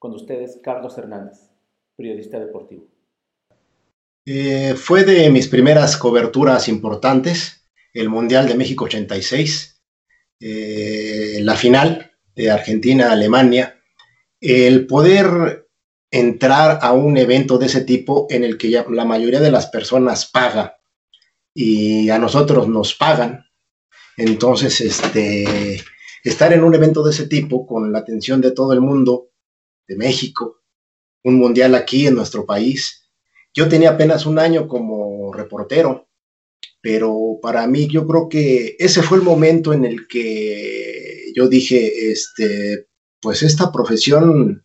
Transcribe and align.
Con 0.00 0.14
ustedes, 0.14 0.58
Carlos 0.62 0.96
Hernández, 0.96 1.50
periodista 1.94 2.40
deportivo. 2.40 2.88
Eh, 4.24 4.74
fue 4.74 5.04
de 5.04 5.28
mis 5.28 5.46
primeras 5.46 5.98
coberturas 5.98 6.68
importantes, 6.68 7.66
el 7.92 8.08
Mundial 8.08 8.48
de 8.48 8.54
México 8.54 8.86
86, 8.86 9.82
eh, 10.40 11.40
la 11.42 11.54
final 11.54 12.12
de 12.34 12.50
Argentina-Alemania, 12.50 13.78
el 14.40 14.86
poder 14.86 15.68
entrar 16.10 16.78
a 16.80 16.92
un 16.94 17.18
evento 17.18 17.58
de 17.58 17.66
ese 17.66 17.82
tipo 17.82 18.26
en 18.30 18.42
el 18.42 18.56
que 18.56 18.70
la 18.88 19.04
mayoría 19.04 19.40
de 19.40 19.50
las 19.50 19.66
personas 19.66 20.24
paga 20.24 20.78
y 21.52 22.08
a 22.08 22.18
nosotros 22.18 22.68
nos 22.68 22.94
pagan. 22.94 23.44
Entonces, 24.16 24.80
este, 24.80 25.84
estar 26.24 26.54
en 26.54 26.64
un 26.64 26.74
evento 26.74 27.02
de 27.02 27.10
ese 27.10 27.26
tipo 27.26 27.66
con 27.66 27.92
la 27.92 27.98
atención 27.98 28.40
de 28.40 28.52
todo 28.52 28.72
el 28.72 28.80
mundo, 28.80 29.30
de 29.90 29.96
México, 29.96 30.62
un 31.24 31.34
mundial 31.34 31.74
aquí 31.74 32.06
en 32.06 32.14
nuestro 32.14 32.46
país. 32.46 33.10
Yo 33.52 33.68
tenía 33.68 33.90
apenas 33.90 34.24
un 34.24 34.38
año 34.38 34.68
como 34.68 35.32
reportero, 35.32 36.08
pero 36.80 37.40
para 37.42 37.66
mí 37.66 37.88
yo 37.88 38.06
creo 38.06 38.28
que 38.28 38.76
ese 38.78 39.02
fue 39.02 39.18
el 39.18 39.24
momento 39.24 39.72
en 39.72 39.84
el 39.84 40.06
que 40.06 41.32
yo 41.34 41.48
dije, 41.48 42.12
este, 42.12 42.86
pues 43.20 43.42
esta 43.42 43.72
profesión, 43.72 44.64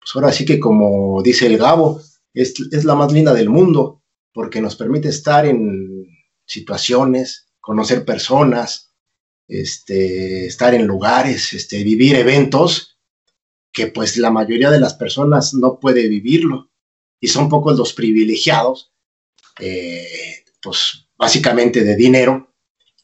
pues 0.00 0.10
ahora 0.14 0.32
sí 0.32 0.46
que 0.46 0.58
como 0.58 1.22
dice 1.22 1.46
el 1.46 1.58
Gabo, 1.58 2.00
es, 2.32 2.54
es 2.72 2.84
la 2.86 2.94
más 2.94 3.12
linda 3.12 3.34
del 3.34 3.50
mundo, 3.50 4.02
porque 4.32 4.62
nos 4.62 4.76
permite 4.76 5.08
estar 5.08 5.44
en 5.44 6.06
situaciones, 6.46 7.48
conocer 7.60 8.06
personas, 8.06 8.94
este, 9.46 10.46
estar 10.46 10.72
en 10.72 10.86
lugares, 10.86 11.52
este, 11.52 11.84
vivir 11.84 12.16
eventos 12.16 12.97
que 13.72 13.88
pues 13.88 14.16
la 14.16 14.30
mayoría 14.30 14.70
de 14.70 14.80
las 14.80 14.94
personas 14.94 15.54
no 15.54 15.78
puede 15.78 16.08
vivirlo 16.08 16.70
y 17.20 17.28
son 17.28 17.48
pocos 17.48 17.76
los 17.76 17.92
privilegiados, 17.92 18.92
eh, 19.58 20.44
pues 20.62 21.08
básicamente 21.16 21.84
de 21.84 21.96
dinero, 21.96 22.54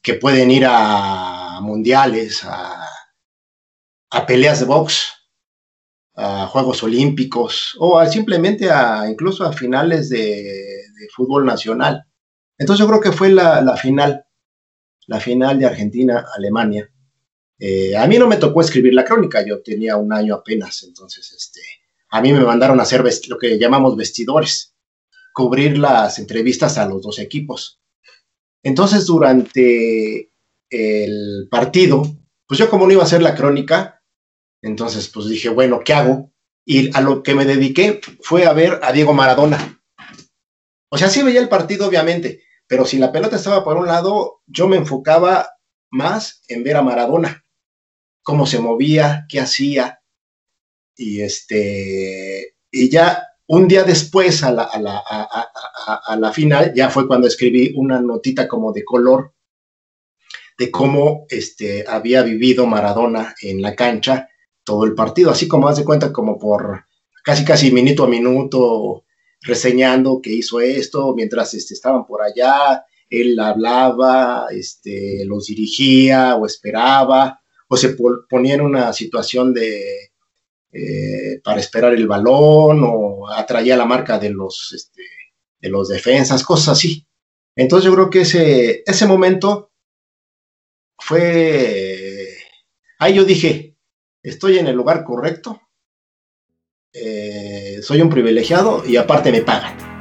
que 0.03 0.15
pueden 0.15 0.51
ir 0.51 0.65
a 0.69 1.61
mundiales, 1.61 2.45
a, 2.45 2.81
peleas 4.27 4.61
de 4.61 4.67
box, 4.67 5.13
a 6.15 6.47
Juegos 6.47 6.83
Olímpicos 6.85 7.77
o 7.81 8.05
simplemente 8.07 8.71
a 8.71 9.11
incluso 9.11 9.45
a 9.45 9.53
finales 9.53 10.09
de, 10.09 10.83
fútbol 11.15 11.45
nacional. 11.45 12.05
Entonces 12.57 12.83
yo 12.83 12.89
creo 12.89 13.01
que 13.01 13.13
fue 13.13 13.31
la, 13.31 13.61
la 13.61 13.77
final, 13.77 14.25
la 15.07 15.21
final 15.21 15.59
de 15.59 15.67
Argentina-Alemania. 15.67 16.91
Eh, 17.67 17.97
a 17.97 18.07
mí 18.07 18.19
no 18.19 18.29
me 18.29 18.37
tocó 18.37 18.61
escribir 18.61 18.93
la 18.93 19.07
crónica, 19.07 19.43
yo 19.43 19.63
tenía 19.63 19.97
un 19.97 20.13
año 20.13 20.35
apenas, 20.35 20.83
entonces 20.83 21.33
este, 21.33 21.63
a 22.11 22.21
mí 22.21 22.31
me 22.31 22.45
mandaron 22.45 22.79
a 22.79 22.83
hacer 22.83 23.03
lo 23.27 23.39
que 23.39 23.59
llamamos 23.59 23.97
vestidores, 23.97 24.75
cubrir 25.33 25.79
las 25.79 26.19
entrevistas 26.19 26.77
a 26.77 26.87
los 26.87 27.01
dos 27.01 27.19
equipos. 27.19 27.81
Entonces, 28.63 29.07
durante 29.07 30.31
el 30.69 31.49
partido, 31.51 32.03
pues 32.47 32.59
yo 32.59 32.69
como 32.69 32.87
no 32.87 32.93
iba 32.93 33.01
a 33.01 33.07
hacer 33.07 33.23
la 33.23 33.35
crónica, 33.35 34.03
entonces 34.61 35.09
pues 35.09 35.27
dije, 35.31 35.49
bueno, 35.49 35.81
¿qué 35.83 35.95
hago? 35.95 36.35
Y 36.67 36.95
a 36.95 37.01
lo 37.01 37.23
que 37.23 37.35
me 37.35 37.47
dediqué 37.47 38.03
fue 38.21 38.45
a 38.45 38.53
ver 38.53 38.81
a 38.83 38.93
Diego 38.93 39.15
Maradona. 39.15 39.83
O 40.91 40.99
sea, 40.99 41.09
sí 41.09 41.23
veía 41.23 41.41
el 41.41 41.49
partido, 41.49 41.89
obviamente, 41.89 42.43
pero 42.67 42.85
si 42.85 42.99
la 42.99 43.11
pelota 43.11 43.37
estaba 43.37 43.65
por 43.65 43.79
un 43.79 43.87
lado, 43.87 44.43
yo 44.47 44.69
me 44.69 44.77
enfocaba 44.77 45.49
más 45.91 46.43
en 46.49 46.63
ver 46.63 46.77
a 46.77 46.83
Maradona 46.83 47.44
cómo 48.25 48.47
se 48.47 48.59
movía, 48.59 49.27
qué 49.29 49.39
hacía. 49.39 50.01
Y 50.97 51.21
este, 51.21 52.57
y 52.71 52.89
ya 52.89 53.23
un 53.47 53.69
día 53.69 53.85
después 53.85 54.43
a 54.43 54.51
la, 54.51 54.65
a 54.65 56.17
la, 56.17 56.33
final, 56.33 56.73
ya 56.75 56.89
fue 56.91 57.07
cuando 57.07 57.29
escribí 57.29 57.73
una 57.77 58.01
notita 58.01 58.49
como 58.49 58.73
de 58.73 58.85
color 58.85 59.35
de 60.57 60.71
cómo 60.71 61.27
este, 61.29 61.85
había 61.87 62.23
vivido 62.23 62.67
Maradona 62.67 63.35
en 63.43 63.61
la 63.61 63.75
cancha 63.75 64.29
todo 64.63 64.85
el 64.85 64.95
partido, 64.95 65.31
así 65.31 65.47
como 65.47 65.69
haz 65.69 65.83
cuenta 65.83 66.13
como 66.13 66.39
por 66.39 66.87
casi 67.23 67.45
casi 67.45 67.71
minuto 67.71 68.05
a 68.05 68.09
minuto 68.09 69.05
reseñando 69.43 70.21
que 70.23 70.33
hizo 70.33 70.61
esto 70.61 71.13
mientras 71.15 71.53
este, 71.55 71.75
estaban 71.75 72.07
por 72.07 72.23
allá, 72.23 72.85
él 73.11 73.39
hablaba, 73.39 74.47
este, 74.51 75.25
los 75.27 75.47
dirigía 75.47 76.37
o 76.37 76.47
esperaba, 76.47 77.41
se 77.77 77.97
ponía 78.29 78.55
en 78.55 78.61
una 78.61 78.93
situación 78.93 79.53
de 79.53 80.11
eh, 80.77 81.41
para 81.45 81.61
esperar 81.61 81.95
el 81.95 82.09
balón 82.09 82.83
o 82.85 83.29
atraía 83.31 83.77
la 83.77 83.85
marca 83.85 84.19
de 84.19 84.31
los, 84.31 84.73
este, 84.75 85.03
de 85.61 85.69
los 85.69 85.89
defensas, 85.89 86.43
cosas 86.43 86.71
así. 86.71 87.07
Entonces 87.55 87.87
yo 87.87 87.95
creo 87.95 88.11
que 88.11 88.23
ese, 88.23 88.83
ese 88.85 89.07
momento 89.07 89.71
fue, 90.99 92.37
ahí 92.99 93.15
yo 93.15 93.25
dije, 93.25 93.77
estoy 94.23 94.59
en 94.59 94.67
el 94.67 94.75
lugar 94.75 95.05
correcto, 95.05 95.61
eh, 96.93 97.79
soy 97.83 98.03
un 98.03 98.11
privilegiado 98.11 98.83
y 98.85 98.97
aparte 98.97 99.31
me 99.31 99.43
pagan. 99.43 99.94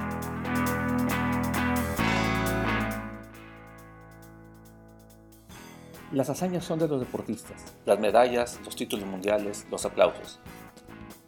Las 6.13 6.29
hazañas 6.29 6.63
son 6.63 6.77
de 6.77 6.87
los 6.87 6.99
deportistas, 6.99 7.73
las 7.87 7.99
medallas, 7.99 8.59
los 8.63 8.75
títulos 8.75 9.07
mundiales, 9.07 9.65
los 9.71 9.83
aplausos. 9.83 10.39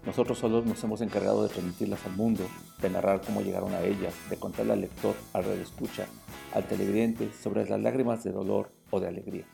Nosotros 0.05 0.37
solo 0.37 0.61
nos 0.61 0.83
hemos 0.83 1.01
encargado 1.01 1.41
de 1.41 1.49
transmitirlas 1.49 2.05
al 2.05 2.15
mundo, 2.15 2.43
de 2.83 2.91
narrar 2.91 3.21
cómo 3.25 3.41
llegaron 3.41 3.73
a 3.73 3.81
ellas, 3.81 4.13
de 4.29 4.37
contarle 4.37 4.73
al 4.73 4.81
lector, 4.81 5.15
al 5.33 5.45
escucha, 5.59 6.05
al 6.53 6.67
televidente 6.67 7.31
sobre 7.33 7.67
las 7.67 7.81
lágrimas 7.81 8.23
de 8.23 8.31
dolor 8.31 8.69
o 8.91 8.99
de 8.99 9.07
alegría. 9.07 9.45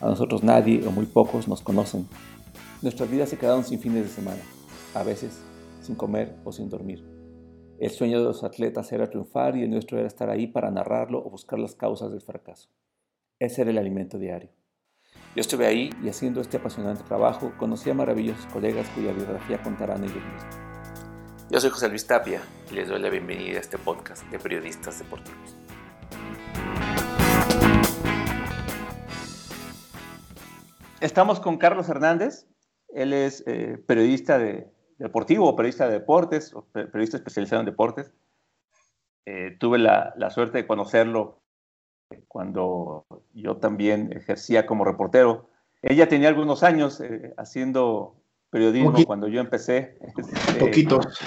A 0.00 0.06
nosotros 0.06 0.42
nadie 0.42 0.82
o 0.86 0.90
muy 0.90 1.04
pocos 1.04 1.46
nos 1.46 1.60
conocen. 1.60 2.08
Nuestras 2.80 3.10
vidas 3.10 3.28
se 3.28 3.36
quedaron 3.36 3.64
sin 3.64 3.80
fines 3.80 4.04
de 4.04 4.08
semana, 4.08 4.40
a 4.94 5.02
veces 5.02 5.42
sin 5.82 5.94
comer 5.94 6.36
o 6.42 6.52
sin 6.52 6.70
dormir. 6.70 7.04
El 7.78 7.90
sueño 7.90 8.18
de 8.18 8.24
los 8.24 8.42
atletas 8.44 8.90
era 8.92 9.10
triunfar 9.10 9.58
y 9.58 9.64
el 9.64 9.70
nuestro 9.70 9.98
era 9.98 10.06
estar 10.06 10.30
ahí 10.30 10.46
para 10.46 10.70
narrarlo 10.70 11.18
o 11.18 11.28
buscar 11.28 11.58
las 11.58 11.74
causas 11.74 12.12
del 12.12 12.22
fracaso. 12.22 12.70
Ese 13.40 13.62
era 13.62 13.72
el 13.72 13.78
alimento 13.78 14.16
diario. 14.16 14.50
Yo 15.34 15.40
estuve 15.40 15.66
ahí 15.66 15.90
y 16.04 16.08
haciendo 16.08 16.40
este 16.40 16.58
apasionante 16.58 17.02
trabajo 17.02 17.52
conocí 17.58 17.90
a 17.90 17.94
maravillosos 17.94 18.46
colegas 18.46 18.88
cuya 18.90 19.12
biografía 19.12 19.60
contarán 19.60 20.04
ellos 20.04 20.14
mismos. 20.14 20.56
Yo 21.50 21.60
soy 21.60 21.70
José 21.70 21.88
Luis 21.88 22.06
Tapia 22.06 22.40
y 22.70 22.74
les 22.74 22.88
doy 22.88 23.00
la 23.00 23.10
bienvenida 23.10 23.56
a 23.56 23.60
este 23.60 23.76
podcast 23.76 24.24
de 24.30 24.38
periodistas 24.38 25.00
deportivos. 25.00 25.56
Estamos 31.00 31.40
con 31.40 31.58
Carlos 31.58 31.88
Hernández. 31.88 32.46
Él 32.90 33.12
es 33.12 33.42
eh, 33.48 33.82
periodista 33.84 34.38
de, 34.38 34.70
deportivo, 34.98 35.56
periodista 35.56 35.88
de 35.88 35.94
deportes, 35.94 36.54
periodista 36.72 37.16
especializado 37.16 37.60
en 37.62 37.66
deportes. 37.66 38.12
Eh, 39.26 39.56
tuve 39.58 39.78
la, 39.78 40.14
la, 40.16 40.30
suerte 40.30 40.58
de 40.58 40.66
conocerlo 40.68 41.43
cuando 42.28 43.06
yo 43.32 43.56
también 43.56 44.12
ejercía 44.12 44.66
como 44.66 44.84
reportero. 44.84 45.48
Ella 45.82 46.08
tenía 46.08 46.28
algunos 46.28 46.62
años 46.62 47.00
eh, 47.00 47.34
haciendo 47.36 48.16
periodismo 48.50 49.04
cuando 49.06 49.28
yo 49.28 49.40
empecé. 49.40 49.98
Este, 50.16 50.60
poquitos. 50.60 51.18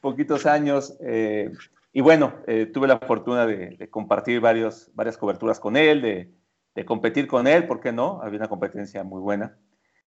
Poquitos 0.00 0.46
años. 0.46 0.96
Eh, 1.00 1.50
y 1.92 2.00
bueno, 2.00 2.34
eh, 2.46 2.66
tuve 2.66 2.86
la 2.86 2.98
fortuna 2.98 3.46
de, 3.46 3.88
compartir 3.90 4.40
varios, 4.40 4.90
varias 4.94 5.16
coberturas 5.16 5.58
con 5.58 5.76
él, 5.76 6.02
de, 6.02 6.84
competir 6.84 7.26
con 7.26 7.48
él, 7.48 7.66
¿por 7.66 7.80
qué 7.80 7.90
no? 7.90 8.20
Había 8.22 8.38
una 8.38 8.48
competencia 8.48 9.02
muy 9.02 9.20
buena 9.20 9.58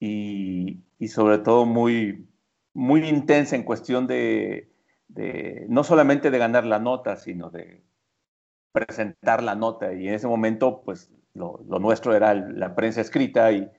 y, 0.01 0.83
sobre 1.09 1.37
todo 1.37 1.67
muy, 1.67 2.27
muy 2.73 3.07
intensa 3.07 3.55
en 3.55 3.65
cuestión 3.65 4.07
de, 4.07 4.71
no 5.69 5.85
solamente 5.85 6.31
de 6.31 6.39
ganar 6.39 6.65
la 6.65 6.79
nota, 6.79 7.17
sino 7.17 7.51
de 7.51 7.83
presentar 8.75 9.41
la 9.41 9.55
nota 9.55 9.93
y 9.93 10.09
en 10.09 10.15
ese 10.15 10.27
momento 10.27 10.83
pues 10.85 11.09
lo, 11.33 11.61
nuestro 11.79 12.13
era 12.13 12.35
la 12.35 12.75
prensa 12.75 13.01
escrita 13.01 13.53
y, 13.53 13.71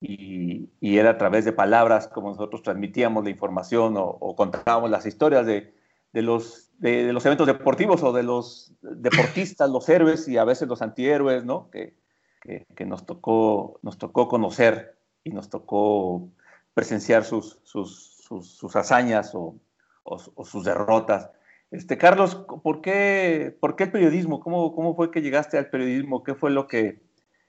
y, 0.00 0.68
era 0.98 1.10
a 1.10 1.18
través 1.18 1.46
de 1.46 1.52
palabras 1.54 2.08
como 2.08 2.28
nosotros 2.28 2.62
transmitíamos 2.62 3.24
la 3.24 3.30
información 3.30 3.94
o, 3.96 4.36
contábamos 4.36 4.90
las 4.90 5.06
historias 5.06 5.46
de, 5.46 5.74
de 6.12 6.20
los, 6.20 6.70
de, 6.76 7.10
los 7.14 7.24
eventos 7.24 7.46
deportivos 7.46 8.02
o 8.02 8.12
de 8.12 8.22
los 8.22 8.74
deportistas, 8.82 9.70
los 9.70 9.88
héroes 9.88 10.28
y 10.28 10.36
a 10.36 10.44
veces 10.44 10.68
los 10.68 10.82
antihéroes, 10.82 11.46
¿no? 11.46 11.70
Que, 11.70 11.96
que, 12.42 12.84
nos, 12.84 13.06
tocó, 13.06 13.78
nos 13.80 13.96
tocó 13.96 14.28
conocer 14.28 14.98
y 15.24 15.30
nos 15.30 15.48
tocó 15.48 16.28
presenciar 16.74 17.24
sus, 17.24 17.60
sus, 17.62 18.18
sus, 18.28 18.76
hazañas 18.76 19.34
o, 19.34 19.56
o 20.04 20.44
sus 20.44 20.64
derrotas. 20.64 21.30
Este, 21.74 21.98
Carlos, 21.98 22.46
¿por 22.62 22.80
qué, 22.80 23.56
¿por 23.60 23.74
qué 23.74 23.84
el 23.84 23.90
periodismo? 23.90 24.38
¿Cómo, 24.38 24.72
¿Cómo 24.76 24.94
fue 24.94 25.10
que 25.10 25.22
llegaste 25.22 25.58
al 25.58 25.70
periodismo? 25.70 26.22
¿Qué 26.22 26.36
fue 26.36 26.52
lo 26.52 26.68
que, 26.68 27.02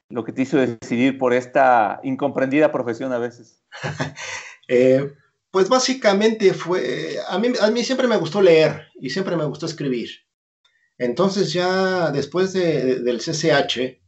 lo 0.09 0.23
que 0.23 0.31
te 0.31 0.41
hizo 0.41 0.57
decidir 0.57 1.19
por 1.19 1.31
esta 1.33 1.99
incomprendida 2.03 2.71
profesión 2.71 3.13
a 3.13 3.19
veces? 3.19 3.63
Eh, 4.67 5.13
Pues 5.51 5.69
básicamente 5.69 6.51
fue, 6.55 7.17
a 7.29 7.37
mí, 7.37 7.49
a 7.61 7.69
mí 7.69 7.83
siempre 7.83 8.07
me 8.07 8.17
gustó 8.17 8.41
leer 8.41 8.87
y 8.99 9.11
siempre 9.11 9.35
me 9.37 9.45
gustó 9.45 9.67
escribir. 9.67 10.09
Entonces 10.97 11.53
ya 11.53 12.09
después 12.11 12.51
del 12.53 13.19
CCH, 13.19 14.01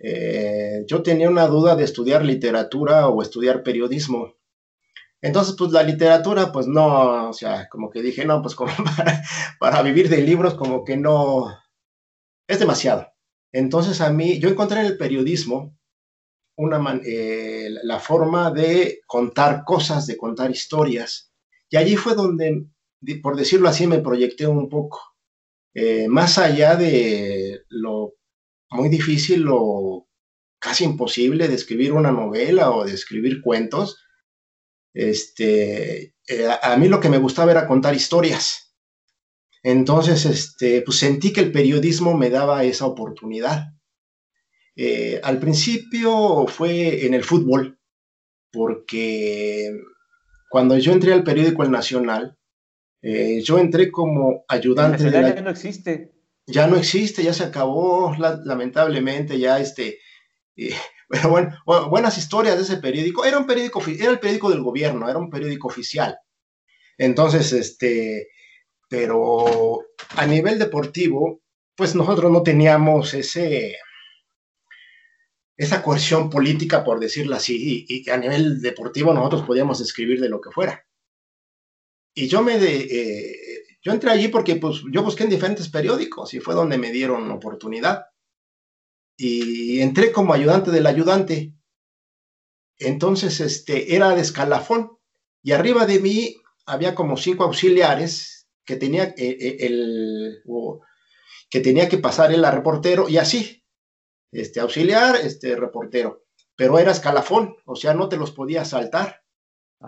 eh, 0.00 0.84
yo 0.86 1.02
tenía 1.02 1.28
una 1.28 1.46
duda 1.46 1.76
de 1.76 1.84
estudiar 1.84 2.24
literatura 2.24 3.08
o 3.08 3.20
estudiar 3.20 3.62
periodismo. 3.62 4.37
Entonces, 5.20 5.54
pues 5.58 5.72
la 5.72 5.82
literatura, 5.82 6.52
pues 6.52 6.66
no, 6.66 7.30
o 7.30 7.32
sea, 7.32 7.68
como 7.68 7.90
que 7.90 8.02
dije, 8.02 8.24
no, 8.24 8.40
pues 8.40 8.54
como 8.54 8.72
para, 9.60 9.82
vivir 9.82 10.08
de 10.08 10.22
libros, 10.22 10.54
como 10.54 10.84
que 10.84 10.96
no, 10.96 11.46
es 12.48 12.58
demasiado. 12.60 13.08
Entonces 13.52 14.00
a 14.00 14.10
mí, 14.10 14.38
yo 14.38 14.48
encontré 14.48 14.80
en 14.80 14.86
el 14.86 14.98
periodismo 14.98 15.76
una 16.56 17.00
eh, 17.04 17.70
la 17.82 18.00
forma 18.00 18.50
de 18.50 19.00
contar 19.06 19.64
cosas, 19.64 20.06
de 20.06 20.16
contar 20.16 20.50
historias, 20.50 21.32
y 21.70 21.76
allí 21.76 21.96
fue 21.96 22.14
donde, 22.14 22.66
por 23.22 23.36
decirlo 23.36 23.68
así, 23.68 23.86
me 23.86 24.00
proyecté 24.00 24.46
un 24.46 24.68
poco. 24.68 25.00
Eh, 25.74 26.08
más 26.08 26.38
allá 26.38 26.76
de 26.76 27.60
lo 27.68 28.14
muy 28.70 28.88
difícil 28.88 29.46
o 29.50 30.08
casi 30.60 30.84
imposible 30.84 31.48
de 31.48 31.54
escribir 31.54 31.92
una 31.92 32.10
novela 32.10 32.70
o 32.70 32.84
de 32.84 32.92
escribir 32.92 33.40
cuentos, 33.42 34.02
este, 34.94 36.14
eh, 36.28 36.48
a, 36.62 36.76
mí 36.76 36.88
lo 36.88 37.00
que 37.00 37.08
me 37.08 37.18
gustaba 37.18 37.50
era 37.50 37.66
contar 37.66 37.94
historias. 37.94 38.74
Entonces, 39.62 40.24
este, 40.24 40.82
pues 40.82 40.98
sentí 40.98 41.32
que 41.32 41.40
el 41.40 41.52
periodismo 41.52 42.16
me 42.16 42.30
daba 42.30 42.64
esa 42.64 42.86
oportunidad. 42.86 43.66
Eh, 44.76 45.20
al 45.24 45.40
principio 45.40 46.46
fue 46.46 47.06
en 47.06 47.14
el 47.14 47.24
fútbol, 47.24 47.80
porque 48.52 49.72
cuando 50.48 50.78
yo 50.78 50.92
entré 50.92 51.12
al 51.12 51.24
periódico 51.24 51.62
El 51.64 51.70
Nacional, 51.70 52.38
eh, 53.02 53.40
yo 53.42 53.58
entré 53.58 53.90
como 53.90 54.44
ayudante. 54.48 55.04
de 55.04 55.10
ya 55.10 55.40
no 55.40 55.50
existe. 55.50 56.12
Ya 56.46 56.66
no 56.66 56.76
existe, 56.76 57.22
ya 57.22 57.34
se 57.34 57.44
acabó, 57.44 58.14
lamentablemente, 58.44 59.38
ya 59.38 59.60
este. 59.60 59.98
Eh, 60.56 60.74
pero 61.10 61.30
bueno, 61.30 61.56
buenas 61.64 62.18
historias 62.18 62.56
de 62.56 62.62
ese 62.62 62.76
periódico. 62.76 63.24
Era 63.24 63.38
un 63.38 63.46
periódico, 63.46 63.82
era 63.86 64.10
el 64.10 64.20
periódico 64.20 64.50
del 64.50 64.62
gobierno, 64.62 65.08
era 65.08 65.18
un 65.18 65.30
periódico 65.30 65.68
oficial. 65.68 66.18
Entonces, 66.98 67.52
este, 67.52 68.28
pero 68.88 69.80
a 70.16 70.26
nivel 70.26 70.58
deportivo, 70.58 71.40
pues 71.74 71.94
nosotros 71.94 72.30
no 72.30 72.42
teníamos 72.42 73.14
ese, 73.14 73.76
esa 75.56 75.82
coerción 75.82 76.28
política, 76.28 76.84
por 76.84 77.00
decirlo 77.00 77.36
así, 77.36 77.86
y, 77.88 78.10
a 78.10 78.16
nivel 78.16 78.60
deportivo 78.60 79.14
nosotros 79.14 79.42
podíamos 79.42 79.80
escribir 79.80 80.20
de 80.20 80.28
lo 80.28 80.40
que 80.40 80.50
fuera. 80.50 80.86
Y 82.14 82.28
yo 82.28 82.42
me 82.42 82.58
de, 82.58 82.76
eh, 82.76 83.62
yo 83.80 83.92
entré 83.92 84.10
allí 84.10 84.28
porque 84.28 84.56
pues, 84.56 84.82
yo 84.90 85.02
busqué 85.02 85.22
en 85.24 85.30
diferentes 85.30 85.68
periódicos 85.68 86.34
y 86.34 86.40
fue 86.40 86.54
donde 86.54 86.76
me 86.76 86.90
dieron 86.90 87.30
oportunidad. 87.30 88.06
Y 89.20 89.80
entré 89.80 90.12
como 90.12 90.32
ayudante 90.32 90.70
del 90.70 90.86
ayudante. 90.86 91.52
Entonces, 92.78 93.40
este, 93.40 93.96
era 93.96 94.14
de 94.14 94.22
escalafón. 94.22 94.96
Y 95.42 95.52
arriba 95.52 95.86
de 95.86 95.98
mí 95.98 96.36
había 96.66 96.94
como 96.94 97.16
cinco 97.16 97.42
auxiliares 97.44 98.48
que 98.64 98.76
tenía, 98.76 99.04
eh, 99.04 99.14
eh, 99.18 99.56
el, 99.60 100.42
que, 101.50 101.60
tenía 101.60 101.88
que 101.88 101.98
pasar 101.98 102.32
el 102.32 102.46
reportero 102.46 103.08
y 103.08 103.18
así. 103.18 103.64
Este, 104.30 104.60
auxiliar, 104.60 105.16
este, 105.16 105.56
reportero. 105.56 106.24
Pero 106.54 106.78
era 106.78 106.92
escalafón, 106.92 107.56
o 107.64 107.74
sea, 107.74 107.94
no 107.94 108.08
te 108.08 108.16
los 108.16 108.30
podías 108.30 108.70
saltar. 108.70 109.24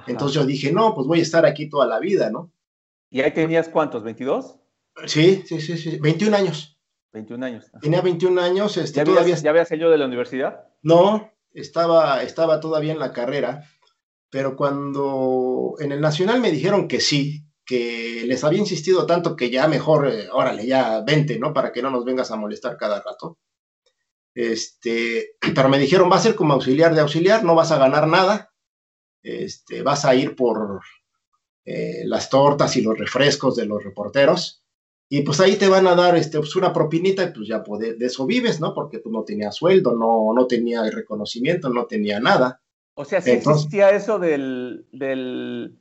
Entonces 0.06 0.34
yo 0.34 0.44
dije, 0.44 0.72
no, 0.72 0.94
pues 0.94 1.06
voy 1.06 1.20
a 1.20 1.22
estar 1.22 1.46
aquí 1.46 1.68
toda 1.68 1.86
la 1.86 2.00
vida, 2.00 2.30
¿no? 2.30 2.52
¿Y 3.10 3.20
ahí 3.20 3.32
tenías 3.32 3.68
cuántos? 3.68 4.02
¿22? 4.04 4.60
Sí, 5.06 5.42
sí, 5.46 5.60
sí, 5.60 5.76
sí, 5.76 5.98
21 5.98 6.36
años. 6.36 6.79
21 7.12 7.46
años. 7.46 7.70
Tenía 7.80 8.00
21 8.00 8.40
años. 8.40 8.76
Este, 8.76 8.98
¿Ya, 8.98 9.04
todavía... 9.04 9.36
¿Ya 9.36 9.50
había 9.50 9.64
salido 9.64 9.90
de 9.90 9.98
la 9.98 10.06
universidad? 10.06 10.64
No, 10.82 11.32
estaba, 11.52 12.22
estaba 12.22 12.60
todavía 12.60 12.92
en 12.92 12.98
la 12.98 13.12
carrera, 13.12 13.64
pero 14.30 14.56
cuando 14.56 15.74
en 15.78 15.92
el 15.92 16.00
Nacional 16.00 16.40
me 16.40 16.50
dijeron 16.50 16.88
que 16.88 17.00
sí, 17.00 17.44
que 17.64 18.24
les 18.26 18.42
había 18.44 18.60
insistido 18.60 19.06
tanto 19.06 19.36
que 19.36 19.50
ya 19.50 19.68
mejor, 19.68 20.08
eh, 20.08 20.28
órale, 20.32 20.66
ya 20.66 21.02
vente, 21.02 21.38
¿no? 21.38 21.52
Para 21.52 21.72
que 21.72 21.82
no 21.82 21.90
nos 21.90 22.04
vengas 22.04 22.30
a 22.30 22.36
molestar 22.36 22.76
cada 22.76 23.00
rato. 23.00 23.38
Este, 24.34 25.36
pero 25.54 25.68
me 25.68 25.78
dijeron, 25.78 26.10
va 26.10 26.16
a 26.16 26.20
ser 26.20 26.34
como 26.34 26.54
auxiliar 26.54 26.94
de 26.94 27.00
auxiliar, 27.00 27.44
no 27.44 27.54
vas 27.54 27.72
a 27.72 27.78
ganar 27.78 28.06
nada, 28.06 28.52
este, 29.22 29.82
vas 29.82 30.04
a 30.04 30.14
ir 30.14 30.34
por 30.34 30.80
eh, 31.64 32.02
las 32.06 32.30
tortas 32.30 32.76
y 32.76 32.82
los 32.82 32.98
refrescos 32.98 33.56
de 33.56 33.66
los 33.66 33.84
reporteros, 33.84 34.59
y 35.12 35.22
pues 35.22 35.40
ahí 35.40 35.56
te 35.56 35.66
van 35.66 35.88
a 35.88 35.96
dar 35.96 36.16
este, 36.16 36.38
pues 36.38 36.54
una 36.54 36.72
propinita 36.72 37.24
y 37.24 37.32
pues 37.32 37.48
ya 37.48 37.64
de 37.78 38.06
eso 38.06 38.26
vives, 38.26 38.60
¿no? 38.60 38.72
Porque 38.72 39.00
tú 39.00 39.10
no 39.10 39.24
tenías 39.24 39.56
sueldo, 39.56 39.96
no, 39.96 40.32
no 40.32 40.46
tenía 40.46 40.88
reconocimiento, 40.88 41.68
no 41.68 41.86
tenía 41.86 42.20
nada. 42.20 42.62
O 42.94 43.04
sea, 43.04 43.20
sí 43.20 43.32
existía 43.32 43.90
eso 43.90 44.20
del, 44.20 44.86
del, 44.92 45.76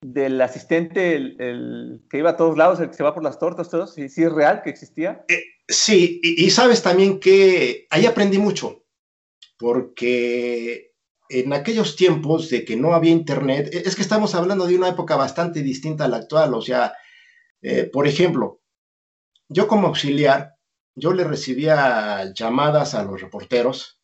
del 0.00 0.40
asistente, 0.40 1.14
el, 1.14 2.02
que 2.10 2.18
iba 2.18 2.30
a 2.30 2.36
todos 2.36 2.58
lados, 2.58 2.80
el 2.80 2.88
que 2.88 2.94
se 2.94 3.04
va 3.04 3.14
por 3.14 3.22
las 3.22 3.38
tortas, 3.38 3.70
todo, 3.70 3.86
sí, 3.86 4.08
sí 4.08 4.24
es 4.24 4.32
real 4.32 4.62
que 4.64 4.70
existía. 4.70 5.24
Eh, 5.28 5.44
sí, 5.68 6.20
y, 6.20 6.50
sabes 6.50 6.82
también 6.82 7.20
que 7.20 7.86
ahí 7.88 8.04
aprendí 8.04 8.38
mucho, 8.38 8.82
porque 9.58 10.92
en 11.28 11.52
aquellos 11.52 11.94
tiempos 11.94 12.50
de 12.50 12.64
que 12.64 12.74
no 12.74 12.94
había 12.94 13.12
internet, 13.12 13.70
e, 13.72 13.86
es 13.86 13.94
que 13.94 14.02
estamos 14.02 14.34
hablando 14.34 14.66
de 14.66 14.74
una 14.74 14.88
época 14.88 15.14
bastante 15.14 15.62
distinta 15.62 16.06
a 16.06 16.08
la 16.08 16.16
actual. 16.16 16.52
O 16.54 16.62
sea, 16.62 16.94
eh, 17.60 17.84
por 17.84 18.08
ejemplo, 18.08 18.61
yo 19.52 19.68
como 19.68 19.88
auxiliar, 19.88 20.56
yo 20.94 21.12
le 21.12 21.24
recibía 21.24 22.32
llamadas 22.34 22.94
a 22.94 23.04
los 23.04 23.20
reporteros 23.20 24.00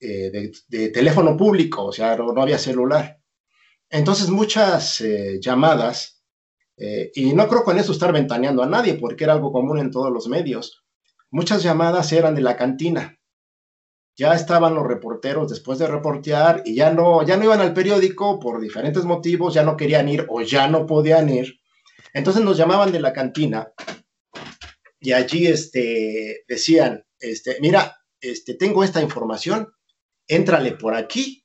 eh, 0.00 0.52
de, 0.68 0.88
teléfono 0.90 1.36
público, 1.36 1.86
o 1.86 1.92
sea, 1.92 2.16
no, 2.16 2.42
había 2.42 2.58
celular. 2.58 3.20
Entonces 3.88 4.30
muchas 4.30 5.00
eh, 5.00 5.38
llamadas, 5.40 6.22
y 7.14 7.32
no 7.32 7.46
creo 7.46 7.62
con 7.62 7.78
eso 7.78 7.92
estar 7.92 8.12
ventaneando 8.12 8.62
a 8.62 8.66
nadie, 8.66 8.94
porque 8.94 9.22
era 9.24 9.34
algo 9.34 9.52
común 9.52 9.78
en 9.78 9.92
todos 9.92 10.10
los 10.10 10.26
medios, 10.26 10.84
muchas 11.30 11.62
llamadas 11.62 12.12
eran 12.12 12.34
de 12.34 12.40
la 12.40 12.56
cantina 12.56 13.20
ya 14.16 14.34
estaban 14.34 14.74
los 14.74 14.86
reporteros 14.86 15.48
después 15.48 15.78
de 15.78 15.86
reportear 15.86 16.62
y 16.64 16.74
ya 16.74 16.92
no, 16.92 17.24
ya 17.24 17.36
no 17.36 17.44
iban 17.44 17.60
al 17.60 17.72
periódico 17.72 18.38
por 18.38 18.60
diferentes 18.60 19.04
motivos, 19.04 19.54
ya 19.54 19.62
no 19.62 19.76
querían 19.76 20.08
ir 20.08 20.26
o 20.28 20.42
ya 20.42 20.68
no 20.68 20.86
podían 20.86 21.28
ir. 21.30 21.60
Entonces 22.12 22.42
nos 22.42 22.56
llamaban 22.58 22.92
de 22.92 23.00
la 23.00 23.12
cantina 23.12 23.72
y 25.02 25.12
allí 25.12 25.48
este, 25.48 26.44
decían, 26.46 27.04
este, 27.18 27.58
mira, 27.60 28.00
este, 28.20 28.54
tengo 28.54 28.84
esta 28.84 29.02
información, 29.02 29.74
éntrale 30.28 30.72
por 30.72 30.94
aquí 30.94 31.44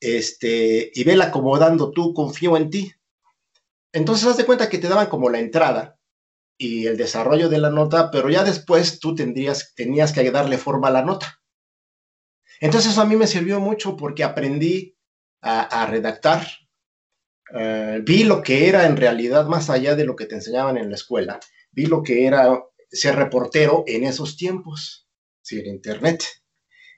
este, 0.00 0.90
y 0.92 1.04
vela 1.04 1.26
acomodando 1.26 1.92
tú, 1.92 2.12
confío 2.12 2.56
en 2.56 2.70
ti. 2.70 2.92
Entonces 3.92 4.26
haz 4.26 4.36
de 4.36 4.44
cuenta 4.44 4.68
que 4.68 4.78
te 4.78 4.88
daban 4.88 5.06
como 5.06 5.30
la 5.30 5.38
entrada 5.38 5.96
y 6.58 6.86
el 6.86 6.96
desarrollo 6.96 7.48
de 7.48 7.58
la 7.58 7.70
nota, 7.70 8.10
pero 8.10 8.28
ya 8.30 8.42
después 8.42 8.98
tú 8.98 9.14
tendrías, 9.14 9.72
tenías 9.76 10.12
que 10.12 10.28
darle 10.32 10.58
forma 10.58 10.88
a 10.88 10.92
la 10.92 11.02
nota. 11.02 11.40
Entonces 12.60 12.90
eso 12.90 13.00
a 13.00 13.06
mí 13.06 13.14
me 13.14 13.28
sirvió 13.28 13.60
mucho 13.60 13.96
porque 13.96 14.24
aprendí 14.24 14.96
a, 15.40 15.86
redactar, 15.86 16.44
eh, 17.54 18.00
vi 18.02 18.24
lo 18.24 18.42
que 18.42 18.68
era 18.68 18.86
en 18.86 18.96
realidad 18.96 19.46
más 19.46 19.70
allá 19.70 19.94
de 19.94 20.04
lo 20.04 20.16
que 20.16 20.26
te 20.26 20.34
enseñaban 20.34 20.76
en 20.76 20.88
la 20.88 20.96
escuela, 20.96 21.38
vi 21.76 21.86
lo 21.86 22.02
que 22.02 22.26
era 22.26 22.64
ser 22.90 23.14
reportero 23.16 23.84
en 23.86 24.04
esos 24.04 24.36
tiempos, 24.36 25.06
sin 25.42 25.66
internet, 25.66 26.24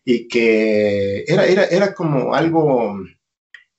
y 0.04 0.28
que 0.28 1.24
era, 1.26 1.44
era, 1.44 1.64
era 1.64 1.94
como 1.94 2.32
algo 2.32 2.96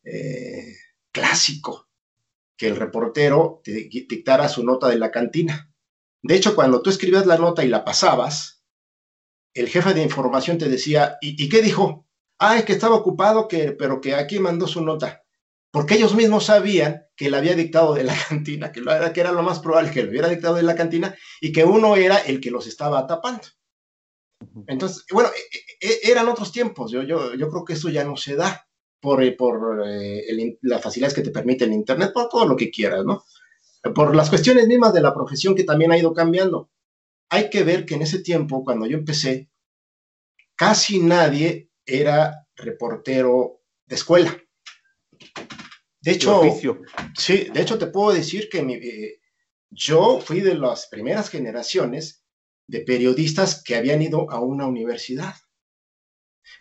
eh, 0.04 0.76
clásico 1.12 1.88
que 2.58 2.68
el 2.68 2.76
reportero 2.76 3.62
te 3.64 3.72
dictara 3.72 4.50
su 4.50 4.64
nota 4.66 4.90
de 4.90 5.00
la 5.00 5.10
cantina. 5.10 5.74
De 6.22 6.36
hecho, 6.36 6.54
cuando 6.54 6.82
tú 6.82 6.90
escribías 6.90 7.26
la 7.26 7.38
nota 7.38 7.64
y 7.64 7.70
la 7.70 7.86
pasabas, 7.86 8.66
el 9.54 9.70
jefe 9.70 9.94
de 9.94 10.04
información 10.04 10.58
te 10.58 10.68
decía, 10.68 11.18
¿y, 11.22 11.48
qué 11.48 11.62
dijo? 11.62 12.06
Ah, 12.38 12.58
es 12.58 12.66
que 12.66 12.74
estaba 12.74 12.96
ocupado, 12.96 13.48
que, 13.48 13.72
pero 13.72 14.02
que 14.02 14.14
aquí 14.16 14.40
mandó 14.40 14.68
su 14.68 14.84
nota. 14.84 15.24
Porque 15.72 15.96
ellos 15.96 16.16
mismos 16.16 16.46
sabían 16.46 17.04
que 17.16 17.30
le 17.30 17.38
había 17.38 17.56
dictado 17.56 17.94
de 17.94 18.04
la 18.04 18.14
cantina, 18.30 18.72
que, 18.72 18.82
lo, 18.82 18.92
que 19.14 19.20
era 19.22 19.32
lo 19.32 19.44
más 19.44 19.60
probable 19.60 19.92
que 19.92 20.04
lo 20.04 20.10
hubiera 20.10 20.28
dictado 20.28 20.56
de 20.56 20.64
la 20.64 20.76
cantina 20.76 21.16
y 21.42 21.52
que 21.52 21.64
uno 21.64 21.96
era 21.96 22.18
el 22.18 22.40
que 22.40 22.52
los 22.52 22.68
estaba 22.68 23.06
tapando. 23.06 23.44
Entonces, 24.68 25.06
bueno, 25.12 25.30
e, 25.30 25.86
e, 25.86 25.90
e, 25.90 26.12
eran 26.12 26.28
otros 26.30 26.52
tiempos. 26.52 26.92
Yo, 26.92 27.04
yo, 27.04 27.36
yo 27.36 27.50
creo 27.50 27.66
que 27.66 27.74
eso 27.74 27.90
ya 27.90 28.04
no 28.04 28.16
se 28.16 28.36
da 28.36 28.68
por, 29.02 29.22
por 29.36 29.84
eh, 29.86 30.58
las 30.62 30.82
facilidades 30.82 31.14
que 31.14 31.22
te 31.22 31.32
permite 31.32 31.66
el 31.66 31.74
Internet, 31.74 32.12
por 32.14 32.30
todo 32.30 32.46
lo 32.46 32.56
que 32.56 32.72
quieras, 32.72 33.04
¿no? 33.06 33.24
Por 33.94 34.16
las 34.16 34.30
cuestiones 34.30 34.68
mismas 34.68 34.94
de 34.94 35.02
la 35.02 35.14
profesión 35.14 35.56
que 35.56 35.64
también 35.64 35.92
ha 35.92 35.98
ido 35.98 36.14
cambiando 36.14 36.70
hay 37.30 37.50
que 37.50 37.64
ver 37.64 37.86
que 37.86 37.96
en 37.96 38.02
ese 38.02 38.20
tiempo, 38.20 38.64
cuando 38.64 38.88
yo 38.88 38.98
empecé, 38.98 39.50
casi 40.56 41.00
nadie 41.00 41.72
era 41.86 42.48
reportero 42.56 43.62
de 43.86 43.96
escuela. 43.96 44.36
De 46.02 46.12
hecho, 46.12 46.42
sí, 47.18 47.48
de 47.54 47.62
hecho 47.62 47.78
te 47.78 47.88
puedo 47.88 48.14
decir 48.14 48.48
que 48.50 48.60
eh, 48.60 49.20
yo 49.70 50.22
fui 50.22 50.40
de 50.40 50.56
las 50.56 50.88
primeras 50.88 51.30
generaciones 51.30 52.24
de 52.68 52.82
periodistas 52.82 53.64
que 53.64 53.76
habían 53.76 54.02
ido 54.02 54.30
a 54.32 54.40
una 54.40 54.68
universidad. 54.68 55.36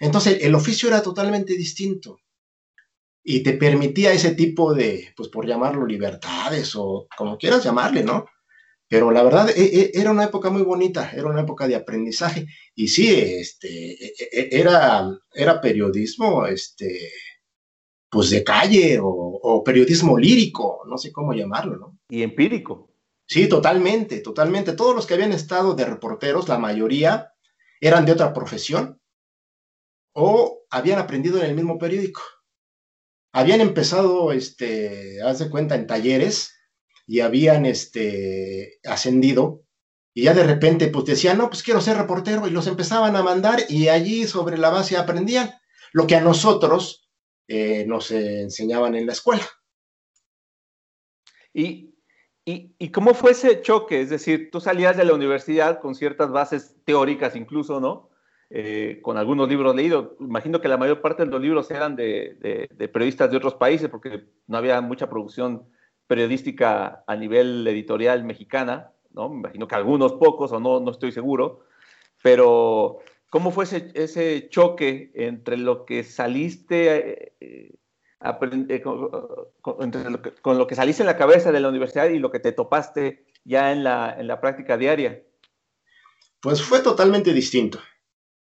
Entonces, 0.01 0.39
el 0.43 0.55
oficio 0.55 0.89
era 0.89 1.03
totalmente 1.03 1.55
distinto 1.55 2.19
y 3.23 3.43
te 3.43 3.53
permitía 3.53 4.13
ese 4.13 4.35
tipo 4.35 4.75
de, 4.75 5.13
pues 5.17 5.29
por 5.29 5.47
llamarlo 5.47 5.87
libertades 5.87 6.75
o 6.77 7.07
como 7.17 7.37
quieras 7.37 7.63
llamarle, 7.63 8.03
¿no? 8.03 8.27
Pero 8.89 9.11
la 9.11 9.23
verdad 9.23 9.51
e, 9.51 9.65
e, 9.65 9.91
era 9.93 10.11
una 10.11 10.25
época 10.25 10.49
muy 10.49 10.63
bonita, 10.63 11.11
era 11.13 11.27
una 11.27 11.43
época 11.43 11.69
de 11.69 11.77
aprendizaje 11.77 12.47
y 12.75 12.89
sí, 12.89 13.15
este, 13.15 13.93
e, 14.03 14.49
era, 14.51 15.07
era 15.35 15.61
periodismo, 15.61 16.47
este, 16.47 17.11
pues 18.11 18.31
de 18.31 18.43
calle 18.43 18.99
o, 19.01 19.07
o 19.07 19.65
periodismo 19.65 20.19
lírico, 20.19 20.83
no 20.87 20.99
sé 20.99 21.13
cómo 21.13 21.33
llamarlo, 21.33 21.77
¿no? 21.77 21.99
Y 22.09 22.23
empírico. 22.23 22.91
Sí, 23.27 23.49
totalmente, 23.49 24.21
totalmente. 24.21 24.73
Todos 24.73 24.95
los 24.95 25.07
que 25.07 25.15
habían 25.15 25.33
estado 25.33 25.75
de 25.75 25.85
reporteros, 25.85 26.49
la 26.49 26.59
mayoría 26.59 27.33
eran 27.81 28.07
de 28.07 28.13
otra 28.13 28.33
profesión 28.33 29.01
o 30.15 30.65
habían 30.71 30.99
aprendido 30.99 31.39
en 31.39 31.47
el 31.47 31.55
mismo 31.55 31.79
periódico. 31.79 32.23
Habían 33.33 33.61
empezado, 33.61 34.33
este, 34.33 35.23
haz 35.23 35.39
de 35.39 35.51
cuenta, 35.51 35.75
en 35.75 35.87
talleres 35.87 36.55
y 37.07 37.21
habían, 37.21 37.67
este, 37.67 38.81
ascendido 38.85 39.63
y 40.19 40.25
ya 40.25 40.35
de 40.35 40.43
repente, 40.43 40.89
pues 40.89 41.05
decían, 41.05 41.39
no, 41.39 41.49
pues 41.49 41.63
quiero 41.63 41.81
ser 41.81 41.97
reportero 41.97 42.49
y 42.49 42.51
los 42.51 42.67
empezaban 42.67 43.15
a 43.15 43.23
mandar 43.23 43.61
y 43.69 43.87
allí 43.87 44.27
sobre 44.27 44.59
la 44.59 44.71
base 44.71 44.97
aprendían 44.97 45.55
lo 45.93 46.09
que 46.09 46.17
a 46.17 46.21
nosotros 46.21 47.08
eh, 47.49 47.85
nos 47.87 48.11
enseñaban 48.11 48.95
en 48.95 49.07
la 49.07 49.13
escuela. 49.13 49.47
Y, 51.53 51.99
¿Y, 52.51 52.91
cómo 52.93 53.13
fue 53.13 53.33
ese 53.33 53.61
choque? 53.61 54.01
Es 54.01 54.09
decir, 54.09 54.51
tú 54.51 54.59
salías 54.59 54.97
de 54.97 55.05
la 55.05 55.13
universidad 55.13 55.81
con 55.81 55.95
ciertas 55.95 56.31
bases 56.31 56.77
teóricas 56.85 57.37
incluso, 57.37 57.79
¿no? 57.79 58.09
Eh, 58.49 59.01
con 59.03 59.19
algunos 59.19 59.51
libros 59.51 59.77
leídos. 59.77 60.13
Imagino 60.21 60.59
que 60.59 60.69
la 60.69 60.79
mayor 60.79 61.03
parte 61.03 61.27
de 61.27 61.31
los 61.31 61.43
libros 61.43 61.71
eran 61.71 61.95
de, 61.95 62.69
periodistas 62.91 63.31
de 63.31 63.37
otros 63.37 63.55
países 63.55 63.91
porque 63.91 64.25
no 64.47 64.57
había 64.57 64.81
mucha 64.81 65.11
producción 65.11 65.69
periodística 66.07 67.05
a 67.07 67.17
nivel 67.17 67.67
editorial 67.69 68.25
mexicana, 68.25 68.93
¿no? 69.11 69.29
Me 69.29 69.41
imagino 69.41 69.69
que 69.69 69.75
algunos 69.75 70.15
pocos 70.15 70.51
o 70.53 70.59
no, 70.59 70.81
no 70.81 70.91
estoy 70.91 71.13
seguro. 71.13 71.65
Pero, 72.23 73.01
¿cómo 73.31 73.51
fue 73.51 73.65
ese, 73.65 74.49
choque 74.49 75.11
entre 75.15 75.57
lo 75.57 75.85
que 75.85 76.05
saliste... 76.05 77.33
Eh, 77.41 77.79
eh, 78.21 78.83
con, 78.83 80.59
lo 80.59 80.67
que, 80.67 80.75
saliste 80.75 81.03
en 81.03 81.07
la 81.07 81.17
cabeza 81.17 81.53
de 81.53 81.61
la 81.61 81.69
universidad 81.69 82.09
y 82.09 82.19
lo 82.19 82.33
que 82.33 82.41
te 82.41 82.51
topaste 82.51 83.27
ya 83.45 83.71
en 83.71 83.85
la, 83.85 84.17
en 84.19 84.27
la 84.27 84.41
práctica 84.41 84.77
diaria? 84.77 85.23
Pues 86.41 86.63
fue 86.63 86.81
totalmente 86.81 87.33
distinto, 87.33 87.81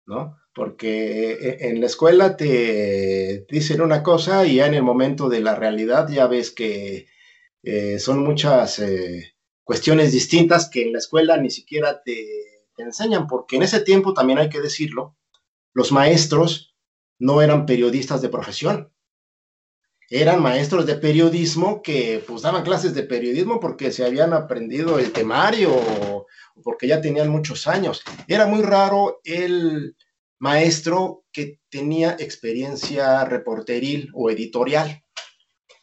¿no? 0.06 0.38
Porque 0.52 1.32
e, 1.32 1.68
en 1.68 1.80
la 1.80 1.86
escuela 1.86 2.36
te 2.36 3.46
dicen 3.48 3.80
una 3.80 4.02
cosa 4.02 4.44
y 4.44 4.56
ya 4.56 4.66
en 4.66 4.74
el 4.74 4.82
momento 4.82 5.28
de 5.28 5.40
la 5.40 5.54
realidad 5.54 6.08
ya 6.08 6.26
ves 6.26 6.50
que 6.50 7.06
eh, 7.62 7.98
son 8.00 8.24
muchas 8.24 8.78
eh, 8.80 9.34
cuestiones 9.62 10.12
distintas 10.12 10.68
que 10.68 10.82
en 10.82 10.92
la 10.92 10.98
escuela 10.98 11.36
ni 11.36 11.50
siquiera 11.50 12.02
te 12.02 12.49
enseñan, 12.82 13.26
porque 13.26 13.56
en 13.56 13.62
ese 13.62 13.80
tiempo 13.80 14.14
también 14.14 14.38
hay 14.38 14.48
que 14.48 14.60
decirlo, 14.60 15.16
los 15.72 15.92
maestros 15.92 16.74
no 17.18 17.42
eran 17.42 17.66
periodistas 17.66 18.22
de 18.22 18.28
profesión, 18.28 18.92
eran 20.10 20.42
maestros 20.42 20.86
de 20.86 20.96
periodismo 20.96 21.82
que 21.82 22.22
pues 22.26 22.42
daban 22.42 22.64
clases 22.64 22.94
de 22.94 23.04
periodismo 23.04 23.60
porque 23.60 23.92
se 23.92 24.04
habían 24.04 24.32
aprendido 24.32 24.98
el 24.98 25.12
temario 25.12 25.72
o, 25.72 26.26
porque 26.64 26.88
ya 26.88 27.00
tenían 27.00 27.28
muchos 27.28 27.68
años. 27.68 28.02
Era 28.26 28.46
muy 28.46 28.62
raro 28.62 29.20
el 29.22 29.96
maestro 30.40 31.24
que 31.30 31.60
tenía 31.70 32.16
experiencia 32.18 33.24
reporteril 33.24 34.10
o 34.12 34.30
editorial. 34.30 35.04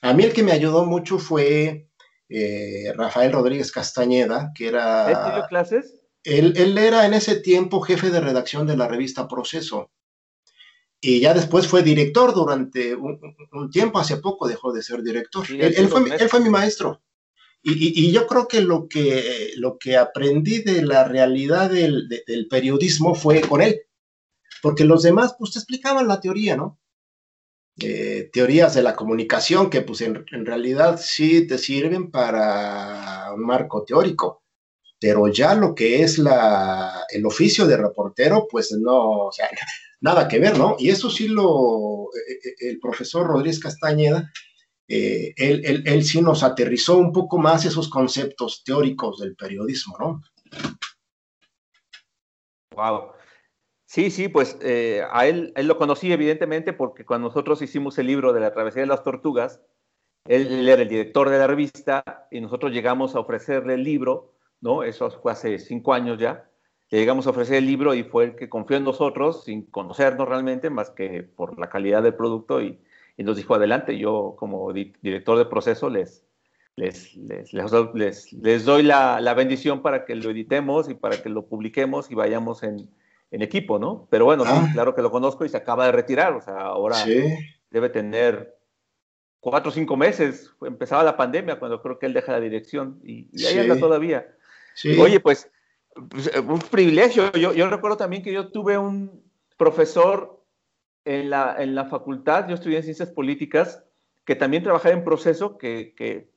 A 0.02 0.14
mí 0.14 0.26
el 0.26 0.34
que 0.34 0.44
me 0.44 0.52
ayudó 0.52 0.86
mucho 0.86 1.20
fue 1.20 1.88
eh, 2.28 2.92
Rafael 2.96 3.32
Rodríguez 3.32 3.72
Castañeda, 3.72 4.52
que 4.54 4.68
era... 4.68 5.38
¿Él 5.38 5.44
clases? 5.48 5.97
Él, 6.28 6.54
él, 6.58 6.78
era 6.78 7.06
en 7.06 7.14
ese 7.14 7.38
tiempo 7.38 7.82
jefe 7.82 8.10
de 8.10 8.20
redacción 8.20 8.68
de 8.68 8.76
la 8.76 8.88
revista 8.88 9.28
Proceso 9.28 9.92
y 11.00 11.20
ya 11.20 11.34
después 11.34 11.68
fue 11.68 11.84
director 11.84 12.34
durante 12.34 12.96
un, 12.96 13.70
tiempo, 13.72 14.00
hace 14.00 14.18
poco 14.18 14.48
dejó 14.48 14.74
de 14.74 14.82
ser 14.82 15.04
director. 15.04 15.46
él, 15.50 15.88
fue, 15.88 16.40
mi 16.40 16.50
maestro. 16.50 17.02
Y, 17.62 18.12
yo 18.12 18.26
creo 18.26 18.48
que 18.48 18.62
lo, 18.62 18.88
que 18.88 19.52
lo 19.58 19.78
que 19.78 19.98
aprendí 19.98 20.64
de 20.64 20.82
la 20.82 21.04
realidad 21.04 21.70
del, 21.70 22.48
periodismo 22.50 23.14
fue 23.14 23.42
con 23.42 23.62
él, 23.62 23.82
porque 24.62 24.86
los 24.86 25.04
demás 25.04 25.36
pues 25.38 25.52
te 25.52 25.60
explicaban 25.60 26.08
la 26.08 26.20
teoría, 26.20 26.56
¿no? 26.56 26.80
Eh, 27.80 28.32
teorías 28.34 28.74
de 28.74 28.82
la 28.82 28.96
comunicación 28.96 29.70
que 29.70 29.82
pues 29.82 30.02
en, 30.02 30.26
en, 30.32 30.48
realidad 30.48 31.00
sí 31.00 31.46
te 31.46 31.60
sirven 31.60 32.10
para 32.10 33.32
un 33.36 33.46
marco 33.46 33.84
teórico, 33.84 34.42
pero 35.00 35.28
ya 35.28 35.54
lo 35.54 35.76
que 35.76 36.02
es 36.02 36.18
la, 36.18 37.06
el 37.10 37.26
oficio 37.26 37.68
de 37.68 37.78
reportero 37.78 38.48
pues 38.50 38.72
no, 38.72 39.28
o 39.28 39.32
sea, 39.32 39.50
nada 40.02 40.28
que 40.28 40.40
ver, 40.40 40.58
¿no? 40.58 40.76
Y 40.80 40.90
eso 40.90 41.10
sí 41.10 41.28
lo, 41.28 42.06
eh, 42.14 42.34
eh, 42.44 42.56
el 42.70 42.80
profesor 42.80 43.28
Rodríguez 43.28 43.60
Castañeda, 43.60 44.32
eh, 44.88 45.34
él, 45.36 45.84
él, 45.86 46.04
sí 46.04 46.22
nos 46.22 46.44
aterrizó 46.44 46.98
un 46.98 47.12
poco 47.12 47.38
más 47.38 47.66
esos 47.66 47.90
conceptos 47.90 48.64
teóricos 48.64 49.20
del 49.20 49.36
periodismo, 49.36 49.98
¿no? 50.00 50.22
Wow. 52.74 53.12
Sí, 53.86 54.12
sí, 54.12 54.28
pues 54.28 54.58
a 55.12 55.28
él, 55.28 55.54
él 55.56 55.68
lo 55.68 55.78
conocí 55.78 56.12
evidentemente 56.12 56.74
porque 56.74 57.06
cuando 57.06 57.30
nosotros 57.30 57.62
hicimos 57.62 57.98
el 57.98 58.08
libro 58.08 58.34
de 58.34 58.42
la 58.42 58.54
travesía 58.54 58.82
de 58.82 58.88
las 58.88 59.04
tortugas, 59.04 59.62
él, 60.26 60.48
él, 60.48 60.68
era 60.68 60.82
el 60.82 60.90
director 60.90 61.30
de 61.30 61.38
la 61.38 61.48
revista 61.48 62.28
y 62.30 62.42
nosotros 62.42 62.74
llegamos 62.74 63.16
a 63.16 63.22
ofrecerle 63.22 63.76
el 63.76 63.84
libro, 63.84 64.37
¿no? 64.62 64.84
Eso 64.84 65.10
fue 65.10 65.32
hace 65.32 65.60
cinco 65.60 65.94
años 65.94 66.18
ya 66.18 66.48
llegamos 66.90 67.28
a 67.28 67.32
ofrecer 67.32 67.58
el 67.58 67.66
libro 67.66 67.94
y 67.94 68.04
fue 68.04 68.26
el 68.26 68.36
que 68.36 68.50
confió 68.50 68.78
en 68.78 68.84
nosotros 68.84 69.44
sin 69.44 69.64
conocernos 69.64 70.28
realmente 70.28 70.70
más 70.70 70.90
que 70.90 71.24
por 71.24 71.60
la 71.60 71.70
calidad 71.70 72.04
del 72.04 72.16
producto 72.16 72.62
y, 72.62 72.80
nos 73.18 73.36
dijo 73.36 73.56
adelante. 73.56 73.98
Yo 73.98 74.36
como 74.38 74.72
director 74.72 75.40
de 75.40 75.46
proceso 75.46 75.90
les, 75.90 76.24
les, 76.76 77.16
les, 77.16 77.52
les, 78.32 78.64
doy 78.64 78.84
la, 78.84 79.20
la, 79.22 79.34
bendición 79.34 79.82
para 79.82 80.06
que 80.06 80.14
lo 80.14 80.30
editemos 80.30 80.88
y 80.88 80.94
para 80.94 81.20
que 81.24 81.30
lo 81.30 81.48
publiquemos 81.48 82.12
y 82.12 82.16
vayamos 82.16 82.62
en, 82.62 82.88
en 83.32 83.42
equipo, 83.42 83.80
¿no? 83.80 84.08
Pero 84.12 84.26
bueno, 84.26 84.44
ah. 84.46 84.70
claro 84.72 84.94
que 84.94 85.02
lo 85.02 85.10
conozco 85.10 85.46
y 85.46 85.50
se 85.50 85.58
acaba 85.58 85.88
de 85.88 85.94
retirar, 85.94 86.34
o 86.34 86.42
sea, 86.42 86.60
ahora 86.60 86.98
debe 87.72 87.90
tener 87.90 88.56
cuatro 89.40 89.72
o 89.72 89.74
cinco 89.74 89.98
meses, 89.98 90.52
empezaba 90.62 91.04
la 91.04 91.18
pandemia 91.18 91.58
cuando 91.58 91.82
creo 91.82 91.98
que 91.98 92.06
él 92.06 92.14
deja 92.14 92.34
la 92.34 92.40
dirección 92.40 93.00
y, 93.04 93.30
ahí 93.48 93.58
anda 93.58 93.80
todavía. 93.80 94.28
Oye, 95.00 95.20
pues 95.20 95.50
pues, 96.10 96.32
eh, 96.34 96.40
un 96.40 96.60
privilegio. 96.60 97.32
Yo, 97.34 97.54
yo, 97.54 97.70
recuerdo 97.70 97.98
también 97.98 98.24
que 98.24 98.34
yo 98.34 98.50
tuve 98.50 98.78
un 98.78 99.24
profesor 99.58 100.44
en 101.06 101.30
la, 101.30 101.56
en 101.60 101.74
la 101.74 101.86
facultad, 101.86 102.48
yo 102.48 102.56
estudié 102.56 102.78
en 102.78 102.84
ciencias 102.84 103.10
políticas, 103.10 103.84
que 104.26 104.36
también 104.36 104.64
trabajaba 104.64 104.94
en 104.94 105.04
proceso, 105.04 105.58
que, 105.58 105.94
que, 105.96 106.30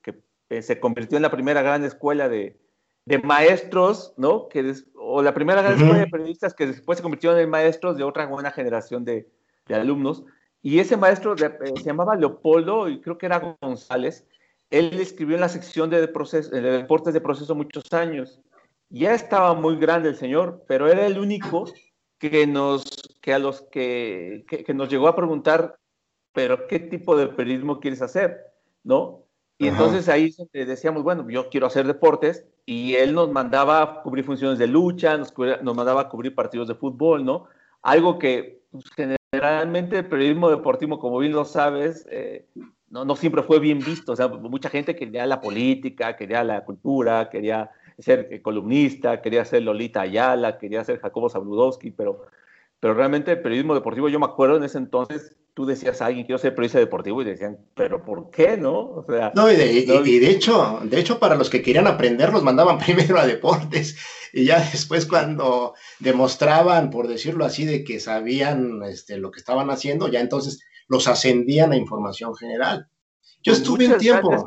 eh, 0.49 0.62
se 0.62 0.80
convirtió 0.80 1.16
en 1.16 1.23
la 1.23 1.30
primera 1.30 1.62
gran 1.62 1.85
escuela 1.85 2.28
de, 2.28 2.59
de 3.04 3.18
maestros, 3.18 4.14
¿no? 4.16 4.49
Que 4.49 4.75
o 4.94 5.23
la 5.23 5.35
primera 5.35 5.62
gran 5.62 5.75
escuela 5.75 5.99
de 5.99 6.06
periodistas 6.06 6.54
que 6.54 6.66
después 6.66 6.99
se 6.99 7.02
convirtió 7.02 7.37
en 7.37 7.50
maestros 7.50 7.97
de 7.97 8.04
otra 8.04 8.26
buena 8.26 8.50
generación 8.50 9.04
de, 9.04 9.28
de 9.66 9.75
alumnos. 9.75 10.25
Y 10.62 10.78
ese 10.78 10.97
maestro 10.97 11.35
eh, 11.35 11.73
se 11.76 11.85
llamaba 11.85 12.16
Leopoldo 12.16 12.88
y 12.88 13.00
creo 13.00 13.18
que 13.18 13.26
era 13.26 13.56
González. 13.61 14.26
Él 14.70 14.98
escribió 15.00 15.34
en 15.34 15.40
la 15.40 15.48
sección 15.48 15.90
de, 15.90 16.06
proceso, 16.08 16.50
de 16.50 16.60
deportes 16.60 17.12
de 17.12 17.20
proceso 17.20 17.54
muchos 17.54 17.92
años 17.92 18.40
ya 18.90 19.14
estaba 19.14 19.54
muy 19.54 19.76
grande 19.76 20.08
el 20.08 20.16
señor, 20.16 20.64
pero 20.66 20.88
era 20.88 21.06
el 21.06 21.18
único 21.18 21.64
que 22.18 22.46
nos, 22.46 22.84
que 23.22 23.32
a 23.32 23.38
los 23.38 23.62
que, 23.62 24.44
que, 24.46 24.74
nos 24.74 24.88
llegó 24.90 25.08
a 25.08 25.16
preguntar, 25.16 25.78
pero 26.32 26.66
¿qué 26.66 26.80
tipo 26.80 27.16
de 27.16 27.28
periodismo 27.28 27.80
quieres 27.80 28.02
hacer? 28.02 28.38
¿No? 28.82 29.24
Y 29.58 29.68
entonces 29.68 30.08
ahí 30.08 30.34
decíamos, 30.52 31.02
bueno, 31.02 31.28
yo 31.28 31.50
quiero 31.50 31.66
hacer 31.66 31.86
deportes, 31.86 32.46
y 32.64 32.94
él 32.94 33.14
nos 33.14 33.30
mandaba 33.30 33.82
a 33.82 34.02
cubrir 34.02 34.24
funciones 34.24 34.58
de 34.58 34.66
lucha, 34.66 35.16
nos, 35.16 35.34
nos 35.62 35.76
mandaba 35.76 36.02
a 36.02 36.08
cubrir 36.08 36.34
partidos 36.34 36.68
de 36.68 36.74
fútbol, 36.74 37.24
¿no? 37.24 37.46
Algo 37.82 38.18
que 38.18 38.62
pues, 38.70 38.84
generalmente 38.96 39.98
el 39.98 40.08
periodismo 40.08 40.50
deportivo, 40.50 40.98
como 40.98 41.18
bien 41.18 41.32
lo 41.32 41.44
sabes, 41.44 42.06
eh, 42.10 42.46
no, 42.90 43.04
no 43.04 43.16
siempre 43.16 43.42
fue 43.42 43.61
bien 43.61 43.78
visto. 43.78 44.12
O 44.12 44.16
sea, 44.16 44.28
mucha 44.28 44.68
gente 44.68 44.97
quería 44.97 45.25
la 45.26 45.40
política, 45.40 46.16
quería 46.16 46.44
la 46.44 46.64
cultura, 46.64 47.30
quería 47.30 47.70
ser 47.99 48.42
columnista, 48.42 49.23
quería 49.23 49.44
ser 49.44 49.62
Lolita 49.62 50.02
Ayala, 50.02 50.59
quería 50.59 50.85
ser 50.85 51.00
Jacobo 51.00 51.30
Zabludowski, 51.30 51.90
pero, 51.90 52.26
pero 52.80 52.94
realmente 52.94 53.32
el 53.32 53.40
periodismo 53.40 53.75
deportivo, 53.75 54.09
yo 54.09 54.18
me 54.18 54.26
acuerdo 54.26 54.56
en 54.56 54.64
ese 54.64 54.78
entonces, 54.78 55.37
tú 55.54 55.66
decías 55.66 56.00
a 56.00 56.06
alguien, 56.06 56.25
quiero 56.25 56.38
ser 56.38 56.54
periodista 56.54 56.78
deportivo, 56.78 57.23
y 57.23 57.26
decían, 57.26 57.59
pero 57.75 58.02
¿por 58.02 58.30
qué 58.30 58.56
no? 58.56 58.78
O 58.78 59.04
sea, 59.06 59.32
no, 59.35 59.50
y 59.52 59.56
de, 59.56 60.30
hecho, 60.30 60.80
de 60.82 60.99
hecho, 60.99 61.18
para 61.18 61.37
los 61.37 61.50
que 61.50 61.62
querían 61.62 61.87
aprender, 61.87 62.32
los 62.32 62.42
mandaban 62.42 62.78
primero 62.85 63.18
a 63.18 63.26
deportes, 63.26 63.97
y 64.32 64.47
ya 64.47 64.59
después 64.59 65.06
cuando 65.06 65.75
demostraban, 65.99 66.90
por 66.90 67.06
decirlo 67.06 67.44
así, 67.44 67.66
de 67.66 67.85
que 67.85 68.00
sabían 68.00 68.82
este, 68.85 69.18
lo 69.18 69.30
que 69.30 69.40
estaban 69.40 69.70
haciendo, 69.70 70.09
ya 70.09 70.20
entonces 70.20 70.61
los 70.90 71.06
ascendían 71.06 71.73
a 71.73 71.76
información 71.76 72.35
general. 72.35 72.87
Yo 73.42 73.52
estuve 73.54 73.87
un 73.87 73.97
tiempo. 73.97 74.44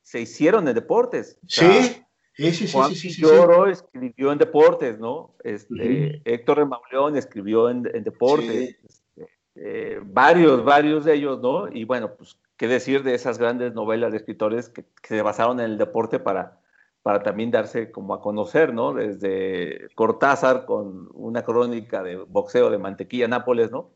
Se 0.00 0.20
hicieron 0.20 0.66
en 0.66 0.74
deportes. 0.74 1.38
sí, 1.46 2.02
Sí, 2.38 2.52
sí, 2.52 2.72
Juan 2.72 2.94
sí, 2.94 3.10
sí, 3.10 3.20
Lloro 3.20 3.66
escribió 3.66 4.30
en 4.30 4.38
deportes, 4.38 5.00
¿no? 5.00 5.34
Este, 5.42 6.22
Héctor 6.24 6.58
Remauleón 6.58 7.16
escribió 7.16 7.68
en, 7.68 7.82
deportes. 7.82 8.76
Este, 8.84 9.28
eh, 9.56 9.98
varios, 10.04 10.64
varios 10.64 11.04
de 11.04 11.14
ellos, 11.14 11.40
¿no? 11.40 11.66
Y 11.66 11.82
bueno, 11.82 12.14
pues, 12.16 12.38
¿qué 12.56 12.68
decir 12.68 13.02
de 13.02 13.14
esas 13.14 13.38
grandes 13.38 13.74
novelas 13.74 14.12
de 14.12 14.18
escritores 14.18 14.68
que, 14.68 14.84
se 15.02 15.20
basaron 15.20 15.58
en 15.58 15.66
el 15.66 15.78
deporte 15.78 16.20
para, 16.20 16.60
para 17.02 17.24
también 17.24 17.50
darse 17.50 17.90
como 17.90 18.14
a 18.14 18.20
conocer, 18.20 18.72
¿no? 18.72 18.94
Desde 18.94 19.88
Cortázar 19.96 20.64
con 20.64 21.08
una 21.14 21.42
crónica 21.42 22.04
de 22.04 22.18
boxeo 22.18 22.70
de 22.70 22.78
Mantequilla, 22.78 23.26
Nápoles, 23.26 23.72
¿no? 23.72 23.90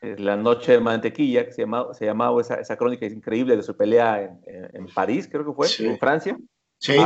La 0.00 0.36
noche 0.36 0.72
de 0.72 0.80
mantequilla, 0.80 1.44
que 1.44 1.52
se 1.52 1.62
llamaba, 1.62 1.94
se 1.94 2.04
llamaba 2.04 2.40
esa, 2.40 2.54
esa 2.54 2.76
crónica 2.76 3.06
increíble 3.06 3.56
de 3.56 3.62
su 3.62 3.76
pelea 3.76 4.22
en, 4.22 4.40
en, 4.72 4.86
París, 4.86 5.28
creo 5.30 5.44
que 5.44 5.52
fue, 5.52 5.66
en 5.86 5.98
Francia. 5.98 6.36
Sí 6.78 6.96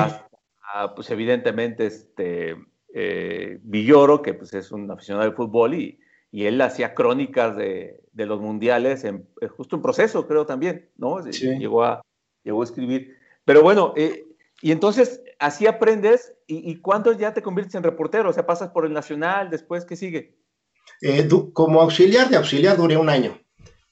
pues 0.95 1.11
evidentemente 1.11 1.87
este, 1.87 2.57
eh, 2.95 3.59
Villoro, 3.63 4.23
que 4.23 4.35
pues 4.35 4.55
es 4.55 4.71
un 4.73 4.91
aficionado 4.91 5.25
del 5.25 5.37
fútbol 5.37 5.75
y, 5.75 5.99
y 6.31 6.47
él 6.47 6.61
hacía 6.61 6.95
crónicas 6.95 7.57
de, 7.57 8.01
de 8.13 8.27
los 8.27 8.41
mundiales, 8.41 9.05
en, 9.05 9.29
eh, 9.41 9.49
justo 9.49 9.77
en 9.77 9.83
proceso 9.83 10.27
creo 10.27 10.47
también, 10.47 10.91
¿no? 10.97 11.21
Llegó, 11.25 11.85
a, 11.85 12.03
llegó 12.43 12.61
a 12.61 12.65
escribir. 12.65 13.17
Pero 13.45 13.63
bueno, 13.63 13.95
eh, 13.97 14.27
y 14.61 14.73
entonces 14.73 15.23
así 15.39 15.67
aprendes 15.67 16.35
y, 16.47 16.71
y 16.71 16.81
¿cuándo 16.81 17.13
ya 17.13 17.33
te 17.33 17.43
conviertes 17.43 17.75
en 17.75 17.83
reportero? 17.83 18.31
O 18.31 18.33
sea, 18.33 18.47
pasas 18.47 18.71
por 18.71 18.85
el 18.85 18.93
Nacional, 18.93 19.51
después, 19.51 19.85
¿qué 19.85 19.97
sigue? 19.97 20.38
Como 21.52 21.81
auxiliar 21.81 22.28
de 22.28 22.37
auxiliar 22.37 22.76
duré 22.76 22.97
un 22.97 23.09
año, 23.09 23.40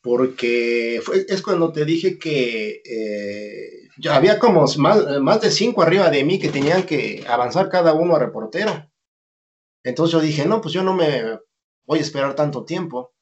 porque 0.00 1.00
fue, 1.04 1.26
es 1.28 1.42
cuando 1.42 1.72
te 1.72 1.84
dije 1.84 2.18
que 2.18 2.82
ya 3.98 4.16
había 4.16 4.38
como 4.38 4.64
más, 4.78 5.20
más 5.20 5.40
de 5.40 5.50
cinco 5.50 5.82
arriba 5.82 6.10
de 6.10 6.25
mí 6.25 6.38
que 6.38 6.50
tenían 6.50 6.82
que 6.84 7.25
avanzar 7.28 7.68
cada 7.68 7.94
uno 7.94 8.16
a 8.16 8.18
reportero. 8.18 8.90
Entonces 9.82 10.12
yo 10.12 10.20
dije, 10.20 10.44
no, 10.46 10.60
pues 10.60 10.75
yo 10.75 10.82
no 10.82 10.94
me 10.94 11.38
voy 11.84 11.98
a 12.00 12.02
esperar 12.02 12.34
tanto 12.34 12.64
tiempo. 12.64 13.14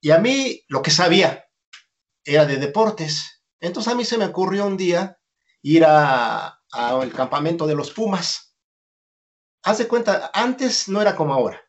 Y 0.00 0.10
a 0.10 0.18
mí 0.18 0.64
lo 0.68 0.82
que 0.82 0.90
sabía 0.90 1.44
era 2.24 2.46
de 2.46 2.56
deportes. 2.56 3.44
Entonces 3.60 3.92
a 3.92 3.96
mí 3.96 4.04
se 4.04 4.18
me 4.18 4.24
ocurrió 4.24 4.66
un 4.66 4.76
día 4.76 5.18
ir 5.62 5.84
al 5.84 7.12
campamento 7.14 7.66
de 7.66 7.74
los 7.74 7.92
Pumas. 7.92 8.56
Haz 9.62 9.78
de 9.78 9.86
cuenta, 9.86 10.30
antes 10.34 10.88
no 10.88 11.00
era 11.00 11.14
como 11.14 11.34
ahora. 11.34 11.62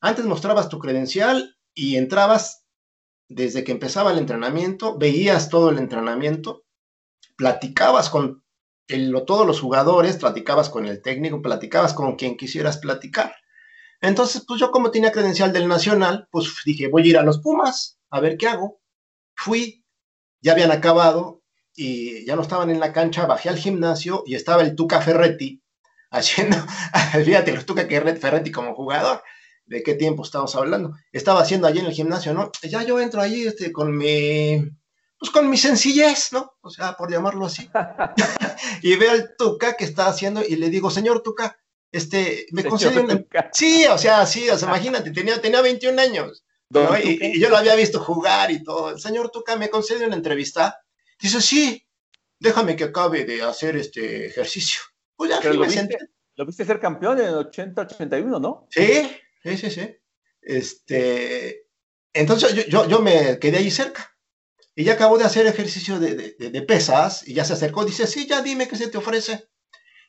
Antes 0.00 0.24
mostrabas 0.24 0.68
tu 0.68 0.78
credencial 0.78 1.56
y 1.74 1.96
entrabas 1.96 2.64
desde 3.28 3.64
que 3.64 3.72
empezaba 3.72 4.12
el 4.12 4.18
entrenamiento, 4.18 4.98
veías 4.98 5.48
todo 5.48 5.70
el 5.70 5.78
entrenamiento 5.78 6.64
platicabas 7.40 8.10
con 8.10 8.44
todos 9.26 9.46
los 9.46 9.60
jugadores, 9.60 10.18
platicabas 10.18 10.68
con 10.68 10.84
el 10.84 11.00
técnico, 11.00 11.40
platicabas 11.40 11.94
con 11.94 12.16
quien 12.16 12.36
quisieras 12.36 12.76
platicar. 12.76 13.34
Entonces, 14.02 14.44
pues 14.46 14.60
yo 14.60 14.70
como 14.70 14.90
tenía 14.90 15.10
credencial 15.10 15.50
del 15.50 15.66
Nacional, 15.66 16.28
pues 16.30 16.54
dije, 16.66 16.88
voy 16.88 17.04
a 17.04 17.06
ir 17.06 17.16
a 17.16 17.22
los 17.22 17.40
Pumas, 17.40 17.98
a 18.10 18.20
ver 18.20 18.36
qué 18.36 18.46
hago. 18.48 18.82
Fui, 19.34 19.86
ya 20.42 20.52
habían 20.52 20.70
acabado 20.70 21.42
y 21.74 22.26
ya 22.26 22.36
no 22.36 22.42
estaban 22.42 22.68
en 22.68 22.78
la 22.78 22.92
cancha, 22.92 23.24
bajé 23.24 23.48
al 23.48 23.56
gimnasio 23.56 24.22
y 24.26 24.34
estaba 24.34 24.60
el 24.60 24.74
Tuca 24.74 25.00
Ferretti 25.00 25.62
haciendo, 26.10 26.58
fíjate, 27.24 27.52
el 27.52 27.64
Tuca 27.64 27.86
Ferretti 27.86 28.52
como 28.52 28.74
jugador, 28.74 29.22
¿de 29.70 29.84
qué 29.84 29.94
tiempo 29.94 30.24
estamos 30.24 30.54
hablando? 30.56 30.96
Estaba 31.12 31.40
haciendo 31.40 31.68
allí 31.68 31.78
en 31.78 31.86
el 31.86 31.92
gimnasio, 31.92 32.34
¿no? 32.34 32.50
Ya 32.62 32.82
yo 32.82 33.00
entro 33.00 33.22
allí 33.22 33.46
este, 33.46 33.72
con 33.72 33.96
mi 33.96 34.68
pues 35.16 35.30
con 35.30 35.48
mi 35.48 35.56
sencillez, 35.56 36.32
¿no? 36.32 36.54
O 36.62 36.70
sea, 36.70 36.96
por 36.96 37.10
llamarlo 37.10 37.46
así. 37.46 37.70
y 38.82 38.96
veo 38.96 39.12
al 39.12 39.36
Tuca 39.36 39.76
que 39.76 39.84
está 39.84 40.08
haciendo 40.08 40.42
y 40.46 40.56
le 40.56 40.70
digo, 40.70 40.90
señor 40.90 41.22
Tuca, 41.22 41.56
este, 41.92 42.46
me 42.50 42.64
concede 42.64 43.00
una... 43.00 43.24
Sí, 43.52 43.86
o 43.86 43.96
sea, 43.96 44.26
sí, 44.26 44.50
o 44.50 44.58
sea, 44.58 44.68
imagínate, 44.68 45.12
tenía, 45.12 45.40
tenía 45.40 45.60
21 45.60 46.00
años. 46.00 46.44
Y, 47.04 47.38
yo 47.38 47.48
lo 47.48 47.56
había 47.56 47.74
visto 47.76 48.00
jugar 48.00 48.50
y 48.50 48.64
todo. 48.64 48.90
El 48.90 49.00
señor 49.00 49.30
Tuca 49.30 49.56
me 49.56 49.70
concede 49.70 50.06
una 50.06 50.16
entrevista. 50.16 50.80
Dice, 51.20 51.40
sí, 51.40 51.86
déjame 52.40 52.74
que 52.74 52.84
acabe 52.84 53.24
de 53.24 53.42
hacer 53.42 53.76
este 53.76 54.26
ejercicio. 54.26 54.80
Pues 55.16 55.30
ya 55.30 55.40
lo, 55.52 55.60
viste, 55.60 55.98
lo 56.34 56.46
viste 56.46 56.64
ser 56.64 56.80
campeón 56.80 57.20
en 57.20 57.34
80-81, 57.34 58.40
¿no? 58.40 58.66
Sí, 58.70 59.10
sí, 59.42 59.56
sí, 59.56 59.70
sí. 59.70 59.96
Este, 60.42 61.66
entonces 62.12 62.54
yo, 62.54 62.62
yo, 62.66 62.88
yo 62.88 63.00
me 63.00 63.38
quedé 63.38 63.58
ahí 63.58 63.70
cerca. 63.70 64.10
Y 64.74 64.84
ya 64.84 64.94
acabó 64.94 65.18
de 65.18 65.24
hacer 65.24 65.46
ejercicio 65.46 65.98
de, 65.98 66.64
pesas 66.66 67.26
y 67.28 67.34
ya 67.34 67.44
se 67.44 67.52
acercó. 67.52 67.84
Dice, 67.84 68.06
sí, 68.06 68.26
ya 68.26 68.40
dime 68.40 68.68
qué 68.68 68.76
se 68.76 68.88
te 68.88 68.98
ofrece. 68.98 69.48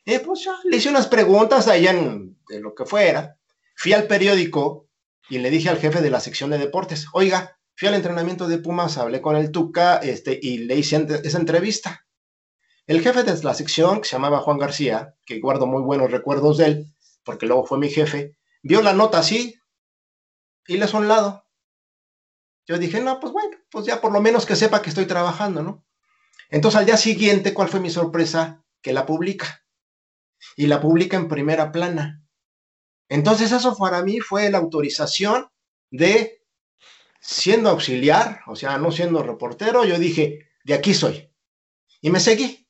Y 0.04 0.18
pues 0.20 0.44
ya 0.44 0.54
le 0.64 0.76
hice 0.76 0.88
unas 0.88 1.08
preguntas 1.08 1.68
ahí 1.68 1.86
en, 1.86 2.38
de 2.48 2.60
lo 2.60 2.74
que 2.74 2.86
fuera. 2.86 3.36
Fui 3.76 3.92
al 3.92 4.06
periódico 4.06 4.88
y 5.28 5.38
le 5.38 5.50
dije 5.50 5.68
al 5.68 5.78
jefe 5.78 6.00
de 6.00 6.10
la 6.10 6.20
sección 6.20 6.50
de 6.50 6.58
deportes, 6.58 7.06
oiga, 7.12 7.58
fui 7.76 7.88
al 7.88 7.94
entrenamiento 7.94 8.48
de 8.48 8.58
Pumas, 8.58 8.98
hablé 8.98 9.20
con 9.20 9.36
el 9.36 9.50
Tuca 9.50 9.96
este, 9.98 10.38
y 10.40 10.58
le 10.58 10.76
hice 10.76 11.06
esa 11.22 11.38
entrevista. 11.38 12.06
El 12.86 13.00
jefe 13.00 13.22
de 13.22 13.42
la 13.42 13.54
sección, 13.54 14.00
que 14.00 14.08
se 14.08 14.16
llamaba 14.16 14.40
Juan 14.40 14.58
García, 14.58 15.14
que 15.24 15.38
guardo 15.38 15.66
muy 15.66 15.82
buenos 15.82 16.10
recuerdos 16.10 16.58
de 16.58 16.64
él, 16.64 16.86
porque 17.24 17.46
luego 17.46 17.64
fue 17.64 17.78
mi 17.78 17.88
jefe, 17.88 18.36
vio 18.62 18.82
la 18.82 18.92
nota 18.92 19.18
así 19.18 19.60
y 20.66 20.76
le 20.76 20.86
hizo 20.86 20.98
un 20.98 21.08
lado. 21.08 21.46
Yo 22.66 22.78
dije, 22.78 23.00
no, 23.00 23.18
pues 23.18 23.32
bueno, 23.32 23.56
pues 23.70 23.86
ya 23.86 24.00
por 24.00 24.12
lo 24.12 24.20
menos 24.20 24.46
que 24.46 24.56
sepa 24.56 24.82
que 24.82 24.90
estoy 24.90 25.06
trabajando, 25.06 25.62
¿no? 25.62 25.84
Entonces 26.48 26.78
al 26.78 26.86
día 26.86 26.96
siguiente, 26.96 27.54
¿cuál 27.54 27.68
fue 27.68 27.80
mi 27.80 27.90
sorpresa? 27.90 28.64
Que 28.80 28.92
la 28.92 29.06
publica. 29.06 29.64
Y 30.56 30.66
la 30.66 30.80
publica 30.80 31.16
en 31.16 31.28
primera 31.28 31.72
plana. 31.72 32.24
Entonces 33.08 33.52
eso 33.52 33.76
para 33.76 34.02
mí 34.02 34.20
fue 34.20 34.50
la 34.50 34.58
autorización 34.58 35.48
de, 35.90 36.44
siendo 37.20 37.70
auxiliar, 37.70 38.40
o 38.46 38.56
sea, 38.56 38.78
no 38.78 38.92
siendo 38.92 39.22
reportero, 39.22 39.84
yo 39.84 39.98
dije, 39.98 40.50
de 40.64 40.74
aquí 40.74 40.94
soy. 40.94 41.30
Y 42.00 42.10
me 42.10 42.20
seguí. 42.20 42.68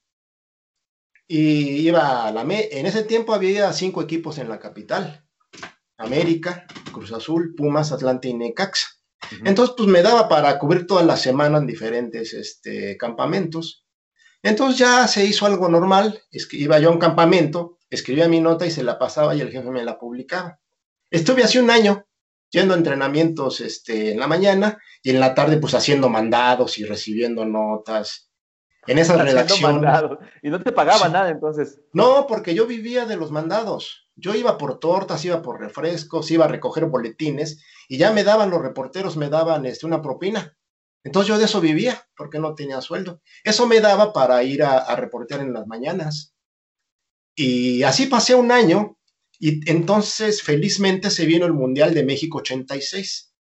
Y 1.27 1.87
iba 1.87 2.27
a 2.27 2.33
la... 2.33 2.43
En 2.43 2.87
ese 2.87 3.05
tiempo 3.05 3.35
había 3.35 3.73
cinco 3.73 4.03
equipos 4.03 4.39
en 4.39 4.49
la 4.49 4.59
capital. 4.59 5.22
América, 6.03 6.67
Cruz 6.93 7.13
Azul, 7.13 7.55
Pumas, 7.57 7.93
Atlante 7.93 8.29
y 8.29 8.35
Necaxa. 8.35 8.89
Entonces, 9.45 9.75
pues 9.77 9.89
me 9.89 10.03
daba 10.03 10.29
para 10.29 10.59
cubrir 10.59 10.87
toda 10.87 11.03
la 11.03 11.17
semana 11.17 11.59
en 11.59 11.67
diferentes 11.67 12.35
este, 12.35 12.97
campamentos. 12.97 13.87
Entonces 14.43 14.79
ya 14.79 15.07
se 15.07 15.25
hizo 15.25 15.47
algo 15.47 15.69
normal, 15.69 16.21
es 16.31 16.47
que 16.47 16.57
iba 16.57 16.79
yo 16.81 16.89
a 16.89 16.93
un 16.93 16.99
campamento, 16.99 17.79
escribía 17.89 18.29
mi 18.29 18.41
nota 18.41 18.67
y 18.67 18.71
se 18.71 18.83
la 18.83 18.99
pasaba 18.99 19.35
y 19.35 19.41
el 19.41 19.51
jefe 19.51 19.71
me 19.71 19.85
la 19.85 19.99
publicaba. 19.99 20.59
Estuve 21.11 21.45
hace 21.45 21.61
un 21.61 21.71
año 21.71 22.07
yendo 22.51 22.75
a 22.75 22.77
entrenamientos 22.77 23.61
este, 23.61 24.13
en 24.13 24.19
la 24.19 24.27
mañana 24.27 24.79
y 25.03 25.11
en 25.11 25.21
la 25.21 25.35
tarde 25.35 25.59
pues 25.59 25.75
haciendo 25.75 26.09
mandados 26.09 26.79
y 26.79 26.85
recibiendo 26.85 27.45
notas. 27.45 28.31
En 28.87 28.99
esas 28.99 29.21
redacciones. 29.21 29.93
Y 30.43 30.51
no 30.51 30.61
te 30.61 30.73
pagaba 30.73 31.09
nada 31.09 31.31
entonces. 31.31 31.81
No, 31.93 32.27
porque 32.27 32.55
yo 32.55 32.67
vivía 32.67 33.07
de 33.07 33.17
los 33.17 33.31
mandados. 33.31 34.11
Yo 34.15 34.35
iba 34.35 34.59
por 34.59 34.79
tortas, 34.79 35.25
iba 35.25 35.41
por 35.43 35.61
refrescos, 35.61 36.31
iba 36.31 36.45
a 36.45 36.49
recoger 36.49 36.87
boletines 36.87 37.63
y 37.89 37.99
ya 37.99 38.13
me 38.13 38.25
daban 38.25 38.51
los 38.51 38.63
reporteros, 38.63 39.17
me 39.17 39.29
daban 39.29 39.67
este, 39.67 39.87
una 39.87 40.03
propina. 40.03 40.57
Entonces 41.05 41.29
yo 41.29 41.39
de 41.39 41.47
eso 41.47 41.61
vivía 41.61 42.07
porque 42.17 42.39
no 42.39 42.55
tenía 42.55 42.81
sueldo. 42.81 43.21
Eso 43.43 43.67
me 43.67 43.81
daba 43.81 44.13
para 44.13 44.43
ir 44.45 44.63
a, 44.63 44.79
a 44.79 44.97
reportear 44.97 45.41
en 45.41 45.53
las 45.53 45.67
mañanas. 45.67 46.35
Y 47.35 47.83
así 47.83 48.07
pasé 48.07 48.35
un 48.35 48.53
año 48.53 48.99
y 49.39 49.69
entonces 49.71 50.43
felizmente 50.43 51.11
se 51.11 51.27
vino 51.27 51.47
el 51.47 51.53
Mundial 51.53 51.95
de 51.95 52.05
México 52.05 52.39
86 52.39 53.35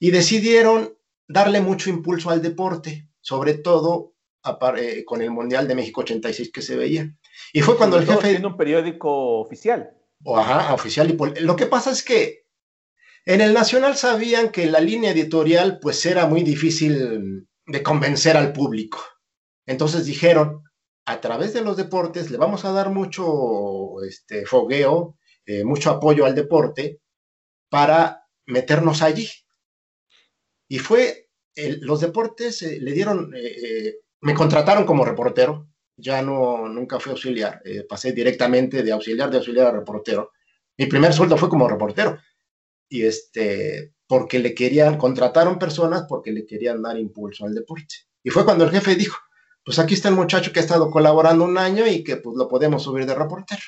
y 0.00 0.10
decidieron 0.10 0.96
darle 1.28 1.60
mucho 1.60 1.90
impulso 1.90 2.30
al 2.30 2.42
deporte, 2.42 3.08
sobre 3.20 3.54
todo 3.54 4.14
eh, 4.76 5.04
con 5.04 5.22
el 5.22 5.30
Mundial 5.30 5.68
de 5.68 5.74
México 5.74 6.00
86 6.00 6.50
que 6.50 6.62
se 6.62 6.74
veía. 6.74 7.14
Y 7.52 7.62
fue 7.62 7.76
cuando 7.76 7.98
el 7.98 8.06
jefe... 8.06 8.36
En 8.36 8.46
un 8.46 8.56
periódico 8.56 9.40
oficial. 9.40 9.90
Ajá, 10.36 10.74
oficial. 10.74 11.10
Y 11.10 11.40
lo 11.40 11.56
que 11.56 11.66
pasa 11.66 11.90
es 11.90 12.02
que 12.02 12.46
en 13.24 13.40
el 13.40 13.52
Nacional 13.52 13.96
sabían 13.96 14.50
que 14.50 14.66
la 14.66 14.80
línea 14.80 15.12
editorial 15.12 15.78
pues 15.80 16.04
era 16.06 16.26
muy 16.26 16.42
difícil 16.42 17.46
de 17.66 17.82
convencer 17.82 18.36
al 18.36 18.52
público. 18.52 18.98
Entonces 19.66 20.06
dijeron, 20.06 20.62
a 21.06 21.20
través 21.20 21.52
de 21.52 21.62
los 21.62 21.76
deportes 21.76 22.30
le 22.30 22.38
vamos 22.38 22.64
a 22.64 22.72
dar 22.72 22.90
mucho 22.90 24.02
este, 24.06 24.46
fogueo, 24.46 25.16
eh, 25.46 25.64
mucho 25.64 25.90
apoyo 25.90 26.24
al 26.24 26.34
deporte 26.34 27.00
para 27.68 28.24
meternos 28.46 29.02
allí. 29.02 29.28
Y 30.68 30.78
fue, 30.78 31.28
los 31.80 32.00
deportes 32.00 32.62
eh, 32.62 32.78
le 32.80 32.92
dieron, 32.92 33.34
eh, 33.34 33.40
eh, 33.40 33.94
me 34.20 34.34
contrataron 34.34 34.84
como 34.84 35.04
reportero, 35.04 35.68
ya 36.00 36.22
no, 36.22 36.68
nunca 36.68 36.98
fui 36.98 37.12
auxiliar, 37.12 37.62
pasé 37.88 38.12
directamente 38.12 38.82
de 38.82 38.92
auxiliar, 38.92 39.30
de 39.30 39.36
auxiliar 39.38 39.66
a 39.66 39.72
reportero. 39.72 40.32
Mi 40.78 40.86
primer 40.86 41.12
sueldo 41.12 41.36
fue 41.36 41.48
como 41.48 41.68
reportero. 41.68 42.18
Y 42.88 43.02
este, 43.02 43.92
porque 44.06 44.40
le 44.40 44.54
querían, 44.54 44.98
contrataron 44.98 45.58
personas 45.58 46.04
porque 46.08 46.32
le 46.32 46.44
querían 46.44 46.82
dar 46.82 46.98
impulso 46.98 47.44
al 47.46 47.54
deporte. 47.54 47.94
Y 48.24 48.30
fue 48.30 48.44
cuando 48.44 48.64
el 48.64 48.70
jefe 48.70 48.96
dijo, 48.96 49.16
pues 49.64 49.78
aquí 49.78 49.94
está 49.94 50.08
el 50.08 50.16
muchacho 50.16 50.52
que 50.52 50.58
ha 50.58 50.62
estado 50.62 50.90
colaborando 50.90 51.44
un 51.44 51.56
año 51.58 51.86
y 51.86 52.02
que 52.02 52.16
pues 52.16 52.36
lo 52.36 52.48
podemos 52.48 52.82
subir 52.82 53.06
de 53.06 53.14
reportero. 53.14 53.60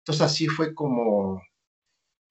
Entonces 0.00 0.22
así 0.22 0.46
fue 0.46 0.74
como, 0.74 1.42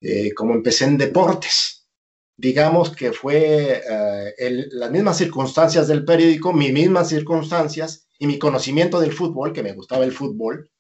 eh, 0.02 0.34
como 0.34 0.56
empecé 0.56 0.86
en 0.86 0.98
deportes. 0.98 1.88
Digamos 2.36 2.96
que 2.96 3.14
fue 3.14 3.84
eh, 3.88 4.68
las 4.72 4.90
mismas 4.90 5.18
circunstancias 5.18 5.88
del 5.88 6.06
periódico, 6.06 6.54
mis 6.54 6.74
mismas 6.74 7.10
circunstancias 7.10 8.07
y 8.20 8.28
mi 8.28 8.40
conocimiento 8.40 9.00
del 9.00 9.14
fútbol, 9.14 9.54
que 9.54 9.64
me 9.64 9.74
gustaba 9.74 10.06
el 10.06 10.12
fútbol, 10.12 10.72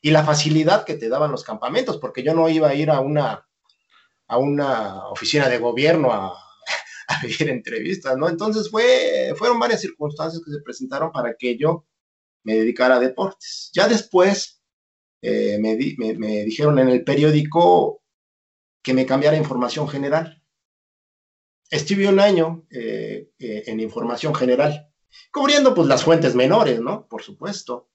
y 0.00 0.10
la 0.10 0.24
facilidad 0.24 0.84
que 0.84 0.94
te 0.94 1.08
daban 1.08 1.30
los 1.30 1.44
campamentos, 1.44 1.98
porque 1.98 2.22
yo 2.22 2.34
no 2.34 2.48
iba 2.48 2.68
a 2.68 2.74
ir 2.74 2.90
a 2.90 3.00
una, 3.00 3.48
a 4.28 4.38
una 4.38 5.08
oficina 5.08 5.48
de 5.48 5.58
gobierno 5.58 6.12
a, 6.12 6.28
a 7.08 7.22
vivir 7.22 7.48
entrevistas, 7.48 8.16
¿no? 8.16 8.28
Entonces 8.28 8.70
fue, 8.70 9.32
fueron 9.36 9.58
varias 9.58 9.80
circunstancias 9.80 10.42
que 10.44 10.52
se 10.52 10.60
presentaron 10.62 11.10
para 11.10 11.34
que 11.38 11.56
yo 11.56 11.86
me 12.44 12.54
dedicara 12.54 12.96
a 12.96 13.00
deportes. 13.00 13.70
Ya 13.72 13.88
después 13.88 14.62
eh, 15.22 15.58
me, 15.58 15.76
me, 16.18 16.44
dijeron 16.44 16.78
en 16.78 16.90
el 16.90 17.02
periódico 17.02 18.02
que 18.82 18.92
me 18.92 19.06
cambiara 19.06 19.38
información 19.38 19.88
general. 19.88 20.42
Estuve 21.70 22.06
un 22.06 22.20
año 22.20 22.66
eh, 22.70 23.30
eh, 23.38 23.62
en 23.66 23.80
información 23.80 24.34
general, 24.34 24.92
cubriendo 25.32 25.74
pues 25.74 25.88
las 25.88 26.04
fuentes 26.04 26.34
menores, 26.34 26.80
¿no? 26.80 27.06
Por 27.06 27.22
supuesto. 27.22 27.90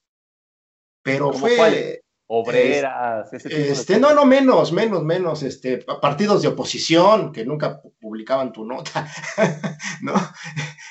Pero 1.02 1.32
fue 1.34 2.02
obreras, 2.32 3.34
este, 3.34 4.00
no, 4.00 4.14
no, 4.14 4.24
menos, 4.24 4.72
menos, 4.72 5.04
menos, 5.04 5.42
este, 5.42 5.80
partidos 5.80 6.44
de 6.44 6.50
oposición 6.50 7.32
que 7.32 7.44
nunca 7.44 7.82
publicaban 8.00 8.54
tu 8.54 8.66
nota, 8.66 9.12
¿no? 10.04 10.14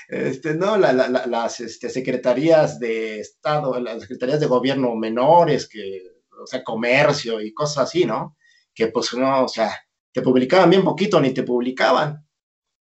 Este, 0.08 0.54
no, 0.54 0.76
las 0.76 1.60
este, 1.60 1.90
secretarías 1.90 2.80
de 2.80 3.20
Estado, 3.20 3.78
las 3.78 4.00
secretarías 4.00 4.40
de 4.40 4.46
gobierno 4.46 4.96
menores, 4.96 5.68
que, 5.68 6.02
o 6.42 6.46
sea, 6.46 6.64
comercio 6.64 7.40
y 7.40 7.54
cosas 7.54 7.84
así, 7.84 8.04
¿no? 8.04 8.36
Que 8.74 8.88
pues 8.88 9.14
no, 9.14 9.44
o 9.44 9.48
sea, 9.48 9.70
te 10.12 10.22
publicaban 10.22 10.70
bien 10.70 10.82
poquito, 10.82 11.20
ni 11.20 11.32
te 11.32 11.44
publicaban. 11.44 12.26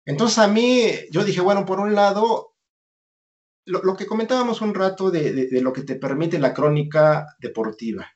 Entonces 0.06 0.38
a 0.40 0.48
mí, 0.48 0.92
yo 1.12 1.26
dije, 1.26 1.42
bueno, 1.42 1.66
por 1.66 1.82
un 1.82 1.94
lado, 1.94 2.49
lo, 3.70 3.96
que 3.96 4.06
comentábamos 4.06 4.62
un 4.62 4.74
rato 4.74 5.12
de 5.12 5.62
lo 5.62 5.72
que 5.72 5.84
te 5.84 5.96
permite 5.96 6.40
la 6.40 6.54
crónica 6.54 7.36
deportiva 7.40 8.08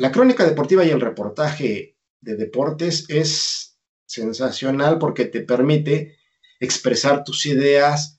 la 0.00 0.10
crónica 0.10 0.46
deportiva 0.46 0.82
y 0.82 0.88
el 0.88 1.00
reportaje 1.02 1.98
de 2.22 2.36
deportes 2.36 3.04
es 3.10 3.78
sensacional 4.06 4.98
porque 4.98 5.26
te 5.26 5.42
permite 5.42 6.16
expresar 6.58 7.22
tus 7.22 7.44
ideas, 7.44 8.18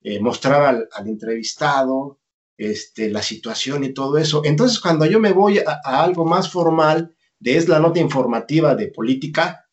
eh, 0.00 0.20
mostrar 0.20 0.88
al, 0.90 1.06
entrevistado 1.06 2.18
este, 2.56 3.10
la 3.10 3.20
situación 3.20 3.84
y 3.84 3.92
todo 3.92 4.16
eso. 4.16 4.40
Entonces, 4.42 4.80
cuando 4.80 5.04
yo 5.04 5.20
me 5.20 5.32
voy 5.32 5.58
a, 5.58 5.80
algo 5.84 6.24
más 6.24 6.50
formal, 6.50 7.14
de 7.38 7.58
es 7.58 7.68
la 7.68 7.78
nota 7.78 8.00
informativa 8.00 8.74
de 8.74 8.88
política, 8.88 9.66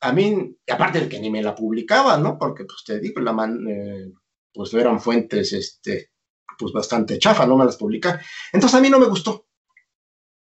a 0.00 0.12
mí, 0.12 0.56
aparte 0.70 1.00
de 1.00 1.08
que 1.08 1.18
ni 1.18 1.28
me 1.28 1.42
la 1.42 1.56
publicaba, 1.56 2.18
¿no? 2.18 2.38
Porque, 2.38 2.64
pues 2.66 2.84
te 2.86 3.00
digo, 3.00 3.20
la 3.20 3.32
man, 3.32 3.66
eh, 3.68 4.12
pues 4.52 4.72
eran 4.74 5.00
fuentes, 5.00 5.52
este, 5.52 6.10
pues 6.58 6.72
bastante 6.72 7.18
chafa, 7.18 7.46
no 7.46 7.56
me 7.56 7.64
las 7.64 7.76
publica. 7.76 8.20
Entonces, 8.52 8.78
a 8.78 8.80
mí 8.80 8.90
no 8.90 8.98
me 8.98 9.06
gustó. 9.06 9.46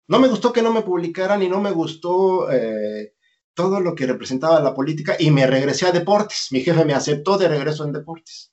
No 0.08 0.18
me 0.18 0.28
gustó 0.28 0.52
que 0.52 0.62
no 0.62 0.72
me 0.72 0.82
publicaran 0.82 1.42
y 1.42 1.48
no 1.48 1.60
me 1.60 1.70
gustó 1.70 2.50
eh, 2.50 3.14
todo 3.54 3.80
lo 3.80 3.94
que 3.94 4.06
representaba 4.06 4.60
la 4.60 4.74
política 4.74 5.16
y 5.18 5.30
me 5.30 5.46
regresé 5.46 5.86
a 5.86 5.92
deportes. 5.92 6.48
Mi 6.50 6.60
jefe 6.60 6.84
me 6.84 6.94
aceptó 6.94 7.36
de 7.36 7.48
regreso 7.48 7.84
en 7.84 7.92
deportes. 7.92 8.52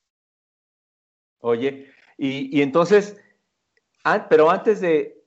Oye, 1.39 1.91
y, 2.17 2.61
entonces, 2.61 3.17
pero 4.29 4.49
antes 4.49 4.81
de, 4.81 5.23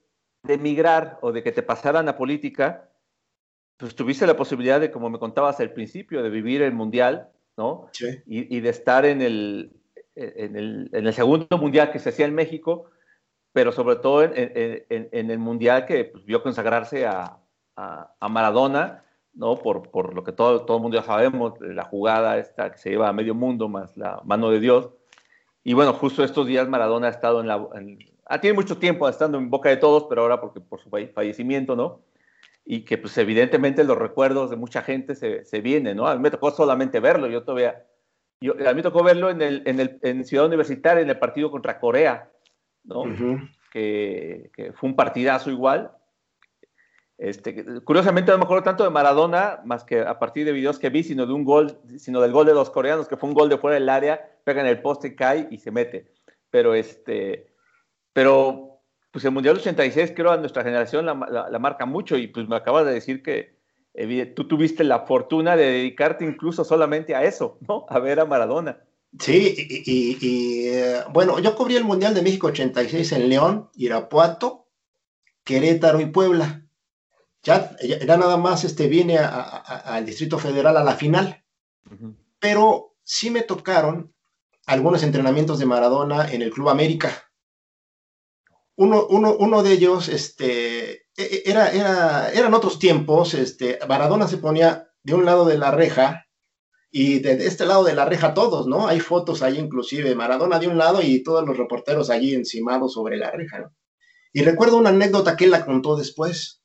emigrar 0.47 1.17
o 1.21 1.31
de 1.31 1.43
que 1.43 1.51
te 1.51 1.63
pasaran 1.63 2.07
a 2.07 2.17
política, 2.17 2.89
pues 3.77 3.95
tuviste 3.95 4.27
la 4.27 4.37
posibilidad 4.37 4.79
de, 4.79 4.91
como 4.91 5.09
me 5.09 5.19
contabas 5.19 5.59
al 5.59 5.73
principio, 5.73 6.21
de 6.23 6.29
vivir 6.29 6.61
el 6.61 6.73
mundial, 6.73 7.29
¿no? 7.57 7.89
Sí. 7.93 8.07
Y, 8.25 8.59
de 8.59 8.69
estar 8.69 9.05
en 9.05 9.21
el, 9.21 9.78
en 10.19 10.55
el, 10.55 10.89
en 10.93 11.07
el 11.07 11.13
segundo 11.13 11.57
mundial 11.57 11.91
que 11.91 11.99
se 11.99 12.09
hacía 12.09 12.25
en 12.25 12.35
México 12.35 12.89
pero 13.51 13.71
sobre 13.71 13.95
todo 13.97 14.23
en, 14.23 14.31
el 15.09 15.39
Mundial 15.39 15.85
que 15.85 16.05
pues, 16.05 16.25
vio 16.25 16.43
consagrarse 16.43 17.05
a, 17.05 17.37
Maradona, 18.29 19.05
¿no? 19.33 19.57
Por, 19.57 19.89
por, 19.89 20.13
lo 20.13 20.23
que 20.23 20.33
todo, 20.33 20.65
todo 20.65 20.77
el 20.77 20.83
mundo 20.83 20.97
ya 20.97 21.03
sabemos, 21.03 21.53
la 21.61 21.85
jugada 21.85 22.37
esta 22.37 22.71
que 22.71 22.77
se 22.77 22.89
lleva 22.89 23.07
a 23.07 23.13
medio 23.13 23.33
mundo, 23.33 23.69
más 23.69 23.95
la 23.95 24.21
mano 24.25 24.49
de 24.49 24.59
Dios. 24.59 24.89
Y 25.63 25.73
bueno, 25.73 25.93
justo 25.93 26.23
estos 26.23 26.45
días 26.45 26.67
Maradona 26.67 27.07
ha 27.07 27.11
estado 27.11 27.39
en 27.39 27.47
la... 27.47 27.65
ah, 28.25 28.41
tiene 28.41 28.55
mucho 28.55 28.77
tiempo 28.77 29.07
estando 29.07 29.37
en 29.37 29.49
boca 29.49 29.69
de 29.69 29.77
todos, 29.77 30.05
pero 30.09 30.23
ahora 30.23 30.41
porque 30.41 30.59
por 30.59 30.81
su 30.81 30.89
fallecimiento, 30.89 31.75
¿no? 31.77 32.01
Y 32.65 32.83
que 32.83 32.97
pues 32.97 33.17
evidentemente 33.17 33.83
los 33.85 33.97
recuerdos 33.97 34.49
de 34.49 34.57
mucha 34.57 34.81
gente 34.81 35.15
se, 35.15 35.45
se 35.45 35.61
vienen, 35.61 35.95
¿no? 35.95 36.07
A 36.07 36.15
mí 36.15 36.21
me 36.21 36.31
tocó 36.31 36.51
solamente 36.51 36.99
verlo, 36.99 37.27
yo 37.27 37.43
todavía... 37.43 37.85
Yo, 38.41 38.53
a 38.53 38.69
mí 38.69 38.75
me 38.75 38.83
tocó 38.83 39.03
verlo 39.03 39.29
en, 39.29 39.41
el, 39.41 39.63
en, 39.65 39.79
el, 39.79 39.99
en 40.01 40.23
Ciudad 40.23 40.45
Universitaria, 40.45 41.01
en 41.01 41.09
el 41.09 41.19
partido 41.19 41.51
contra 41.51 41.79
Corea, 41.79 42.31
que, 43.71 44.73
fue 44.75 44.89
un 44.89 44.95
partidazo 44.95 45.51
igual. 45.51 45.91
Este, 47.17 47.81
curiosamente 47.81 48.31
no 48.31 48.37
me 48.37 48.45
acuerdo 48.45 48.63
tanto 48.63 48.85
de 48.85 48.89
Maradona, 48.89 49.59
más 49.65 49.83
que 49.83 49.99
a 49.99 50.17
partir 50.19 50.45
de 50.45 50.53
videos 50.53 50.79
que 50.79 50.89
vi, 50.89 51.03
sino 51.03 51.25
de 51.25 51.33
un 51.33 51.43
gol, 51.43 51.79
sino 51.97 52.21
del 52.21 52.31
gol 52.31 52.45
de 52.45 52.53
los 52.53 52.69
coreanos, 52.69 53.09
que 53.09 53.17
fue 53.17 53.27
un 53.27 53.35
gol 53.35 53.49
de 53.49 53.57
fuera 53.57 53.75
del 53.75 53.89
área, 53.89 54.39
pega 54.45 54.61
en 54.61 54.67
el 54.67 54.81
poste, 54.81 55.15
cae 55.15 55.47
y 55.51 55.57
se 55.57 55.71
mete. 55.71 56.13
Pero 56.49 56.73
este, 56.73 57.53
pero 58.13 58.69
pues 59.11 59.25
el 59.25 59.31
Mundial 59.31 59.57
86 59.57 60.13
creo 60.15 60.31
a 60.31 60.37
nuestra 60.37 60.63
generación 60.63 61.05
la, 61.05 61.59
marca 61.59 61.85
mucho 61.85 62.17
y 62.17 62.27
pues 62.27 62.47
me 62.47 62.55
acabas 62.55 62.85
de 62.85 62.93
decir 62.93 63.23
que 63.23 63.58
tú 64.35 64.47
tuviste 64.47 64.83
la 64.83 65.05
fortuna 65.05 65.55
de 65.55 65.65
dedicarte 65.65 66.25
incluso 66.25 66.63
solamente 66.63 67.15
a 67.15 67.23
eso, 67.23 67.57
¿no? 67.67 67.85
A 67.89 67.99
ver 67.99 68.19
a 68.19 68.25
Maradona. 68.25 68.83
Sí, 69.17 69.55
y, 69.85 70.67
eh, 70.67 71.01
bueno, 71.11 71.39
yo 71.39 71.55
cubrí 71.55 71.75
el 71.75 71.83
Mundial 71.83 72.13
de 72.13 72.21
México 72.21 72.47
86 72.47 73.11
en 73.13 73.29
León, 73.29 73.69
Irapuato, 73.75 74.67
Querétaro 75.43 75.99
y 75.99 76.05
Puebla. 76.05 76.63
Ya, 77.41 77.75
era 77.79 78.17
nada 78.17 78.37
más 78.37 78.63
este, 78.63 78.87
vine 78.87 79.17
al 79.17 80.05
Distrito 80.05 80.37
Federal 80.37 80.77
a 80.77 80.83
la 80.83 80.95
final, 80.95 81.43
pero 82.37 82.95
sí 83.01 83.31
me 83.31 83.41
tocaron 83.41 84.13
algunos 84.67 85.01
entrenamientos 85.01 85.57
de 85.57 85.65
Maradona 85.65 86.31
en 86.31 86.43
el 86.43 86.51
Club 86.51 86.69
América. 86.69 87.11
Uno, 88.75 89.07
uno, 89.09 89.35
uno 89.39 89.63
de 89.63 89.71
ellos, 89.71 90.07
este, 90.09 91.07
era, 91.19 91.69
era, 91.71 92.31
eran 92.31 92.53
otros 92.53 92.79
tiempos, 92.79 93.33
este, 93.33 93.79
Maradona 93.87 94.27
se 94.27 94.37
ponía 94.37 94.89
de 95.03 95.13
un 95.13 95.25
lado 95.25 95.45
de 95.45 95.57
la 95.57 95.71
reja 95.71 96.25
y 96.91 97.19
de, 97.19 97.45
este 97.45 97.65
lado 97.65 97.83
de 97.83 97.93
la 97.93 98.05
reja 98.05 98.33
todos, 98.33 98.67
¿no? 98.67 98.87
Hay 98.87 98.99
fotos 98.99 99.41
ahí 99.41 99.57
inclusive, 99.57 100.15
Maradona 100.15 100.59
de 100.59 100.67
un 100.67 100.77
lado 100.77 101.01
y 101.01 101.21
todos 101.23 101.45
los 101.45 101.57
reporteros 101.57 102.09
allí 102.09 102.33
encimados 102.33 102.93
sobre 102.93 103.17
la 103.17 103.31
reja, 103.31 103.59
¿no? 103.59 103.75
Y 104.31 104.43
recuerdo 104.43 104.77
una 104.77 104.89
anécdota 104.89 105.35
que 105.35 105.45
él 105.45 105.51
la 105.51 105.65
contó 105.65 105.95
después. 105.95 106.61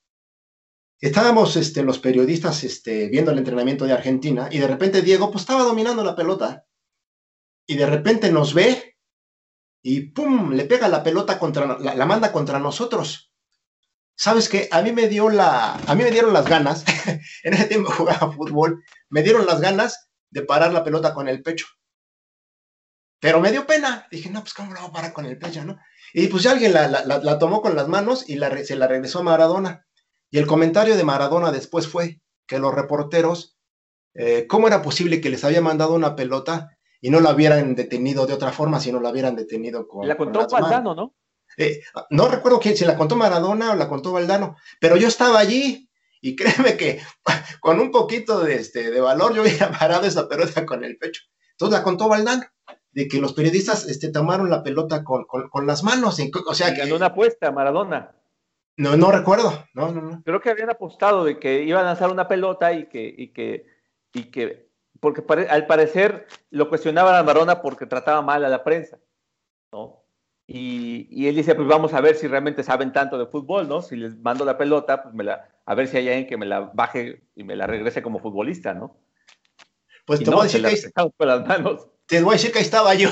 Estábamos 1.00 1.56
este, 1.56 1.82
los 1.82 1.98
periodistas 1.98 2.62
este, 2.62 3.08
viendo 3.08 3.30
el 3.30 3.38
entrenamiento 3.38 3.84
de 3.84 3.92
Argentina 3.92 4.48
y 4.50 4.58
de 4.58 4.68
repente 4.68 5.02
Diego 5.02 5.30
pues 5.30 5.42
estaba 5.42 5.62
dominando 5.62 6.04
la 6.04 6.14
pelota 6.14 6.66
y 7.66 7.76
de 7.76 7.86
repente 7.86 8.30
nos 8.30 8.54
ve 8.54 8.96
y 9.82 10.12
¡pum! 10.12 10.52
le 10.52 10.64
pega 10.64 10.88
la 10.88 11.02
pelota 11.02 11.38
contra, 11.38 11.78
la 11.78 12.06
manda 12.06 12.32
contra 12.32 12.58
nosotros. 12.58 13.33
¿Sabes 14.16 14.48
qué? 14.48 14.68
A 14.70 14.82
mí 14.82 14.92
me 14.92 15.08
dio 15.08 15.28
la, 15.28 15.74
a 15.74 15.94
mí 15.94 16.04
me 16.04 16.10
dieron 16.10 16.32
las 16.32 16.48
ganas, 16.48 16.84
en 17.44 17.54
ese 17.54 17.66
tiempo 17.66 17.90
jugaba 17.90 18.32
fútbol, 18.32 18.82
me 19.08 19.22
dieron 19.22 19.46
las 19.46 19.60
ganas 19.60 20.08
de 20.30 20.42
parar 20.42 20.72
la 20.72 20.84
pelota 20.84 21.14
con 21.14 21.28
el 21.28 21.42
pecho. 21.42 21.66
Pero 23.20 23.40
me 23.40 23.50
dio 23.50 23.66
pena. 23.66 24.06
Dije, 24.10 24.28
no, 24.28 24.40
pues 24.40 24.52
cómo 24.52 24.74
lo 24.74 24.80
voy 24.80 24.90
a 24.90 24.92
parar 24.92 25.12
con 25.12 25.24
el 25.24 25.38
pecho, 25.38 25.64
¿no? 25.64 25.78
Y 26.12 26.26
pues 26.26 26.42
ya 26.42 26.50
alguien 26.50 26.74
la, 26.74 27.38
tomó 27.38 27.62
con 27.62 27.74
las 27.74 27.88
manos 27.88 28.28
y 28.28 28.38
se 28.64 28.76
la 28.76 28.86
regresó 28.86 29.20
a 29.20 29.22
Maradona. 29.22 29.86
Y 30.30 30.38
el 30.38 30.46
comentario 30.46 30.96
de 30.96 31.04
Maradona 31.04 31.50
después 31.50 31.88
fue 31.88 32.20
que 32.46 32.58
los 32.58 32.74
reporteros, 32.74 33.56
eh, 34.12 34.46
¿cómo 34.46 34.66
era 34.68 34.82
posible 34.82 35.22
que 35.22 35.30
les 35.30 35.42
había 35.42 35.62
mandado 35.62 35.94
una 35.94 36.16
pelota 36.16 36.76
y 37.04 37.10
no 37.10 37.20
la 37.20 37.34
hubieran 37.34 37.74
detenido 37.74 38.26
de 38.26 38.32
otra 38.32 38.50
forma, 38.50 38.80
sino 38.80 38.98
la 38.98 39.10
hubieran 39.10 39.36
detenido 39.36 39.86
con. 39.86 40.08
La 40.08 40.16
contó 40.16 40.46
Valdano, 40.48 40.94
¿no? 40.94 41.14
Eh, 41.56 41.82
no 42.10 42.28
recuerdo 42.28 42.60
quién, 42.60 42.76
si 42.76 42.84
la 42.84 42.96
contó 42.96 43.16
Maradona 43.16 43.72
o 43.72 43.76
la 43.76 43.88
contó 43.88 44.12
Valdano, 44.12 44.56
pero 44.80 44.96
yo 44.96 45.08
estaba 45.08 45.38
allí 45.38 45.88
Y 46.20 46.36
créeme 46.36 46.76
que 46.76 47.00
con 47.60 47.80
un 47.80 47.90
poquito 47.90 48.40
de, 48.40 48.56
este, 48.56 48.90
de 48.90 49.00
valor 49.00 49.34
yo 49.34 49.42
hubiera 49.42 49.70
parado 49.70 50.06
esa 50.06 50.28
pelota 50.28 50.64
con 50.66 50.84
el 50.84 50.96
pecho. 50.96 51.22
Entonces 51.52 51.78
la 51.78 51.84
contó 51.84 52.08
Valdano, 52.08 52.44
de 52.92 53.08
que 53.08 53.20
los 53.20 53.32
periodistas 53.32 53.86
este, 53.88 54.10
tomaron 54.10 54.50
la 54.50 54.62
pelota 54.62 55.04
con, 55.04 55.26
las 55.66 55.82
manos. 55.82 56.18
o 56.46 56.54
sea, 56.54 56.72
que, 56.72 56.80
ganó 56.80 56.96
una 56.96 57.06
apuesta, 57.06 57.50
Maradona. 57.50 58.14
No, 58.76 58.96
no 58.96 59.12
recuerdo. 59.12 59.66
No, 59.74 59.92
no, 59.92 60.00
no. 60.00 60.22
Creo 60.24 60.40
que 60.40 60.50
habían 60.50 60.70
apostado 60.70 61.24
de 61.24 61.38
que 61.38 61.62
iban 61.62 61.82
a 61.82 61.88
lanzar 61.88 62.10
una 62.10 62.26
pelota 62.26 62.72
y 62.72 62.88
que, 62.88 63.14
y 63.16 63.32
que, 63.32 63.66
y 64.12 64.30
que 64.30 64.70
porque 65.00 65.22
al 65.50 65.66
parecer 65.66 66.26
lo 66.50 66.68
cuestionaban 66.68 67.14
a 67.14 67.22
Maradona 67.22 67.60
porque 67.60 67.86
trataba 67.86 68.22
mal 68.22 68.44
a 68.44 68.48
la 68.48 68.64
prensa, 68.64 68.98
¿no? 69.72 70.03
Y, 70.46 71.08
y, 71.10 71.26
él 71.26 71.36
dice, 71.36 71.54
pues 71.54 71.66
vamos 71.66 71.94
a 71.94 72.02
ver 72.02 72.16
si 72.16 72.26
realmente 72.26 72.62
saben 72.62 72.92
tanto 72.92 73.16
de 73.16 73.26
fútbol, 73.26 73.66
¿no? 73.66 73.80
Si 73.80 73.96
les 73.96 74.18
mando 74.18 74.44
la 74.44 74.58
pelota, 74.58 75.02
pues 75.02 75.14
me 75.14 75.24
la, 75.24 75.48
a 75.64 75.74
ver 75.74 75.88
si 75.88 75.96
hay 75.96 76.08
alguien 76.08 76.26
que 76.26 76.36
me 76.36 76.44
la 76.44 76.60
baje 76.60 77.22
y 77.34 77.44
me 77.44 77.56
la 77.56 77.66
regrese 77.66 78.02
como 78.02 78.20
futbolista, 78.20 78.74
¿no? 78.74 79.00
Pues 80.04 80.20
te, 80.20 80.30
voy 80.30 80.40
a 80.40 80.42
decir 80.44 80.62
que 80.62 80.76
te 82.06 82.20
voy 82.20 82.32
a 82.32 82.36
decir 82.36 82.52
que 82.52 82.58
ahí 82.58 82.64
estaba 82.64 82.94
yo, 82.94 83.08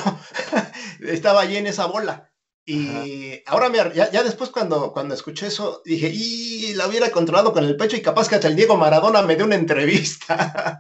estaba 1.01 1.41
allí 1.41 1.57
en 1.57 1.67
esa 1.67 1.87
bola. 1.87 2.31
Y 2.65 3.43
ahora 3.47 3.71
me, 3.71 3.79
ya, 3.95 4.11
ya, 4.11 4.23
después 4.23 4.51
cuando, 4.51 4.93
cuando 4.93 5.15
escuché 5.15 5.49
eso, 5.49 5.83
dije, 5.85 6.11
y 6.13 6.75
la 6.75 6.87
hubiera 6.87 7.11
controlado 7.11 7.53
con 7.53 7.65
el 7.65 7.77
pecho 7.77 7.97
y 7.97 8.03
capaz 8.03 8.29
que 8.29 8.37
hasta 8.37 8.47
el 8.47 8.55
Diego 8.55 8.77
Maradona 8.77 9.23
me 9.23 9.35
dio 9.35 9.47
una 9.47 9.57
entrevista. 9.57 10.79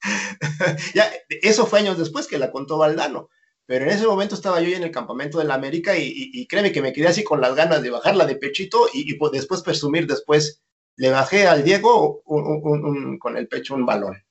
ya, 0.94 1.10
eso 1.28 1.66
fue 1.66 1.80
años 1.80 1.98
después 1.98 2.26
que 2.26 2.38
la 2.38 2.50
contó 2.50 2.78
Valdano. 2.78 3.28
Pero 3.68 3.84
en 3.84 3.90
ese 3.90 4.06
momento 4.06 4.34
estaba 4.34 4.62
yo 4.62 4.74
en 4.74 4.82
el 4.82 4.90
campamento 4.90 5.38
de 5.38 5.44
la 5.44 5.52
América 5.52 5.92
y, 5.94 6.46
créeme 6.46 6.72
que 6.72 6.80
me 6.80 6.94
quedé 6.94 7.08
así 7.08 7.22
con 7.22 7.42
las 7.42 7.54
ganas 7.54 7.82
de 7.82 7.90
bajarla 7.90 8.24
de 8.24 8.36
pechito 8.36 8.88
y, 8.94 9.12
pues 9.18 9.30
después 9.30 9.62
presumir 9.62 10.06
después. 10.06 10.62
Le 10.96 11.10
bajé 11.10 11.46
al 11.46 11.62
Diego 11.62 12.22
con 12.24 13.36
el 13.36 13.46
pecho 13.46 13.74
un 13.74 13.84
balón. 13.84 14.24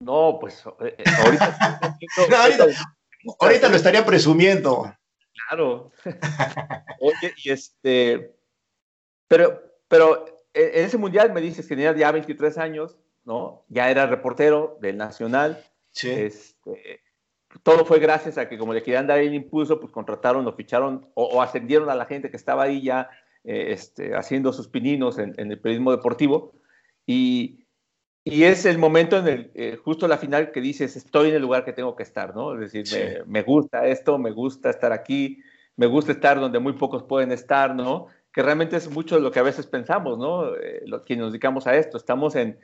No, 0.00 0.38
pues 0.40 0.64
eh, 0.80 0.96
eh, 0.98 1.04
ahorita, 1.24 1.98
ahorita, 3.38 3.68
lo 3.68 3.76
estaría 3.76 4.04
presumiendo. 4.04 4.92
Claro. 5.46 5.92
Oye, 7.00 7.32
y 7.44 7.50
este, 7.50 8.34
pero, 9.28 9.62
pero 9.86 10.26
eh, 10.52 10.72
en 10.74 10.84
ese 10.86 10.98
mundial 10.98 11.32
me 11.32 11.40
dices 11.40 11.68
que 11.68 11.76
tenía 11.76 11.94
ya 11.94 12.10
23 12.10 12.58
años, 12.58 12.98
¿no? 13.22 13.64
Ya 13.68 13.88
era 13.88 14.06
reportero 14.06 14.78
del 14.80 14.96
Nacional. 14.96 15.64
Sí. 15.92 16.10
Este, 16.10 17.02
todo 17.62 17.84
fue 17.84 17.98
gracias 17.98 18.38
a 18.38 18.48
que 18.48 18.58
como 18.58 18.72
le 18.72 18.82
querían 18.82 19.06
dar 19.06 19.18
el 19.18 19.34
impulso, 19.34 19.80
pues 19.80 19.92
contrataron 19.92 20.46
o 20.46 20.52
ficharon 20.52 21.08
o, 21.14 21.42
ascendieron 21.42 21.90
a 21.90 21.94
la 21.94 22.06
gente 22.06 22.30
que 22.30 22.36
estaba 22.36 22.64
ahí 22.64 22.82
ya 22.82 23.10
eh, 23.44 23.72
este, 23.72 24.14
haciendo 24.14 24.52
sus 24.52 24.68
pininos 24.68 25.18
en, 25.18 25.34
el 25.36 25.60
periodismo 25.60 25.90
deportivo. 25.90 26.54
Y, 27.06 27.66
y, 28.24 28.44
es 28.44 28.66
el 28.66 28.78
momento 28.78 29.18
en 29.18 29.28
el, 29.28 29.50
eh, 29.54 29.76
justo 29.82 30.06
la 30.06 30.18
final 30.18 30.52
que 30.52 30.60
dices, 30.60 30.96
estoy 30.96 31.30
en 31.30 31.36
el 31.36 31.42
lugar 31.42 31.64
que 31.64 31.72
tengo 31.72 31.96
que 31.96 32.04
estar, 32.04 32.34
¿no? 32.34 32.54
Es 32.54 32.72
decir, 32.72 33.24
me, 33.26 33.42
gusta 33.42 33.86
esto, 33.86 34.18
me 34.18 34.30
gusta 34.30 34.70
estar 34.70 34.92
aquí, 34.92 35.42
me 35.76 35.86
gusta 35.86 36.12
estar 36.12 36.38
donde 36.38 36.60
muy 36.60 36.74
pocos 36.74 37.02
pueden 37.02 37.32
estar, 37.32 37.74
¿no? 37.74 38.06
Que 38.32 38.42
realmente 38.42 38.76
es 38.76 38.88
mucho 38.88 39.16
de 39.16 39.22
lo 39.22 39.32
que 39.32 39.40
a 39.40 39.44
veces 39.44 39.66
pensamos, 39.66 40.18
¿no? 40.18 40.54
Eh, 40.54 40.82
los 40.86 41.02
que 41.02 41.16
nos 41.16 41.32
dedicamos 41.32 41.66
a 41.66 41.74
esto, 41.76 41.96
estamos 41.96 42.36
en, 42.36 42.60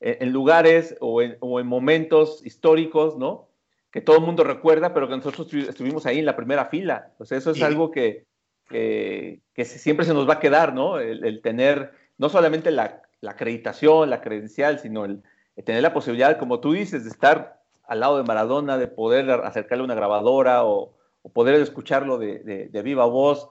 en 0.00 0.32
lugares 0.32 0.96
o 1.00 1.20
en, 1.20 1.36
o 1.40 1.60
en 1.60 1.66
momentos 1.66 2.44
históricos, 2.46 3.18
¿no? 3.18 3.49
Que 3.90 4.00
todo 4.00 4.16
el 4.16 4.22
mundo 4.22 4.44
recuerda, 4.44 4.94
pero 4.94 5.08
que 5.08 5.16
nosotros 5.16 5.52
estuvimos 5.52 6.06
ahí 6.06 6.20
en 6.20 6.26
la 6.26 6.36
primera 6.36 6.66
fila. 6.66 7.12
O 7.18 7.24
sea, 7.24 7.38
eso 7.38 7.50
es 7.50 7.62
algo 7.62 7.90
que, 7.90 8.24
que, 8.68 9.40
siempre 9.64 10.06
se 10.06 10.14
nos 10.14 10.28
va 10.28 10.34
a 10.34 10.40
quedar, 10.40 10.74
¿no? 10.74 10.98
El, 10.98 11.40
tener 11.42 11.92
no 12.16 12.28
solamente 12.28 12.70
la, 12.70 13.02
acreditación, 13.26 14.08
la 14.08 14.20
credencial, 14.20 14.78
sino 14.78 15.04
el, 15.04 15.22
tener 15.64 15.82
la 15.82 15.92
posibilidad, 15.92 16.38
como 16.38 16.60
tú 16.60 16.72
dices, 16.72 17.04
de 17.04 17.10
estar 17.10 17.60
al 17.84 18.00
lado 18.00 18.16
de 18.16 18.22
Maradona, 18.22 18.78
de 18.78 18.86
poder 18.86 19.28
acercarle 19.30 19.84
una 19.84 19.96
grabadora 19.96 20.64
o, 20.64 20.94
poder 21.34 21.56
escucharlo 21.56 22.16
de, 22.16 22.70
viva 22.84 23.06
voz, 23.06 23.50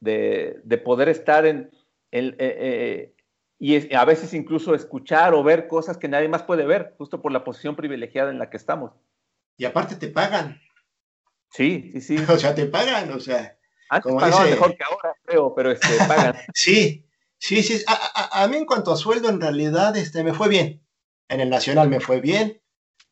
de, 0.00 0.82
poder 0.84 1.08
estar 1.08 1.46
en... 1.46 1.70
el 2.10 2.36
eh, 2.38 2.56
eh, 2.58 3.14
y 3.60 3.92
a 3.92 4.04
veces 4.04 4.34
incluso 4.34 4.72
escuchar 4.72 5.34
o 5.34 5.42
ver 5.42 5.66
cosas 5.66 5.96
que 5.96 6.06
nadie 6.06 6.28
más 6.28 6.44
puede 6.44 6.64
ver, 6.64 6.94
justo 6.96 7.20
por 7.20 7.32
la 7.32 7.42
posición 7.42 7.74
privilegiada 7.74 8.30
en 8.30 8.38
la 8.38 8.50
que 8.50 8.56
estamos 8.56 8.92
y 9.58 9.64
aparte 9.66 9.96
te 9.96 10.08
pagan. 10.08 10.58
Sí, 11.50 11.90
sí, 11.92 12.00
sí. 12.00 12.16
O 12.28 12.38
sea, 12.38 12.54
te 12.54 12.66
pagan, 12.66 13.12
o 13.12 13.20
sea. 13.20 13.58
Antes 13.90 14.12
como 14.12 14.24
dice... 14.24 14.50
mejor 14.50 14.76
que 14.76 14.84
ahora, 14.84 15.14
creo, 15.24 15.54
pero 15.54 15.72
este, 15.72 15.96
pagan. 16.06 16.36
sí, 16.54 17.04
sí, 17.38 17.62
sí. 17.62 17.84
A, 17.86 18.46
mí 18.48 18.56
en 18.56 18.66
cuanto 18.66 18.92
a 18.92 18.96
sueldo, 18.96 19.28
en 19.28 19.40
realidad, 19.40 19.96
este, 19.96 20.22
me 20.22 20.32
fue 20.32 20.48
bien. 20.48 20.86
En 21.28 21.40
el 21.40 21.50
Nacional 21.50 21.88
me 21.88 22.00
fue 22.00 22.20
bien, 22.20 22.62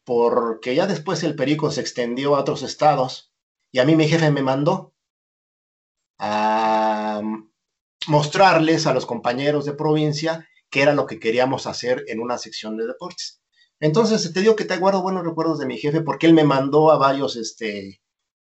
porque 0.04 0.74
ya 0.74 0.87
después 0.87 1.22
el 1.22 1.35
perico 1.35 1.70
se 1.70 1.80
extendió 1.80 2.37
a 2.37 2.40
otros 2.40 2.62
estados 2.62 3.35
y 3.72 3.78
a 3.78 3.85
mí 3.85 3.96
mi 3.96 4.09
jefe 4.09 4.30
me 4.30 4.42
mandó 4.42 4.94
a 6.18 7.20
mostrarles 8.06 8.87
a 8.87 8.94
los 8.94 9.04
compañeros 9.04 9.66
de 9.66 9.74
provincia 9.74 10.48
qué 10.70 10.82
era 10.82 10.94
lo 10.94 11.06
que 11.06 11.18
queríamos 11.18 11.66
hacer 11.66 12.04
en 12.06 12.20
una 12.20 12.38
sección 12.38 12.76
de 12.76 12.87
deportes. 12.87 13.42
Entonces, 13.80 14.32
te 14.32 14.40
digo 14.40 14.56
que 14.56 14.64
te 14.64 14.78
guardo 14.78 15.02
buenos 15.02 15.24
recuerdos 15.24 15.58
de 15.58 15.66
mi 15.66 15.76
jefe 15.78 16.00
porque 16.00 16.26
él 16.26 16.34
me 16.34 16.44
mandó 16.44 16.90
a 16.90 16.98
varios 16.98 17.36
este, 17.36 18.00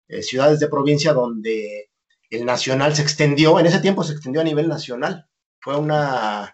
eh, 0.08 0.24
ciudades 0.24 0.60
de 0.60 0.70
provincia 0.70 1.14
donde 1.14 1.92
el 2.30 2.46
nacional 2.46 2.96
se 2.96 3.02
extendió, 3.02 3.60
en 3.60 3.66
ese 3.66 3.80
tiempo 3.80 4.04
se 4.04 4.14
extendió 4.14 4.42
a 4.42 4.46
nivel 4.46 4.68
nacional. 4.68 5.28
Fue 5.60 5.76
una, 5.78 6.54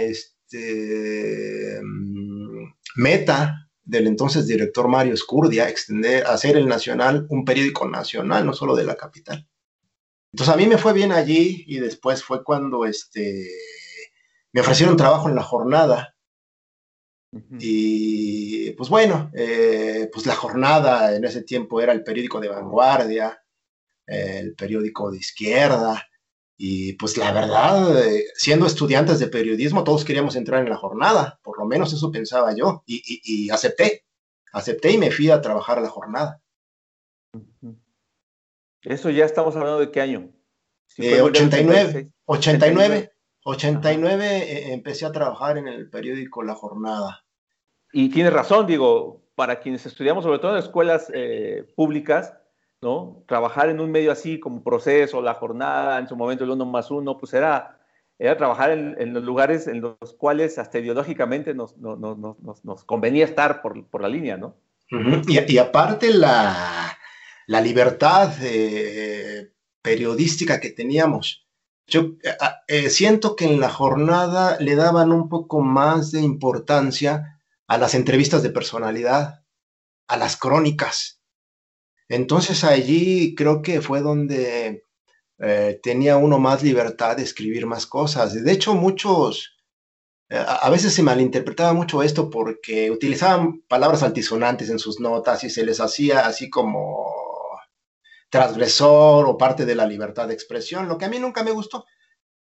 este, 0.00 1.80
mm, 1.82 2.74
meta 2.96 3.68
del 3.84 4.06
entonces 4.06 4.46
director 4.46 4.86
Mario 4.88 5.14
Escurdia, 5.14 5.68
extender, 5.68 6.26
hacer 6.26 6.56
el 6.56 6.66
Nacional 6.68 7.26
un 7.30 7.44
periódico 7.44 7.88
nacional, 7.88 8.44
no 8.44 8.52
solo 8.52 8.76
de 8.76 8.84
la 8.84 8.96
capital. 8.96 9.48
Entonces 10.32 10.54
a 10.54 10.58
mí 10.58 10.66
me 10.66 10.78
fue 10.78 10.92
bien 10.92 11.10
allí 11.12 11.64
y 11.66 11.78
después 11.78 12.22
fue 12.22 12.44
cuando 12.44 12.84
este, 12.84 13.48
me 14.52 14.60
ofrecieron 14.60 14.96
trabajo 14.96 15.28
en 15.28 15.34
la 15.34 15.42
jornada 15.42 16.17
y 17.58 18.70
pues 18.72 18.88
bueno, 18.88 19.30
eh, 19.34 20.08
pues 20.12 20.24
la 20.26 20.34
jornada 20.34 21.14
en 21.14 21.24
ese 21.24 21.42
tiempo 21.42 21.80
era 21.80 21.92
el 21.92 22.02
periódico 22.02 22.40
de 22.40 22.48
vanguardia, 22.48 23.42
el 24.06 24.54
periódico 24.54 25.10
de 25.10 25.18
izquierda, 25.18 26.08
y 26.60 26.94
pues 26.94 27.16
la 27.16 27.30
verdad, 27.30 28.04
eh, 28.04 28.24
siendo 28.34 28.66
estudiantes 28.66 29.20
de 29.20 29.28
periodismo, 29.28 29.84
todos 29.84 30.04
queríamos 30.04 30.34
entrar 30.34 30.60
en 30.62 30.70
la 30.70 30.76
jornada, 30.76 31.38
por 31.44 31.58
lo 31.58 31.66
menos 31.66 31.92
eso 31.92 32.10
pensaba 32.10 32.54
yo, 32.54 32.82
y, 32.84 33.48
acepté, 33.50 34.04
acepté 34.52 34.90
y 34.90 34.98
me 34.98 35.12
fui 35.12 35.30
a 35.30 35.40
trabajar 35.40 35.78
a 35.78 35.82
la 35.82 35.88
jornada. 35.88 36.42
Eso 38.82 39.10
ya 39.10 39.24
estamos 39.24 39.54
hablando 39.54 39.78
de 39.80 39.92
qué 39.92 40.00
año? 40.00 40.32
89, 40.98 41.22
89. 41.24 42.12
89 42.24 43.17
eh, 43.54 44.72
empecé 44.72 45.06
a 45.06 45.12
trabajar 45.12 45.58
en 45.58 45.68
el 45.68 45.88
periódico 45.88 46.42
La 46.42 46.54
Jornada. 46.54 47.24
Y 47.92 48.10
tienes 48.10 48.32
razón, 48.32 48.66
digo, 48.66 49.22
para 49.34 49.60
quienes 49.60 49.86
estudiamos, 49.86 50.24
sobre 50.24 50.38
todo 50.38 50.52
en 50.52 50.58
escuelas 50.58 51.10
eh, 51.14 51.66
públicas, 51.74 52.34
¿no? 52.82 53.24
Trabajar 53.26 53.70
en 53.70 53.80
un 53.80 53.90
medio 53.90 54.12
así 54.12 54.38
como 54.38 54.62
proceso, 54.62 55.22
la 55.22 55.34
jornada, 55.34 55.98
en 55.98 56.08
su 56.08 56.16
momento 56.16 56.44
el 56.44 56.50
uno 56.50 56.66
más 56.66 56.90
uno, 56.90 57.16
pues 57.16 57.32
era, 57.34 57.80
era 58.18 58.36
trabajar 58.36 58.70
en, 58.70 59.14
los 59.14 59.24
lugares 59.24 59.66
en 59.66 59.80
los 59.80 60.14
cuales 60.18 60.58
hasta 60.58 60.78
ideológicamente 60.78 61.54
nos, 61.54 61.76
nos, 61.78 62.84
convenía 62.84 63.24
estar 63.24 63.62
por, 63.62 63.86
por, 63.86 64.02
la 64.02 64.08
línea, 64.08 64.36
¿no? 64.36 64.56
y, 64.90 65.52
y, 65.52 65.58
aparte 65.58 66.12
la, 66.12 66.96
la 67.46 67.60
libertad 67.60 68.32
eh, 68.42 69.52
periodística 69.82 70.60
que 70.60 70.70
teníamos. 70.70 71.47
Yo 71.88 72.12
eh, 72.22 72.36
eh, 72.68 72.90
siento 72.90 73.34
que 73.34 73.46
en 73.46 73.60
la 73.60 73.70
jornada 73.70 74.58
le 74.60 74.76
daban 74.76 75.10
un 75.10 75.30
poco 75.30 75.62
más 75.62 76.12
de 76.12 76.20
importancia 76.20 77.40
a 77.66 77.78
las 77.78 77.94
entrevistas 77.94 78.42
de 78.42 78.50
personalidad, 78.50 79.42
a 80.06 80.16
las 80.18 80.36
crónicas. 80.36 81.20
Entonces 82.08 82.62
allí 82.62 83.34
creo 83.34 83.62
que 83.62 83.80
fue 83.80 84.02
donde 84.02 84.84
eh, 85.38 85.80
tenía 85.82 86.18
uno 86.18 86.38
más 86.38 86.62
libertad 86.62 87.16
de 87.16 87.22
escribir 87.22 87.66
más 87.66 87.86
cosas. 87.86 88.34
De 88.34 88.52
hecho, 88.52 88.74
muchos, 88.74 89.56
a 90.30 90.68
veces 90.68 90.92
se 90.92 91.02
malinterpretaba 91.02 91.72
mucho 91.72 92.02
esto 92.02 92.28
porque 92.28 92.90
utilizaban 92.90 93.62
palabras 93.62 94.02
altisonantes 94.02 94.68
en 94.68 94.78
sus 94.78 95.00
notas 95.00 95.42
y 95.44 95.50
se 95.50 95.64
les 95.64 95.80
hacía 95.80 96.26
así 96.26 96.50
como 96.50 97.27
transgresor 98.30 99.26
o 99.26 99.38
parte 99.38 99.64
de 99.64 99.74
la 99.74 99.86
libertad 99.86 100.28
de 100.28 100.34
expresión, 100.34 100.88
lo 100.88 100.98
que 100.98 101.06
a 101.06 101.08
mí 101.08 101.18
nunca 101.18 101.42
me 101.42 101.50
gustó, 101.50 101.84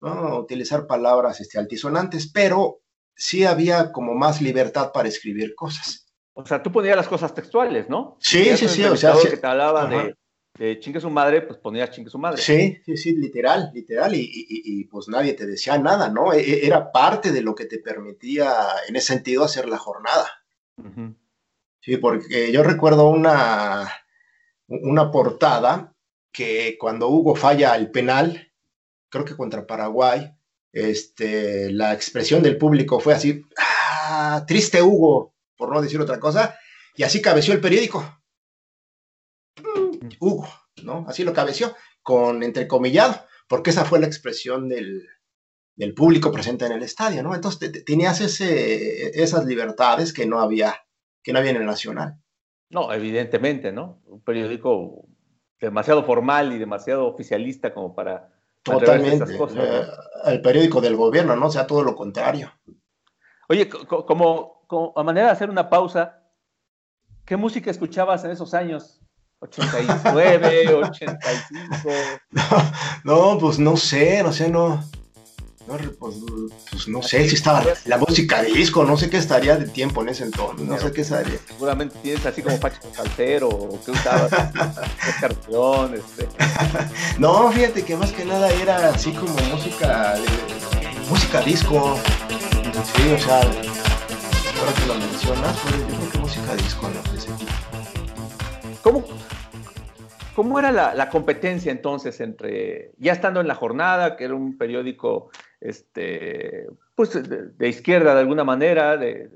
¿no? 0.01 0.39
utilizar 0.39 0.87
palabras 0.87 1.41
este, 1.41 1.59
altisonantes, 1.59 2.31
pero 2.31 2.81
sí 3.15 3.45
había 3.45 3.91
como 3.91 4.13
más 4.13 4.41
libertad 4.41 4.91
para 4.93 5.09
escribir 5.09 5.55
cosas. 5.55 6.07
O 6.33 6.45
sea, 6.45 6.63
tú 6.63 6.71
ponías 6.71 6.95
las 6.95 7.07
cosas 7.07 7.33
textuales, 7.33 7.89
¿no? 7.89 8.17
Sí, 8.19 8.57
sí, 8.57 8.67
sí. 8.67 8.83
O 8.85 8.97
sea, 8.97 9.13
que 9.29 9.37
te 9.37 9.47
hablaba 9.47 9.85
de, 9.85 10.15
de 10.57 10.79
chingue 10.79 10.99
su 10.99 11.09
madre, 11.09 11.41
pues 11.41 11.59
ponías 11.59 11.91
chingue 11.91 12.09
su 12.09 12.17
madre. 12.17 12.41
Sí, 12.41 12.77
sí, 12.85 12.97
sí, 12.97 13.15
literal, 13.15 13.69
literal, 13.73 14.13
y, 14.15 14.83
pues 14.85 15.07
nadie 15.07 15.33
te 15.33 15.45
decía 15.45 15.77
nada, 15.77 16.09
¿no? 16.09 16.33
E, 16.33 16.39
e, 16.39 16.65
era 16.65 16.91
parte 16.91 17.31
de 17.31 17.41
lo 17.41 17.53
que 17.53 17.65
te 17.65 17.79
permitía, 17.79 18.51
en 18.87 18.95
ese 18.95 19.13
sentido, 19.13 19.43
hacer 19.43 19.67
la 19.67 19.77
jornada. 19.77 20.27
Sí, 21.81 21.97
porque 21.97 22.51
yo 22.51 22.63
recuerdo 22.63 23.09
una, 23.09 23.91
una 24.67 25.11
portada 25.11 25.95
que 26.31 26.77
cuando 26.79 27.09
Hugo 27.09 27.35
falla 27.35 27.75
el 27.75 27.91
penal, 27.91 28.51
creo 29.09 29.25
que 29.25 29.37
contra 29.37 29.67
Paraguay, 29.67 30.35
este, 30.71 31.71
la 31.71 31.93
expresión 31.93 32.41
del 32.41 32.57
público 32.57 32.99
fue 32.99 33.13
así, 33.13 33.43
ah, 33.57 34.43
triste 34.47 34.81
Hugo, 34.81 35.35
por 35.55 35.71
no 35.71 35.81
decir 35.81 36.01
otra 36.01 36.19
cosa, 36.19 36.57
y 36.95 37.03
así 37.03 37.21
cabeció 37.21 37.53
el 37.53 37.61
periódico. 37.61 38.19
Hugo, 40.19 40.49
¿no? 40.83 41.05
Así 41.07 41.23
lo 41.23 41.33
cabeció, 41.33 41.75
con 42.01 42.43
entrecomillado, 42.43 43.23
porque 43.47 43.69
esa 43.69 43.85
fue 43.85 43.99
la 43.99 44.07
expresión 44.07 44.67
del, 44.67 45.07
público 45.95 46.31
presente 46.31 46.65
en 46.65 46.71
el 46.71 46.83
estadio, 46.83 47.23
¿no? 47.23 47.35
Entonces 47.35 47.83
tenías 47.85 48.21
ese, 48.21 49.21
esas 49.21 49.45
libertades 49.45 50.13
que 50.13 50.25
no 50.25 50.39
había, 50.39 50.75
que 51.23 51.33
no 51.33 51.39
había 51.39 51.51
en 51.51 51.57
el 51.57 51.65
Nacional. 51.65 52.22
No, 52.69 52.91
evidentemente, 52.91 53.71
¿no? 53.71 54.01
Un 54.05 54.21
periódico 54.21 55.05
demasiado 55.59 56.03
formal 56.03 56.51
y 56.53 56.57
demasiado 56.57 57.07
oficialista 57.07 57.73
como 57.73 57.95
para 57.95 58.29
Totalmente. 58.63 59.15
Esas 59.15 59.37
cosas, 59.37 59.57
eh, 59.61 59.85
el 60.25 60.41
periódico 60.41 60.79
del 60.79 60.95
gobierno, 60.95 61.35
¿no? 61.35 61.47
O 61.47 61.51
sea, 61.51 61.67
todo 61.67 61.83
lo 61.83 61.95
contrario. 61.95 62.51
Oye, 63.49 63.67
como, 63.69 64.63
como, 64.67 64.93
a 64.95 65.03
manera 65.03 65.27
de 65.27 65.33
hacer 65.33 65.49
una 65.49 65.69
pausa, 65.69 66.23
¿qué 67.25 67.35
música 67.35 67.69
escuchabas 67.69 68.23
en 68.23 68.31
esos 68.31 68.53
años? 68.53 69.01
89, 69.39 70.75
85. 70.75 71.89
No, 73.03 73.37
pues 73.37 73.59
no 73.59 73.75
sé, 73.75 74.23
no 74.23 74.31
sé, 74.31 74.49
no. 74.49 74.81
No, 75.67 75.77
pues, 75.77 76.15
pues, 76.69 76.87
no 76.89 77.01
sé 77.01 77.27
si 77.29 77.35
estaba 77.35 77.63
la 77.85 77.97
música 77.97 78.41
disco, 78.41 78.83
no 78.83 78.97
sé 78.97 79.09
qué 79.09 79.17
estaría 79.17 79.55
de 79.55 79.67
tiempo 79.67 80.01
en 80.01 80.09
ese 80.09 80.25
entonces, 80.25 80.67
no 80.67 80.77
sé 80.77 80.91
qué 80.91 81.01
estaría. 81.01 81.39
Seguramente 81.47 81.95
tienes 82.01 82.25
así 82.25 82.41
como 82.41 82.59
Pacho 82.59 82.79
Calcero, 82.93 83.47
o 83.47 83.79
qué 83.83 83.91
usabas, 83.91 84.29
cartón, 85.21 85.93
este. 85.93 86.27
No, 87.17 87.49
fíjate 87.51 87.83
que 87.83 87.95
más 87.95 88.11
que 88.11 88.25
nada 88.25 88.51
era 88.51 88.89
así 88.89 89.13
como 89.13 89.33
música, 89.53 90.15
música 91.09 91.39
disco. 91.41 91.97
Sí, 92.95 93.13
o 93.13 93.19
sea, 93.19 93.37
ahora 93.37 94.73
que 94.77 94.85
lo 94.87 94.95
mencionas, 94.95 95.57
pues 95.59 95.75
yo 95.77 95.87
creo 95.87 96.11
que 96.11 96.17
música 96.17 96.55
disco, 96.55 96.89
¿no? 96.89 97.03
¿Cómo, 98.81 99.05
¿Cómo 100.35 100.57
era 100.57 100.71
la, 100.71 101.09
competencia 101.09 101.71
entonces 101.71 102.19
entre, 102.19 102.91
ya 102.97 103.11
estando 103.11 103.39
en 103.39 103.47
la 103.47 103.53
jornada, 103.53 104.15
que 104.17 104.23
era 104.23 104.33
un 104.33 104.57
periódico 104.57 105.29
este, 105.63 106.67
pues 106.93 107.11
de, 107.57 107.67
izquierda 107.69 108.13
de 108.13 108.19
alguna 108.19 108.43
manera, 108.43 108.97
de, 108.97 109.29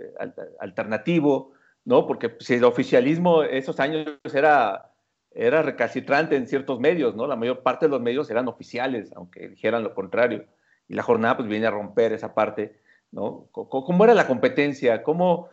alternativo, 0.60 1.54
¿no? 1.86 2.06
Porque 2.06 2.36
si 2.40 2.56
el 2.56 2.66
oficialismo 2.66 3.44
esos 3.44 3.80
años 3.80 4.20
era, 4.34 4.92
era 5.32 5.62
recalcitrante 5.62 6.36
en 6.36 6.48
ciertos 6.48 6.82
medios, 6.82 7.16
¿no? 7.16 7.28
La 7.28 7.38
mayor 7.38 7.64
parte 7.64 7.86
de 7.86 7.92
los 7.92 8.02
medios 8.02 8.30
eran 8.30 8.50
oficiales, 8.50 9.12
aunque 9.16 9.48
dijeran 9.48 9.84
lo 9.84 9.94
contrario. 9.94 10.46
Y 10.90 10.96
la 10.96 11.04
jornada 11.04 11.38
pues 11.38 11.48
viene 11.48 11.66
a 11.66 11.72
romper 11.72 12.12
esa 12.12 12.34
parte, 12.34 12.78
¿no? 13.12 13.48
¿Cómo, 13.54 14.04
era 14.04 14.14
la 14.14 14.28
competencia? 14.28 15.04
¿Cómo, 15.04 15.48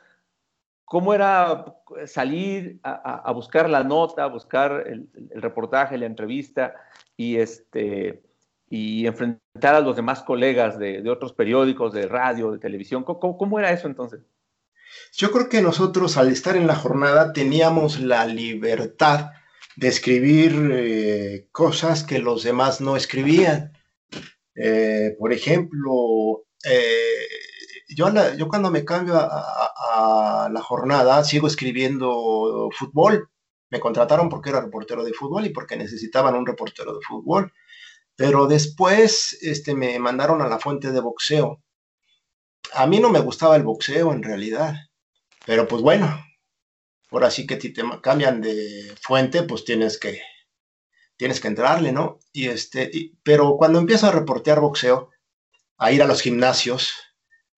cómo 0.84 1.14
era 1.14 1.76
salir 2.06 2.80
a, 2.82 3.30
buscar 3.32 3.70
la 3.70 3.84
nota, 3.84 4.24
a 4.24 4.28
buscar 4.28 4.84
el, 4.88 5.08
reportaje, 5.40 5.98
la 5.98 6.06
entrevista 6.06 6.74
y, 7.16 7.37
este, 7.37 8.24
y 8.68 9.07
enfrentar 9.07 9.74
a 9.74 9.81
los 9.81 9.96
demás 9.96 10.22
colegas 10.22 10.79
de, 10.79 11.09
otros 11.09 11.33
periódicos, 11.33 11.92
de 11.92 12.07
radio, 12.07 12.50
de 12.50 12.59
televisión. 12.59 13.05
¿Cómo, 13.05 13.59
era 13.59 13.72
eso 13.72 13.87
entonces? 13.87 14.20
Yo 15.12 15.31
creo 15.31 15.48
que 15.48 15.62
nosotros 15.62 16.16
al 16.16 16.29
estar 16.29 16.57
en 16.57 16.66
la 16.66 16.77
jornada 16.77 17.33
teníamos 17.33 18.00
la 18.00 18.27
libertad 18.27 19.31
de 19.77 19.88
escribir 19.88 20.70
eh, 20.72 21.48
cosas 21.53 22.05
que 22.05 22.18
los 22.18 22.42
demás 22.44 22.81
no 22.81 22.96
escribían. 22.96 23.72
Eh, 24.55 25.16
por 25.18 25.33
ejemplo, 25.33 26.46
eh, 26.64 27.27
yo, 27.88 28.09
yo 28.37 28.48
cuando 28.48 28.70
me 28.70 28.85
cambio 28.85 29.14
a, 29.16 30.48
la 30.50 30.61
jornada 30.61 31.22
sigo 31.24 31.46
escribiendo 31.46 32.68
fútbol. 32.77 33.31
Me 33.70 33.81
contrataron 33.81 34.29
porque 34.29 34.50
era 34.50 34.61
reportero 34.61 35.05
de 35.05 35.12
fútbol 35.12 35.46
y 35.46 35.50
porque 35.50 35.77
necesitaban 35.77 36.35
un 36.35 36.46
reportero 36.46 36.94
de 36.94 37.00
fútbol. 37.00 37.53
Pero 38.16 38.46
después 38.46 39.37
este, 39.40 39.74
me 39.74 39.98
mandaron 39.98 40.40
a 40.42 40.48
la 40.48 40.59
fuente 40.59 40.92
de 40.92 41.00
boxeo. 41.00 41.62
A 42.72 42.87
mí 42.87 43.00
no 43.00 43.11
me 43.11 43.20
gustaba 43.20 43.57
el 43.57 43.62
boxeo 43.62 44.12
en 44.12 44.22
realidad. 44.22 44.74
Pero 45.46 45.68
pues 45.68 45.83
bueno, 45.83 46.24
ahora 47.11 47.31
sí 47.31 47.46
que 47.46 47.57
te 47.57 47.72
cambian 48.03 48.40
de 48.40 48.94
fuente, 49.00 49.42
pues 49.42 49.64
tienes 49.64 49.98
que, 49.98 50.22
tienes 51.16 51.40
que 51.40 51.48
entrarle, 51.48 51.92
¿no? 51.92 52.18
Y 52.33 52.48
este, 52.48 53.12
pero 53.22 53.57
cuando 53.57 53.79
empiezo 53.79 54.07
a 54.07 54.12
reportear 54.12 54.61
boxeo, 54.61 55.11
a 55.77 55.92
ir 55.92 56.03
a 56.03 56.07
los 56.07 56.22
gimnasios, 56.22 56.94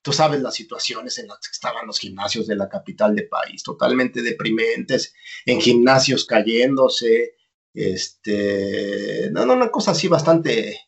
Tú 0.07 0.13
sabes 0.13 0.41
las 0.41 0.55
situaciones 0.55 1.19
en 1.19 1.27
las 1.27 1.41
que 1.41 1.51
estaban 1.51 1.85
los 1.85 1.99
gimnasios 1.99 2.47
de 2.47 2.55
la 2.55 2.69
capital 2.69 3.17
del 3.17 3.29
país, 3.29 3.65
totalmente 3.65 4.23
deprimentes, 4.23 5.13
en 5.45 5.61
gimnasios 5.61 6.25
cayéndose, 6.27 7.33
este, 7.77 9.31
no, 9.33 9.45
no, 9.45 9.53
una 9.53 9.71
cosa 9.71 9.91
así 9.91 10.09
bastante 10.09 10.81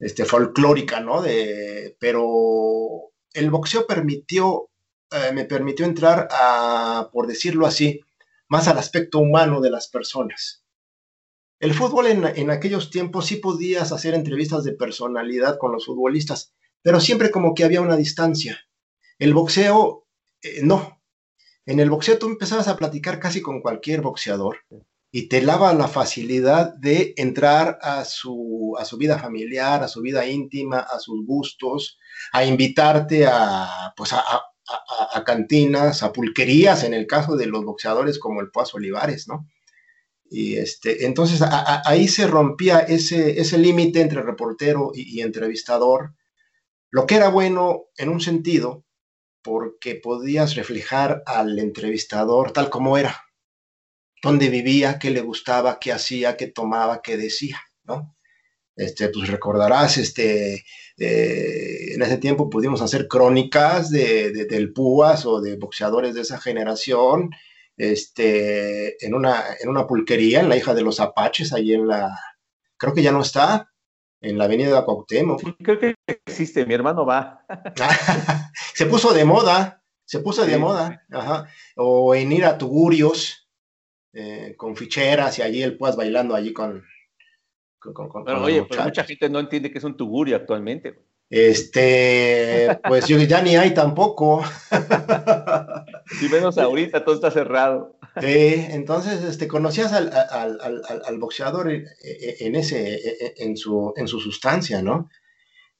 este, 0.00 0.24
folclórica, 0.24 1.00
¿no? 1.00 1.22
De, 1.22 1.96
pero 2.00 3.12
el 3.32 3.50
boxeo 3.50 3.86
permitió, 3.86 4.70
eh, 5.12 5.32
me 5.32 5.44
permitió 5.44 5.86
entrar 5.86 6.28
a, 6.32 7.10
por 7.12 7.28
decirlo 7.28 7.66
así, 7.66 8.00
más 8.48 8.66
al 8.66 8.78
aspecto 8.78 9.18
humano 9.20 9.60
de 9.60 9.70
las 9.70 9.88
personas. 9.88 10.64
El 11.60 11.74
fútbol 11.74 12.08
en, 12.08 12.26
en, 12.26 12.50
aquellos 12.50 12.90
tiempos 12.90 13.26
sí 13.26 13.36
podías 13.36 13.92
hacer 13.92 14.14
entrevistas 14.14 14.64
de 14.64 14.72
personalidad 14.72 15.58
con 15.58 15.72
los 15.72 15.86
futbolistas, 15.86 16.54
pero 16.82 17.00
siempre 17.00 17.30
como 17.30 17.54
que 17.54 17.64
había 17.64 17.80
una 17.80 17.96
distancia. 17.96 18.60
El 19.18 19.32
boxeo, 19.32 20.06
eh, 20.42 20.60
no. 20.62 21.00
En 21.64 21.80
el 21.80 21.88
boxeo 21.88 22.18
tú 22.18 22.26
empezabas 22.26 22.68
a 22.68 22.76
platicar 22.76 23.20
casi 23.20 23.40
con 23.40 23.60
cualquier 23.60 24.02
boxeador 24.02 24.58
y 25.16 25.28
te 25.30 25.40
daba 25.40 25.72
la 25.72 25.88
facilidad 25.88 26.74
de 26.74 27.14
entrar 27.16 27.78
a 27.80 28.04
su, 28.04 28.76
a 28.78 28.84
su 28.84 28.98
vida 28.98 29.18
familiar, 29.18 29.82
a 29.82 29.88
su 29.88 30.02
vida 30.02 30.26
íntima, 30.26 30.80
a 30.80 30.98
sus 30.98 31.24
gustos, 31.24 31.98
a 32.32 32.44
invitarte 32.44 33.24
a, 33.26 33.94
pues 33.96 34.12
a, 34.12 34.20
a, 34.20 35.24
cantinas, 35.24 36.02
a 36.02 36.12
pulquerías, 36.12 36.84
en 36.84 36.92
el 36.92 37.06
caso 37.06 37.34
de 37.34 37.46
los 37.46 37.64
boxeadores 37.64 38.18
como 38.18 38.42
el 38.42 38.50
Paz 38.50 38.74
Olivares, 38.74 39.26
¿no? 39.26 39.48
Y 40.28 40.56
este, 40.56 41.06
entonces 41.06 41.40
ahí 41.40 42.08
se 42.08 42.26
rompía 42.26 42.80
ese, 42.80 43.40
ese 43.40 43.56
límite 43.56 44.02
entre 44.02 44.20
reportero 44.20 44.90
y 44.92 45.22
entrevistador 45.22 46.12
lo 46.90 47.06
que 47.06 47.14
era 47.14 47.30
bueno 47.30 47.84
en 47.96 48.10
un 48.10 48.20
sentido, 48.20 48.84
porque 49.40 49.94
podías 49.94 50.56
reflejar 50.56 51.22
al 51.24 51.58
entrevistador 51.58 52.52
tal 52.52 52.68
como 52.68 52.98
era, 52.98 53.25
dónde 54.22 54.48
vivía, 54.48 54.98
qué 54.98 55.10
le 55.10 55.20
gustaba, 55.20 55.78
qué 55.78 55.92
hacía, 55.92 56.36
qué 56.36 56.48
tomaba, 56.48 57.02
qué 57.02 57.16
decía, 57.16 57.60
¿no? 57.84 58.16
Este, 58.76 59.08
pues 59.08 59.28
recordarás, 59.28 59.96
este, 59.96 60.64
eh, 60.98 61.94
en 61.94 62.02
ese 62.02 62.18
tiempo 62.18 62.50
pudimos 62.50 62.82
hacer 62.82 63.08
crónicas 63.08 63.90
de, 63.90 64.44
del 64.44 64.72
Púas 64.72 65.24
o 65.24 65.40
de 65.40 65.56
boxeadores 65.56 66.14
de 66.14 66.20
esa 66.20 66.38
generación, 66.38 67.30
este, 67.78 69.04
en 69.04 69.14
una, 69.14 69.44
en 69.60 69.70
una 69.70 69.86
pulquería, 69.86 70.40
en 70.40 70.50
la 70.50 70.56
hija 70.56 70.74
de 70.74 70.82
los 70.82 71.00
Apaches, 71.00 71.52
ahí 71.54 71.72
en 71.72 71.88
la, 71.88 72.18
creo 72.76 72.92
que 72.92 73.02
ya 73.02 73.12
no 73.12 73.22
está, 73.22 73.72
en 74.20 74.38
la 74.38 74.44
avenida 74.44 74.84
Cuauhtémoc. 74.84 75.40
Sí, 75.40 75.56
creo 75.62 75.78
que 75.78 75.94
existe, 76.06 76.66
mi 76.66 76.74
hermano 76.74 77.06
va. 77.06 77.44
se 78.74 78.86
puso 78.86 79.12
de 79.12 79.24
moda, 79.24 79.82
se 80.04 80.20
puso 80.20 80.44
de 80.44 80.58
moda, 80.58 81.02
Ajá. 81.10 81.48
o 81.76 82.14
en 82.14 82.32
ir 82.32 82.44
a 82.44 82.58
Tugurios, 82.58 83.45
eh, 84.18 84.54
con 84.56 84.74
ficheras 84.74 85.38
y 85.38 85.42
allí 85.42 85.62
el 85.62 85.76
pues 85.76 85.94
bailando 85.94 86.34
allí 86.34 86.54
con... 86.54 86.82
oye, 88.40 88.62
pues 88.62 88.82
mucha 88.82 89.04
gente 89.04 89.28
no 89.28 89.38
entiende 89.38 89.70
que 89.70 89.76
es 89.76 89.84
un 89.84 89.94
tugurio 89.94 90.36
actualmente. 90.36 90.98
Este, 91.28 92.78
pues 92.88 93.06
yo 93.08 93.18
ya 93.18 93.42
ni 93.42 93.56
hay 93.56 93.74
tampoco. 93.74 94.42
y 96.22 96.28
menos 96.30 96.56
ahorita, 96.56 97.04
todo 97.04 97.14
está 97.16 97.30
cerrado. 97.30 97.98
Sí, 98.18 98.54
entonces 98.70 99.22
este, 99.22 99.48
conocías 99.48 99.92
al, 99.92 100.10
al, 100.10 101.18
boxeador 101.18 101.70
en, 101.70 102.54
ese, 102.56 102.98
en, 103.36 103.58
su, 103.58 103.92
en 103.96 104.08
su 104.08 104.18
sustancia, 104.20 104.80
¿no? 104.80 105.10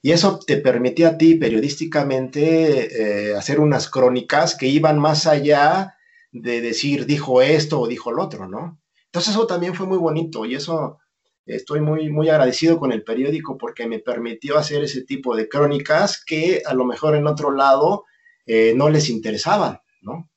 Y 0.03 0.13
eso 0.13 0.41
te 0.47 0.59
permitía 0.59 1.09
a 1.09 1.17
ti 1.17 1.37
periodísticamente 1.37 3.31
eh, 3.31 3.35
hacer 3.35 3.61
unas 3.61 3.89
crónicas 3.89 4.55
que 4.55 4.67
iban 4.67 4.99
más 4.99 5.27
allá 5.27 5.96
de 6.43 6.61
decir 6.61 7.07
dijo 7.07 7.43
esto 7.43 7.81
o 7.81 7.89
dijo 7.89 8.11
el 8.11 8.19
otro, 8.19 8.49
¿no? 8.49 8.81
Entonces 9.07 9.35
eso 9.35 9.47
también 9.47 9.75
fue 9.75 9.87
muy 9.87 9.99
bonito 9.99 10.45
y 10.45 10.55
eso 10.55 10.99
estoy 11.47 11.81
muy, 11.81 12.11
muy 12.11 12.29
agradecido 12.29 12.79
con 12.79 12.93
el 12.93 13.05
periódico 13.05 13.57
porque 13.57 13.87
me 13.87 14.01
permitió 14.01 14.59
hacer 14.59 14.83
ese 14.83 15.03
tipo 15.03 15.37
de 15.37 15.49
crónicas 15.49 16.23
que 16.25 16.63
a 16.67 16.75
lo 16.75 16.85
mejor 16.85 17.15
en 17.17 17.27
otro 17.27 17.53
lado 17.53 18.05
eh, 18.47 18.75
no 18.77 18.89
les 18.91 19.09
interesaban, 19.09 19.81
¿no? 20.01 20.31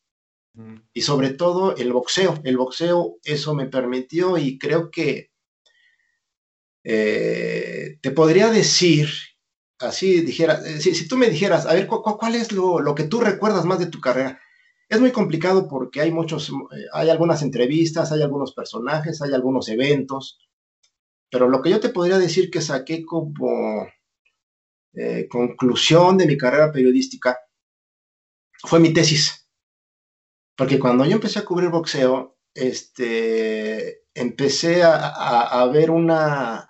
Y 0.93 1.03
sobre 1.03 1.29
todo 1.29 1.75
el 1.77 1.93
boxeo. 1.93 2.41
El 2.43 2.57
boxeo, 2.57 3.17
eso 3.23 3.53
me 3.53 3.67
permitió 3.67 4.37
y 4.37 4.59
creo 4.59 4.91
que 4.91 5.29
eh, 6.83 7.97
te 8.01 8.11
podría 8.11 8.49
decir, 8.49 9.09
así 9.79 10.21
dijera, 10.21 10.59
eh, 10.65 10.81
si, 10.81 11.07
tú 11.07 11.17
me 11.17 11.29
dijeras, 11.29 11.65
a 11.65 11.73
ver, 11.73 11.87
¿cuál, 11.87 12.35
es 12.35 12.51
lo, 12.51 12.95
que 12.95 13.03
tú 13.03 13.21
recuerdas 13.21 13.65
más 13.65 13.79
de 13.79 13.87
tu 13.87 14.01
carrera? 14.01 14.41
Es 14.89 14.99
muy 14.99 15.11
complicado 15.11 15.67
porque 15.67 16.01
hay 16.01 16.11
muchos, 16.11 16.51
hay 16.93 17.09
algunas 17.11 17.43
entrevistas, 17.43 18.11
hay 18.11 18.23
algunos 18.23 18.53
personajes, 18.53 19.21
hay 19.21 19.33
algunos 19.33 19.69
eventos, 19.69 20.39
pero 21.29 21.47
lo 21.47 21.61
que 21.61 21.69
yo 21.69 21.79
te 21.79 21.89
podría 21.89 22.17
decir 22.17 22.49
que 22.49 22.59
saqué 22.59 23.05
como 23.05 23.87
eh, 24.93 25.27
conclusión 25.29 26.17
de 26.17 26.25
mi 26.25 26.37
carrera 26.37 26.71
periodística 26.71 27.37
fue 28.63 28.79
mi 28.79 28.91
tesis. 28.91 29.47
Porque 30.57 30.79
cuando 30.79 31.05
yo 31.05 31.13
empecé 31.13 31.37
a 31.37 31.45
cubrir 31.45 31.69
boxeo, 31.69 32.39
este, 32.55 34.05
empecé 34.15 34.81
a, 34.83 35.65
ver 35.71 35.91
una, 35.91 36.67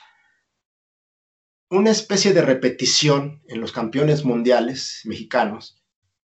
una 1.70 1.90
especie 1.90 2.34
de 2.34 2.42
repetición 2.42 3.42
en 3.48 3.62
los 3.62 3.72
campeones 3.72 4.26
mundiales 4.26 5.02
mexicanos 5.06 5.79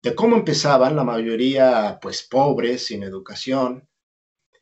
de 0.03 0.13
cómo 0.13 0.35
empezaban, 0.35 0.97
la 0.97 1.05
mayoría 1.05 1.97
pues 2.01 2.23
pobres, 2.23 2.85
sin 2.87 3.03
educación, 3.03 3.87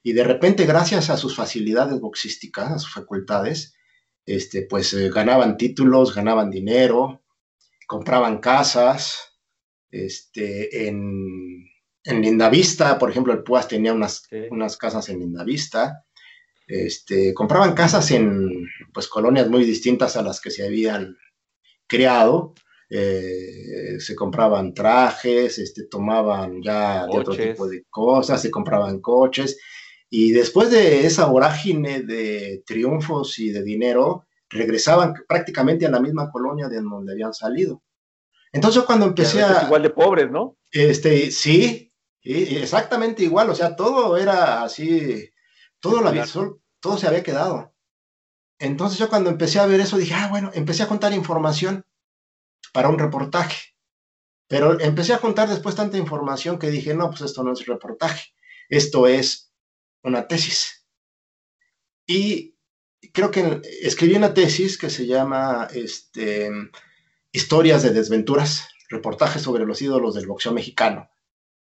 y 0.04 0.14
de 0.14 0.24
repente 0.24 0.66
gracias 0.66 1.10
a 1.10 1.18
sus 1.18 1.36
facilidades 1.36 2.00
boxísticas, 2.00 2.72
a 2.72 2.80
sus 2.80 2.94
facultades, 2.94 3.74
este, 4.26 4.62
pues 4.62 4.94
eh, 4.94 5.10
ganaban 5.10 5.58
títulos, 5.58 6.14
ganaban 6.14 6.52
dinero, 6.52 7.24
compraban 7.88 8.38
casas, 8.38 9.40
este, 9.90 10.88
en, 10.88 11.68
en 12.04 12.22
Lindavista, 12.22 13.00
por 13.00 13.10
ejemplo, 13.10 13.34
el 13.34 13.44
Puas 13.44 13.68
tenía 13.68 13.94
unas, 13.94 14.28
unas 14.52 14.78
casas 14.78 15.10
en 15.10 15.20
Lindavista, 15.20 16.06
este, 16.68 17.34
compraban 17.34 17.74
casas 17.74 18.12
en 18.12 18.68
pues, 18.94 19.08
colonias 19.08 19.50
muy 19.50 19.66
distintas 19.66 20.16
a 20.16 20.22
las 20.22 20.40
que 20.40 20.52
se 20.52 20.66
habían 20.66 21.18
creado, 21.88 22.54
eh, 22.94 24.00
se 24.00 24.16
compraban 24.16 24.74
trajes, 24.74 25.58
este, 25.58 25.86
tomaban 25.86 26.62
ya 26.62 27.08
de 27.08 27.18
otro 27.18 27.34
tipo 27.34 27.66
de 27.66 27.86
cosas, 27.90 28.42
se 28.42 28.52
compraban 28.52 29.00
coches, 29.00 29.58
y 30.10 30.32
después 30.32 30.72
de 30.72 31.06
esa 31.06 31.28
vorágine 31.28 32.02
de 32.02 32.64
triunfos 32.66 33.40
y 33.40 33.52
de 33.52 33.64
dinero, 33.64 34.28
regresaban 34.50 35.14
prácticamente 35.26 35.86
a 35.86 35.90
la 35.90 36.02
misma 36.02 36.30
colonia 36.30 36.68
de 36.68 36.82
donde 36.82 37.14
habían 37.14 37.34
salido. 37.34 37.82
Entonces 38.52 38.84
cuando 38.84 39.06
empecé 39.06 39.42
a... 39.42 39.64
Igual 39.64 39.84
de 39.84 39.90
pobres, 39.92 40.30
¿no? 40.30 40.58
Este, 40.70 41.32
sí, 41.32 41.94
exactamente 42.22 43.24
igual, 43.24 43.50
o 43.50 43.56
sea, 43.56 43.78
todo 43.78 44.18
era 44.18 44.64
así, 44.64 45.30
todo, 45.80 46.02
la, 46.02 46.28
todo 46.82 46.98
se 46.98 47.08
había 47.08 47.24
quedado. 47.24 47.74
Entonces 48.60 49.00
yo 49.00 49.08
cuando 49.08 49.30
empecé 49.30 49.60
a 49.60 49.66
ver 49.66 49.80
eso 49.80 49.96
dije, 49.96 50.14
ah, 50.14 50.28
bueno, 50.30 50.52
empecé 50.54 50.84
a 50.84 50.90
contar 50.90 51.14
información 51.14 51.86
para 52.72 52.90
un 52.90 53.00
reportaje. 53.00 53.76
Pero 54.48 54.80
empecé 54.80 55.14
a 55.14 55.20
contar 55.20 55.50
después 55.50 55.76
tanta 55.76 55.98
información 55.98 56.60
que 56.60 56.70
dije, 56.70 56.94
no, 56.94 57.10
pues 57.10 57.22
esto 57.22 57.44
no 57.44 57.54
es 57.54 57.66
reportaje, 57.66 58.34
esto 58.70 59.08
es 59.08 59.54
una 60.04 60.28
tesis. 60.28 60.86
Y 62.06 62.58
creo 63.14 63.32
que 63.32 63.62
escribí 63.82 64.16
una 64.16 64.34
tesis 64.34 64.78
que 64.78 64.90
se 64.90 65.06
llama 65.06 65.68
este, 65.74 66.52
Historias 67.32 67.82
de 67.82 67.92
desventuras, 67.92 68.68
reportajes 68.90 69.42
sobre 69.42 69.66
los 69.66 69.82
ídolos 69.82 70.16
del 70.16 70.28
boxeo 70.28 70.52
mexicano, 70.52 71.10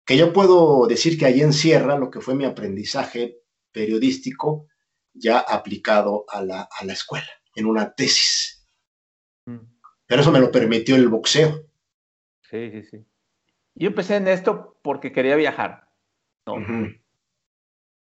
que 0.03 0.17
yo 0.17 0.33
puedo 0.33 0.87
decir 0.87 1.19
que 1.19 1.27
ahí 1.27 1.41
encierra 1.41 1.95
lo 1.95 2.09
que 2.09 2.21
fue 2.21 2.33
mi 2.33 2.45
aprendizaje 2.45 3.43
periodístico 3.71 4.65
ya 5.13 5.37
aplicado 5.37 6.25
a 6.27 6.41
la, 6.41 6.61
a 6.61 6.85
la 6.85 6.93
escuela, 6.93 7.29
en 7.53 7.67
una 7.67 7.93
tesis. 7.93 8.58
Pero 10.09 10.23
eso 10.23 10.31
me 10.31 10.39
lo 10.39 10.51
permitió 10.51 10.95
el 10.95 11.07
boxeo. 11.07 11.65
Sí, 12.41 12.71
sí, 12.71 12.83
sí. 12.83 13.05
Yo 13.75 13.89
empecé 13.89 14.15
en 14.15 14.27
esto 14.27 14.75
porque 14.81 15.11
quería 15.11 15.35
viajar. 15.35 15.87
¿no? 16.47 16.55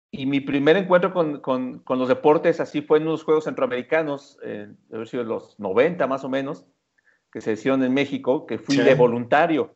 Y 0.10 0.26
mi 0.26 0.40
primer 0.40 0.78
encuentro 0.78 1.12
con, 1.12 1.42
con, 1.42 1.80
con, 1.80 2.00
los 2.00 2.08
deportes 2.08 2.62
así 2.62 2.82
fue 2.82 3.00
en 3.00 3.04
unos 3.04 3.24
Juegos 3.24 3.44
Centroamericanos, 3.44 4.40
eh, 4.44 4.70
debe 4.88 4.96
haber 4.96 5.08
sido 5.10 5.26
los 5.26 5.60
90 5.60 6.08
más 6.08 6.24
o 6.24 6.30
menos, 6.30 6.66
que 7.34 7.42
se 7.42 7.52
hicieron 7.52 7.84
en 7.84 7.94
México, 7.94 8.48
que 8.48 8.58
fui 8.58 8.78
de 8.78 8.96
voluntario. 8.96 9.76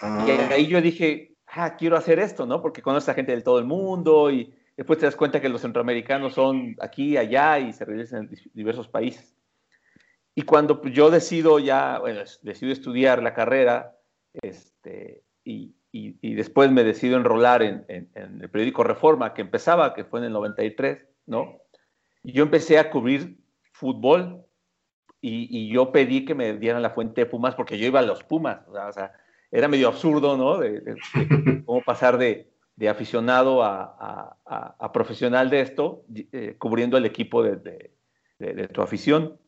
Y 0.00 0.04
ah. 0.04 0.48
ahí 0.52 0.68
yo 0.68 0.80
dije, 0.80 1.34
ah, 1.48 1.74
quiero 1.76 1.96
hacer 1.96 2.20
esto, 2.20 2.46
¿no? 2.46 2.62
Porque 2.62 2.80
conozco 2.80 3.10
a 3.10 3.14
gente 3.14 3.34
de 3.34 3.42
todo 3.42 3.58
el 3.58 3.64
mundo 3.64 4.30
y 4.30 4.54
después 4.76 5.00
te 5.00 5.06
das 5.06 5.16
cuenta 5.16 5.40
que 5.40 5.48
los 5.48 5.62
centroamericanos 5.62 6.34
son 6.34 6.76
aquí, 6.80 7.16
allá 7.16 7.58
y 7.58 7.72
se 7.72 7.84
realizan 7.84 8.28
en 8.30 8.38
diversos 8.54 8.86
países. 8.86 9.33
Y 10.34 10.42
cuando 10.42 10.82
yo 10.82 11.10
decido 11.10 11.58
ya, 11.58 11.98
bueno, 11.98 12.22
decido 12.42 12.72
estudiar 12.72 13.22
la 13.22 13.34
carrera, 13.34 13.96
este, 14.42 15.22
y, 15.44 15.74
y, 15.96 16.34
después 16.34 16.72
me 16.72 16.82
decido 16.82 17.16
enrolar 17.16 17.62
en, 17.62 17.86
el 18.14 18.50
periódico 18.50 18.82
Reforma, 18.82 19.32
que 19.32 19.42
empezaba, 19.42 19.94
que 19.94 20.04
fue 20.04 20.18
en 20.18 20.26
el 20.26 20.32
93, 20.32 21.06
¿no? 21.26 21.60
Yo 22.24 22.42
empecé 22.42 22.78
a 22.78 22.90
cubrir 22.90 23.38
fútbol 23.70 24.44
y, 25.20 25.68
yo 25.72 25.92
pedí 25.92 26.24
que 26.24 26.34
me 26.34 26.54
dieran 26.54 26.82
la 26.82 26.90
fuente 26.90 27.20
de 27.20 27.26
Pumas 27.26 27.54
porque 27.54 27.78
yo 27.78 27.86
iba 27.86 28.00
a 28.00 28.02
los 28.02 28.24
Pumas, 28.24 28.66
o 28.66 28.92
sea, 28.92 29.12
era 29.52 29.68
medio 29.68 29.86
absurdo, 29.86 30.36
¿no? 30.36 30.58
De, 30.58 30.96
cómo 31.64 31.80
pasar 31.82 32.18
de, 32.18 32.50
aficionado 32.88 33.62
a, 33.62 34.90
profesional 34.92 35.48
de 35.48 35.60
esto, 35.60 36.04
eh, 36.32 36.56
cubriendo 36.58 36.96
el 36.96 37.06
equipo 37.06 37.44
de, 37.44 37.92
tu 38.72 38.82
afición. 38.82 39.38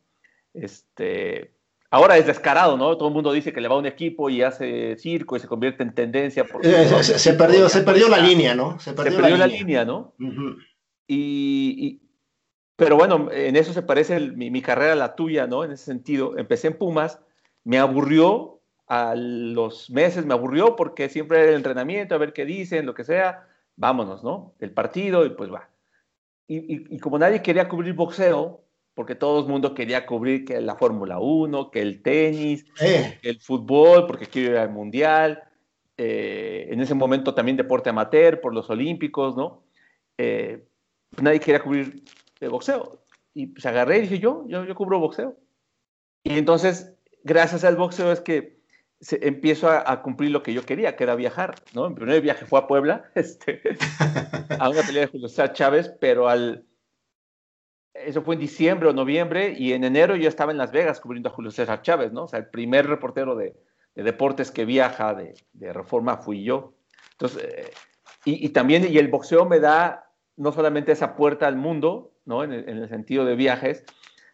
Este, 0.61 1.57
Ahora 1.89 2.17
es 2.17 2.27
descarado, 2.27 2.75
¿no? 2.75 2.97
Todo 2.97 3.07
el 3.07 3.13
mundo 3.13 3.31
dice 3.31 3.53
que 3.53 3.61
le 3.61 3.69
va 3.69 3.75
a 3.75 3.79
un 3.79 3.85
equipo 3.85 4.29
y 4.29 4.41
hace 4.41 4.97
circo 4.97 5.37
y 5.37 5.39
se 5.39 5.47
convierte 5.47 5.83
en 5.83 5.93
tendencia. 5.93 6.45
Eh, 6.61 6.85
se, 7.01 7.33
perdió, 7.33 7.69
se 7.69 7.81
perdió 7.81 8.09
la 8.09 8.17
línea, 8.17 8.53
¿no? 8.53 8.77
Se 8.79 8.91
perdió, 8.91 9.37
la, 9.37 9.47
línea. 9.47 9.85
¿no? 9.85 10.13
y, 11.07 12.01
pero 12.75 12.97
bueno, 12.97 13.29
en 13.31 13.55
eso 13.55 13.71
se 13.71 13.83
parece 13.83 14.19
mi, 14.19 14.61
carrera 14.61 14.93
a 14.93 14.97
la 14.97 15.15
tuya, 15.15 15.47
¿no? 15.47 15.63
En 15.63 15.71
ese 15.71 15.85
sentido, 15.85 16.37
empecé 16.37 16.67
en 16.67 16.77
Pumas, 16.77 17.21
me 17.63 17.79
aburrió 17.79 18.59
a 18.87 19.15
los 19.15 19.89
meses, 19.89 20.25
me 20.25 20.33
aburrió 20.33 20.75
porque 20.75 21.07
siempre 21.07 21.39
era 21.39 21.49
el 21.51 21.55
entrenamiento, 21.55 22.15
a 22.15 22.17
ver 22.17 22.33
qué 22.33 22.43
dicen, 22.43 22.85
lo 22.85 22.95
que 22.95 23.05
sea, 23.05 23.47
vámonos, 23.77 24.25
¿no? 24.25 24.55
El 24.59 24.71
partido 24.71 25.25
y 25.25 25.29
pues 25.29 25.51
va. 25.51 25.69
Y, 26.49 26.95
y 26.95 26.99
como 26.99 27.17
nadie 27.17 27.41
quería 27.41 27.69
cubrir 27.69 27.93
boxeo, 27.93 28.66
porque 28.97 29.13
todo 29.13 29.41
el 29.41 29.45
mundo 29.45 29.75
quería 29.75 30.07
cubrir 30.07 30.43
que 30.43 30.59
la 30.59 30.75
Fórmula 30.75 31.19
1, 31.19 31.69
que 31.69 31.81
el 31.81 32.01
tenis, 32.01 32.65
eh. 32.81 33.19
que 33.21 33.29
el 33.29 33.39
fútbol, 33.39 34.07
porque 34.07 34.25
quiero 34.25 34.53
ir 34.53 34.57
al 34.57 34.71
Mundial, 34.71 35.43
eh, 35.97 36.65
en 36.71 36.81
ese 36.81 36.95
momento 36.95 37.35
también 37.35 37.57
deporte 37.57 37.91
amateur 37.91 38.41
por 38.41 38.55
los 38.55 38.71
Olímpicos, 38.71 39.37
¿no? 39.37 39.61
Eh, 40.17 40.65
pues 41.11 41.21
nadie 41.21 41.39
quería 41.39 41.61
cubrir 41.61 42.05
el 42.39 42.49
boxeo. 42.49 43.03
Y 43.35 43.45
pues 43.45 43.67
agarré 43.67 43.99
y 43.99 44.01
dije 44.01 44.17
yo, 44.17 44.45
yo, 44.47 44.65
yo 44.65 44.73
cubro 44.73 44.99
boxeo. 44.99 45.37
Y 46.23 46.39
entonces, 46.39 46.91
gracias 47.23 47.63
al 47.65 47.75
boxeo 47.75 48.11
es 48.11 48.19
que 48.21 48.61
empiezo 49.11 49.69
a, 49.69 50.01
cumplir 50.01 50.31
lo 50.31 50.41
que 50.41 50.55
yo 50.55 50.65
quería, 50.65 50.95
que 50.95 51.03
era 51.03 51.13
viajar, 51.13 51.53
¿no? 51.75 51.87
Mi 51.87 51.93
primer 51.93 52.19
viaje 52.19 52.47
fue 52.47 52.61
a 52.61 52.65
Puebla, 52.65 53.11
este, 53.13 53.61
a 54.59 54.71
una 54.71 54.81
pelea 54.81 55.03
de 55.03 55.11
Julio 55.11 55.27
César 55.27 55.53
Chávez, 55.53 55.93
pero 55.99 56.29
al, 56.29 56.65
eso 58.05 58.21
fue 58.21 58.35
en 58.35 58.41
diciembre 58.41 58.89
o 58.89 58.93
noviembre, 58.93 59.55
y 59.57 59.73
en 59.73 59.83
enero 59.83 60.15
yo 60.15 60.29
estaba 60.29 60.51
en 60.51 60.57
Las 60.57 60.71
Vegas 60.71 60.99
cubriendo 60.99 61.29
a 61.29 61.31
Julio 61.31 61.51
César 61.51 61.81
Chávez, 61.81 62.11
¿no? 62.11 62.23
O 62.23 62.27
sea, 62.27 62.39
el 62.39 62.47
primer 62.47 62.87
reportero 62.87 63.35
de, 63.35 63.55
deportes 63.95 64.51
que 64.51 64.65
viaja 64.65 65.13
de, 65.13 65.73
Reforma 65.73 66.17
fui 66.17 66.43
yo. 66.43 66.73
Entonces, 67.13 67.43
eh, 67.43 67.71
y, 68.25 68.49
también, 68.49 68.85
y 68.91 68.97
el 68.97 69.07
boxeo 69.07 69.45
me 69.45 69.59
da 69.59 70.11
no 70.35 70.51
solamente 70.51 70.91
esa 70.91 71.15
puerta 71.15 71.47
al 71.47 71.55
mundo, 71.55 72.13
¿no? 72.25 72.43
En 72.43 72.51
el, 72.51 72.89
sentido 72.89 73.25
de 73.25 73.35
viajes, 73.35 73.85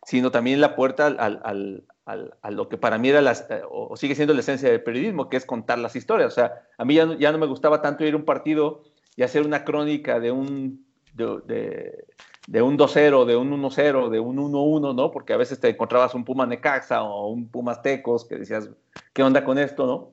sino 0.06 0.32
también 0.32 0.60
la 0.60 0.76
puerta 0.76 1.08
al, 1.08 1.86
a 2.06 2.52
lo 2.52 2.70
que 2.70 2.78
para 2.78 2.98
mí 2.98 3.10
era, 3.10 3.22
las, 3.22 3.48
o 3.70 3.96
sigue 3.96 4.16
siendo 4.16 4.34
la 4.34 4.42
esencia 4.42 4.70
del 4.70 4.84
periodismo, 4.84 5.30
que 5.30 5.38
es 5.38 5.46
contar 5.46 5.80
las 5.80 5.96
historias. 5.96 6.34
O 6.34 6.36
sea, 6.36 6.64
a 6.78 6.84
mí 6.84 6.96
ya 6.96 7.06
no, 7.06 7.14
ya 7.14 7.32
no 7.32 7.38
me 7.38 7.46
gustaba 7.46 7.82
tanto 7.82 8.04
ir 8.04 8.16
a 8.16 8.18
un 8.18 8.26
partido 8.26 8.82
y 9.16 9.24
hacer 9.24 9.46
una 9.46 9.64
crónica 9.64 10.20
de 10.20 10.32
un, 10.32 10.86
de 11.14 12.06
un 12.48 12.78
2-0, 12.78 13.26
de 13.26 13.36
un 13.36 13.52
1-0, 13.52 14.10
de 14.10 14.20
un 14.20 14.38
1-1, 14.38 14.96
¿no? 14.96 15.12
Porque 15.12 15.34
a 15.34 15.38
veces 15.38 15.60
te 15.60 15.70
encontrabas 15.70 16.14
un 16.14 16.26
Puma 16.26 16.46
Necaxa 16.46 17.04
o 17.04 17.28
un 17.28 17.50
Pumas 17.50 17.82
Tecos 17.82 18.26
que 18.26 18.36
decías, 18.36 18.70
¿qué 19.14 19.24
onda 19.24 19.44
con 19.44 19.58
esto, 19.58 19.86
no? 19.86 20.12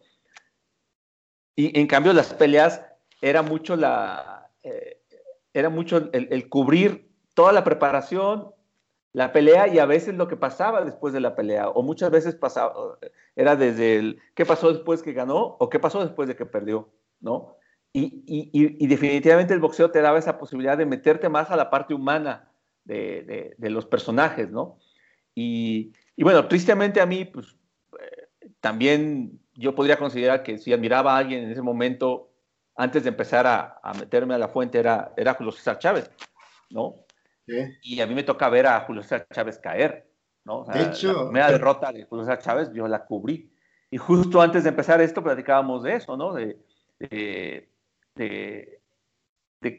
Y 1.57 1.79
en 1.79 1.87
cambio 1.87 2.13
las 2.13 2.33
peleas 2.33 2.85
era 3.21 3.43
mucho 3.43 3.77
la, 3.77 4.51
eh, 4.63 5.01
era 5.53 5.69
mucho 5.69 6.11
el, 6.13 6.49
cubrir 6.49 7.11
toda 7.35 7.53
la 7.53 7.65
preparación, 7.65 8.53
la 9.13 9.33
pelea 9.33 9.67
y 9.69 9.79
a 9.79 9.87
veces 9.87 10.15
lo 10.15 10.29
que 10.29 10.37
pasaba 10.37 10.85
después 10.85 11.13
de 11.13 11.21
la 11.21 11.35
pelea, 11.35 11.69
o 11.69 11.83
muchas 11.83 12.11
veces 12.11 12.37
pasaba, 12.37 12.99
era 13.35 13.57
desde 13.57 13.97
el 13.97 14.23
qué 14.35 14.47
pasó 14.47 14.73
después 14.73 15.03
que 15.03 15.13
ganó 15.13 15.57
o 15.59 15.69
qué 15.69 15.81
pasó 15.81 16.01
después 16.01 16.29
de 16.29 16.37
que 16.37 16.47
perdió, 16.47 16.89
¿no? 17.21 17.57
Y, 17.93 18.87
definitivamente 18.87 19.53
el 19.53 19.61
boxeo 19.61 19.91
te 19.91 20.01
daba 20.01 20.19
esa 20.19 20.39
posibilidad 20.39 20.79
de 20.79 20.87
meterte 20.87 21.29
más 21.29 21.51
a 21.51 21.57
la 21.57 21.71
parte 21.71 21.95
humana 21.95 22.49
de, 22.85 23.55
los 23.59 23.87
personajes, 23.87 24.51
¿no? 24.51 24.79
Y, 25.35 25.93
bueno, 26.19 26.47
tristemente 26.49 27.01
a 27.01 27.07
mí, 27.07 27.25
pues 27.25 27.57
eh, 27.99 28.51
también 28.61 29.41
yo 29.55 29.75
podría 29.75 29.97
considerar 29.97 30.43
que 30.43 30.59
si 30.59 30.73
admiraba 30.73 31.15
a 31.15 31.19
alguien 31.19 31.45
en 31.45 31.51
ese 31.51 31.63
momento, 31.63 32.31
antes 32.77 33.03
de 33.03 33.09
empezar 33.09 33.47
a, 33.47 33.81
meterme 33.99 34.35
a 34.35 34.39
la 34.39 34.49
fuente, 34.49 34.79
era, 34.79 35.13
era 35.17 35.35
Julio 35.35 35.53
César 35.53 35.79
Chávez, 35.79 36.11
¿no? 36.71 37.05
Y 37.83 38.01
a 38.01 38.07
mí 38.07 38.15
me 38.15 38.23
toca 38.23 38.49
ver 38.49 38.67
a 38.67 38.81
Julio 38.81 39.03
César 39.03 39.27
Chávez 39.33 39.59
caer, 39.59 40.09
¿no? 40.45 40.65
de 40.65 40.83
hecho, 40.83 41.13
la 41.13 41.25
primera 41.25 41.51
derrota 41.51 41.93
de 41.93 42.05
Julio 42.05 42.25
César 42.25 42.39
Chávez 42.41 42.71
yo 42.73 42.87
la 42.87 43.05
cubrí. 43.05 43.53
Y 43.91 43.97
justo 43.97 44.41
antes 44.41 44.63
de 44.63 44.69
empezar 44.69 45.01
esto 45.01 45.23
platicábamos 45.23 45.83
de 45.83 45.97
eso, 45.97 46.17
¿no? 46.17 46.33
De, 46.33 46.61
de, 47.01 47.69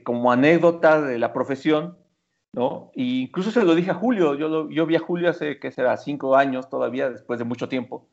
como 0.04 0.32
anécdota 0.32 1.02
de 1.02 1.18
la 1.20 1.34
profesión, 1.34 1.98
¿no? 2.54 2.92
E 2.96 3.04
incluso 3.04 3.52
se 3.52 3.64
lo 3.64 3.76
dije 3.76 3.92
a 3.92 3.96
Julio, 3.96 4.36
yo, 4.36 4.70
yo 4.70 4.86
vi 4.86 4.96
a 4.96 5.00
Julio 5.00 5.30
hace, 5.30 5.60
¿qué 5.60 5.72
será?, 5.72 5.98
cinco 5.98 6.36
años 6.36 6.70
todavía, 6.70 7.10
después 7.10 7.40
de 7.40 7.46
mucho 7.46 7.70
tiempo, 7.70 8.10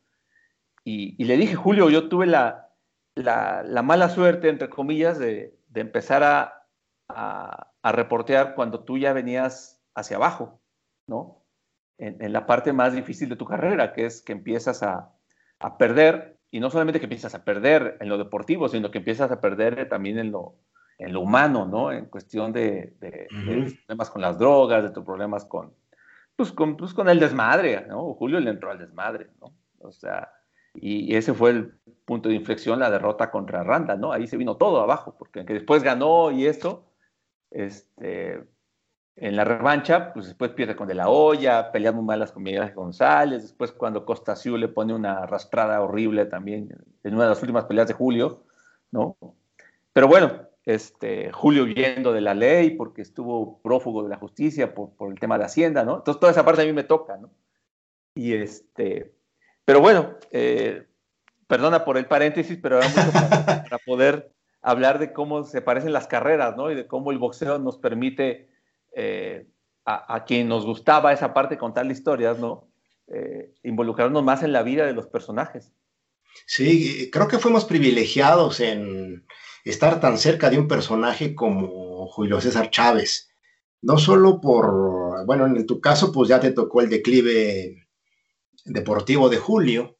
y, 0.84 1.22
le 1.24 1.36
dije, 1.36 1.54
Julio, 1.54 1.90
yo 1.90 2.08
tuve 2.08 2.26
la, 2.26 2.70
la, 3.14 3.82
mala 3.82 4.08
suerte, 4.08 4.48
entre 4.48 4.70
comillas, 4.70 5.18
de, 5.18 5.54
de 5.68 5.80
empezar 5.82 6.22
a, 6.22 6.66
a, 7.08 7.92
reportear 7.92 8.54
cuando 8.54 8.84
tú 8.84 8.96
ya 8.96 9.12
venías 9.12 9.82
hacia 9.94 10.16
abajo, 10.16 10.62
¿no? 11.06 11.44
En, 11.98 12.22
en, 12.22 12.32
la 12.32 12.46
parte 12.46 12.72
más 12.72 12.94
difícil 12.94 13.28
de 13.28 13.36
tu 13.36 13.44
carrera, 13.44 13.92
que 13.92 14.06
es 14.06 14.22
que 14.22 14.32
empiezas 14.32 14.82
a, 14.82 15.12
a 15.58 15.76
perder 15.76 16.37
y 16.50 16.60
no 16.60 16.70
solamente 16.70 17.00
que 17.00 17.06
empiezas 17.06 17.34
a 17.34 17.44
perder 17.44 17.96
en 18.00 18.08
lo 18.08 18.18
deportivo, 18.18 18.68
sino 18.68 18.90
que 18.90 18.98
empiezas 18.98 19.30
a 19.30 19.40
perder 19.40 19.88
también 19.88 20.18
en 20.18 20.32
lo, 20.32 20.54
en 20.98 21.12
lo 21.12 21.20
humano, 21.20 21.66
¿no? 21.66 21.92
En 21.92 22.06
cuestión 22.06 22.52
de, 22.52 22.94
problemas 23.86 24.10
con 24.10 24.22
las 24.22 24.38
drogas, 24.38 24.82
de 24.82 24.90
tus 24.90 25.04
problemas 25.04 25.44
con, 25.44 25.72
pues, 26.36 26.52
con, 26.52 26.76
pues, 26.76 26.94
con 26.94 27.08
el 27.08 27.20
desmadre, 27.20 27.86
¿no? 27.86 28.14
Julio 28.14 28.40
le 28.40 28.50
entró 28.50 28.70
al 28.70 28.78
desmadre, 28.78 29.28
¿no? 29.40 29.54
O 29.80 29.92
sea, 29.92 30.32
y, 30.74 31.14
ese 31.14 31.34
fue 31.34 31.50
el 31.50 31.72
punto 32.04 32.28
de 32.28 32.34
inflexión, 32.34 32.80
la 32.80 32.90
derrota 32.90 33.30
contra 33.30 33.62
Randa, 33.62 33.96
¿no? 33.96 34.12
Ahí 34.12 34.26
se 34.26 34.36
vino 34.36 34.56
todo 34.56 34.80
abajo, 34.80 35.14
porque 35.18 35.44
después 35.44 35.82
ganó 35.82 36.30
y 36.30 36.46
esto, 36.46 36.84
este, 37.50 38.42
en 39.20 39.36
la 39.36 39.44
revancha, 39.44 40.12
pues 40.12 40.26
después 40.26 40.52
pierde 40.52 40.76
con 40.76 40.88
De 40.88 40.94
La 40.94 41.08
Hoya, 41.08 41.72
pelea 41.72 41.92
muy 41.92 42.04
malas 42.04 42.32
con 42.32 42.42
Miguel 42.42 42.72
González, 42.72 43.42
después 43.42 43.72
cuando 43.72 44.04
Costa 44.04 44.36
Ciu 44.36 44.56
le 44.56 44.68
pone 44.68 44.94
una 44.94 45.18
arrastrada 45.18 45.80
horrible 45.80 46.26
también 46.26 46.68
en 47.02 47.14
una 47.14 47.24
de 47.24 47.30
las 47.30 47.42
últimas 47.42 47.64
peleas 47.64 47.88
de 47.88 47.94
Julio, 47.94 48.44
¿no? 48.90 49.16
Pero 49.92 50.08
bueno, 50.08 50.48
este, 50.64 51.32
Julio 51.32 51.64
huyendo 51.64 52.12
de 52.12 52.20
la 52.20 52.34
ley 52.34 52.70
porque 52.70 53.02
estuvo 53.02 53.60
prófugo 53.62 54.02
de 54.02 54.10
la 54.10 54.16
justicia 54.16 54.74
por, 54.74 54.92
el 55.10 55.18
tema 55.18 55.38
de 55.38 55.44
Hacienda, 55.44 55.84
¿no? 55.84 55.96
Entonces 55.96 56.20
toda 56.20 56.32
esa 56.32 56.44
parte 56.44 56.62
a 56.62 56.66
mí 56.66 56.72
me 56.72 56.84
toca, 56.84 57.16
¿no? 57.16 57.30
Y 58.14 58.34
este, 58.34 59.14
pero 59.64 59.80
bueno, 59.80 60.14
eh, 60.30 60.86
perdona 61.46 61.84
por 61.84 61.98
el 61.98 62.06
paréntesis, 62.06 62.58
pero 62.60 62.78
era 62.78 62.88
mucho 62.88 63.12
para 63.12 63.78
poder 63.84 64.32
hablar 64.62 64.98
de 64.98 65.12
cómo 65.12 65.44
se 65.44 65.62
parecen 65.62 65.92
las 65.92 66.06
carreras, 66.06 66.56
¿no? 66.56 66.70
Y 66.70 66.74
de 66.74 66.86
cómo 66.86 67.10
el 67.10 67.18
boxeo 67.18 67.58
nos 67.58 67.78
permite 67.78 68.47
eh, 68.94 69.46
a, 69.84 70.24
quien 70.26 70.48
nos 70.48 70.66
gustaba 70.66 71.12
esa 71.12 71.32
parte 71.32 71.54
de 71.54 71.58
contar 71.58 71.86
historias, 71.90 72.38
¿no? 72.38 72.70
Eh, 73.06 73.54
involucrarnos 73.62 74.22
más 74.22 74.42
en 74.42 74.52
la 74.52 74.62
vida 74.62 74.84
de 74.84 74.92
los 74.92 75.06
personajes. 75.06 75.72
Sí, 76.46 77.10
creo 77.10 77.26
que 77.26 77.38
fuimos 77.38 77.64
privilegiados 77.64 78.60
en 78.60 79.26
estar 79.64 80.00
tan 80.00 80.18
cerca 80.18 80.50
de 80.50 80.58
un 80.58 80.68
personaje 80.68 81.34
como 81.34 82.06
Julio 82.08 82.40
César 82.40 82.70
Chávez. 82.70 83.30
No 83.80 83.96
solo 83.98 84.40
por, 84.40 85.24
bueno, 85.26 85.46
en 85.46 85.66
tu 85.66 85.80
caso, 85.80 86.12
pues 86.12 86.28
ya 86.28 86.40
te 86.40 86.52
tocó 86.52 86.82
el 86.82 86.90
declive 86.90 87.88
deportivo 88.64 89.28
de 89.28 89.38
Julio, 89.38 89.98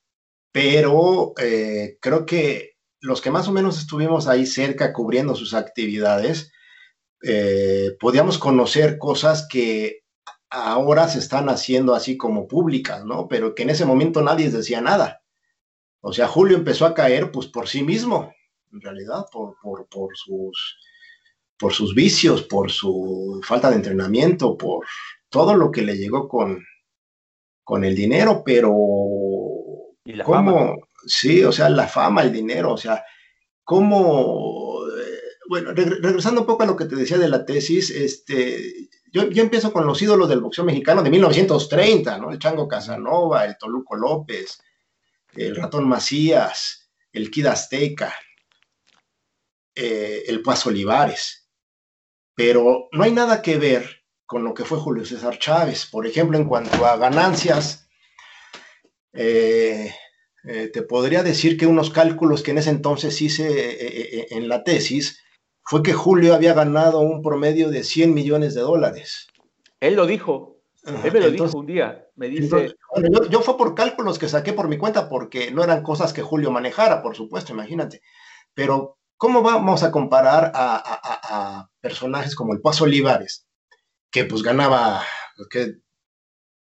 pero 0.52 1.32
eh, 1.40 1.98
creo 2.00 2.26
que 2.26 2.76
los 3.00 3.20
que 3.20 3.30
más 3.30 3.48
o 3.48 3.52
menos 3.52 3.78
estuvimos 3.78 4.26
ahí 4.26 4.46
cerca 4.46 4.92
cubriendo 4.92 5.34
sus 5.34 5.54
actividades, 5.54 6.52
eh, 7.22 7.96
podíamos 7.98 8.38
conocer 8.38 8.98
cosas 8.98 9.46
que 9.48 10.04
ahora 10.50 11.08
se 11.08 11.18
están 11.18 11.48
haciendo 11.48 11.94
así 11.94 12.16
como 12.16 12.48
públicas, 12.48 13.04
¿no? 13.04 13.28
Pero 13.28 13.54
que 13.54 13.64
en 13.64 13.70
ese 13.70 13.84
momento 13.84 14.22
nadie 14.22 14.50
decía 14.50 14.80
nada. 14.80 15.22
O 16.00 16.12
sea, 16.12 16.28
Julio 16.28 16.56
empezó 16.56 16.86
a 16.86 16.94
caer 16.94 17.30
pues 17.32 17.46
por 17.48 17.68
sí 17.68 17.82
mismo, 17.82 18.32
en 18.72 18.80
realidad, 18.80 19.26
por, 19.32 19.56
por, 19.88 20.16
sus, 20.16 20.78
por 21.58 21.72
sus 21.72 21.94
vicios, 21.94 22.42
por 22.42 22.70
su 22.70 23.40
falta 23.44 23.70
de 23.70 23.76
entrenamiento, 23.76 24.56
por 24.56 24.86
todo 25.28 25.54
lo 25.54 25.70
que 25.70 25.82
le 25.82 25.96
llegó 25.96 26.28
con, 26.28 26.64
con 27.64 27.84
el 27.84 27.94
dinero, 27.94 28.42
pero 28.44 28.74
¿Y 30.04 30.12
la 30.12 30.24
¿cómo? 30.24 30.76
Sí, 31.06 31.44
o 31.44 31.52
sea, 31.52 31.68
la 31.68 31.86
fama, 31.86 32.22
el 32.22 32.32
dinero, 32.32 32.72
o 32.72 32.76
sea, 32.76 33.04
cómo 33.64 34.77
bueno, 35.48 35.72
regresando 35.72 36.42
un 36.42 36.46
poco 36.46 36.62
a 36.62 36.66
lo 36.66 36.76
que 36.76 36.84
te 36.84 36.94
decía 36.94 37.16
de 37.16 37.28
la 37.28 37.46
tesis, 37.46 37.90
este, 37.90 38.90
yo, 39.12 39.22
empiezo 39.22 39.72
con 39.72 39.86
los 39.86 40.00
ídolos 40.02 40.28
del 40.28 40.40
boxeo 40.40 40.64
mexicano 40.64 41.02
de 41.02 41.10
1930, 41.10 42.18
¿no? 42.18 42.30
El 42.30 42.38
Chango 42.38 42.68
Casanova, 42.68 43.46
el 43.46 43.56
Toluco 43.56 43.96
López, 43.96 44.60
el 45.34 45.56
Ratón 45.56 45.88
Macías, 45.88 46.90
el 47.12 47.30
Kid 47.30 47.46
Azteca, 47.46 48.14
eh, 49.74 50.24
el 50.26 50.42
Paz 50.42 50.66
Olivares. 50.66 51.48
Pero 52.34 52.88
no 52.92 53.04
hay 53.04 53.12
nada 53.12 53.40
que 53.40 53.56
ver 53.56 54.04
con 54.26 54.44
lo 54.44 54.52
que 54.52 54.66
fue 54.66 54.78
Julio 54.78 55.06
César 55.06 55.38
Chávez. 55.38 55.86
Por 55.86 56.06
ejemplo, 56.06 56.36
en 56.36 56.44
cuanto 56.44 56.84
a 56.84 56.98
ganancias, 56.98 57.88
eh, 59.14 59.94
eh, 60.44 60.68
te 60.68 60.82
podría 60.82 61.22
decir 61.22 61.56
que 61.56 61.66
unos 61.66 61.88
cálculos 61.88 62.42
que 62.42 62.50
en 62.50 62.58
ese 62.58 62.70
entonces 62.70 63.20
hice 63.22 64.26
en 64.30 64.48
la 64.48 64.62
tesis, 64.62 65.22
fue 65.68 65.82
que 65.82 65.92
Julio 65.92 66.34
había 66.34 66.54
ganado 66.54 67.00
un 67.00 67.20
promedio 67.20 67.68
de 67.68 67.84
100 67.84 68.14
millones 68.14 68.54
de 68.54 68.62
dólares. 68.62 69.28
Él 69.80 69.96
lo 69.96 70.06
dijo. 70.06 70.62
Él 70.82 71.12
me 71.12 71.20
lo 71.20 71.30
dijo 71.30 71.58
un 71.58 71.66
día. 71.66 72.06
Me 72.16 72.28
dice. 72.28 72.74
yo, 73.28 73.42
fue 73.42 73.58
por 73.58 73.74
cálculos 73.74 74.18
que 74.18 74.30
saqué 74.30 74.54
por 74.54 74.66
mi 74.66 74.78
cuenta 74.78 75.10
porque 75.10 75.50
no 75.50 75.62
eran 75.62 75.82
cosas 75.82 76.14
que 76.14 76.22
Julio 76.22 76.50
manejara, 76.50 77.02
por 77.02 77.14
supuesto, 77.14 77.52
imagínate. 77.52 78.00
Pero, 78.54 78.96
¿cómo 79.18 79.42
vamos 79.42 79.82
a 79.82 79.90
comparar 79.90 80.52
a, 80.54 81.68
personajes 81.82 82.34
como 82.34 82.54
el 82.54 82.62
Paso 82.62 82.84
Olivares, 82.84 83.46
que 84.10 84.24
pues 84.24 84.42
ganaba 84.42 85.02
que 85.50 85.74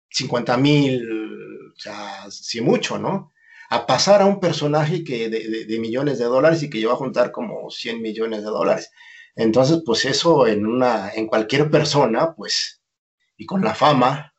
50 0.09 0.57
mil, 0.57 1.71
o 1.75 1.79
sea, 1.79 2.25
si 2.31 2.59
mucho, 2.59 2.97
¿no? 2.97 3.31
A 3.69 3.85
pasar 3.85 4.21
a 4.21 4.25
un 4.25 4.39
personaje 4.39 5.03
que 5.03 5.29
de, 5.29 5.79
millones 5.79 6.19
de 6.19 6.25
dólares 6.25 6.63
y 6.63 6.69
que 6.69 6.79
lleva 6.79 6.93
a 6.93 6.97
juntar 6.97 7.31
como 7.31 7.69
100 7.69 8.01
millones 8.01 8.41
de 8.43 8.49
dólares. 8.49 8.91
Entonces, 9.35 9.81
pues 9.85 10.05
eso 10.05 10.47
en, 10.47 10.65
una, 10.65 11.11
en 11.11 11.27
cualquier 11.27 11.69
persona, 11.69 12.33
pues, 12.35 12.81
y 13.37 13.45
con 13.45 13.61
la 13.61 13.75
fama, 13.75 14.33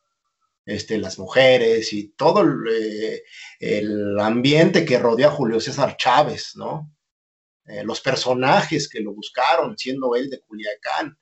este, 0.64 0.98
las 0.98 1.18
mujeres 1.18 1.92
y 1.92 2.08
todo 2.08 2.40
el, 2.40 3.22
eh, 3.60 3.82
ambiente 4.20 4.84
que 4.84 4.98
rodea 4.98 5.28
a 5.28 5.32
Julio 5.32 5.60
César 5.60 5.96
Chávez, 5.96 6.56
¿no? 6.56 6.92
Eh, 7.66 7.84
los 7.84 8.00
personajes 8.00 8.88
que 8.88 9.00
lo 9.00 9.12
buscaron, 9.12 9.76
siendo 9.76 10.14
él 10.16 10.30
de 10.30 10.40
Culiacán. 10.40 11.18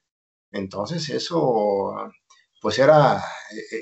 Entonces, 0.52 1.08
eso, 1.08 1.94
pues 2.60 2.78
era, 2.78 3.22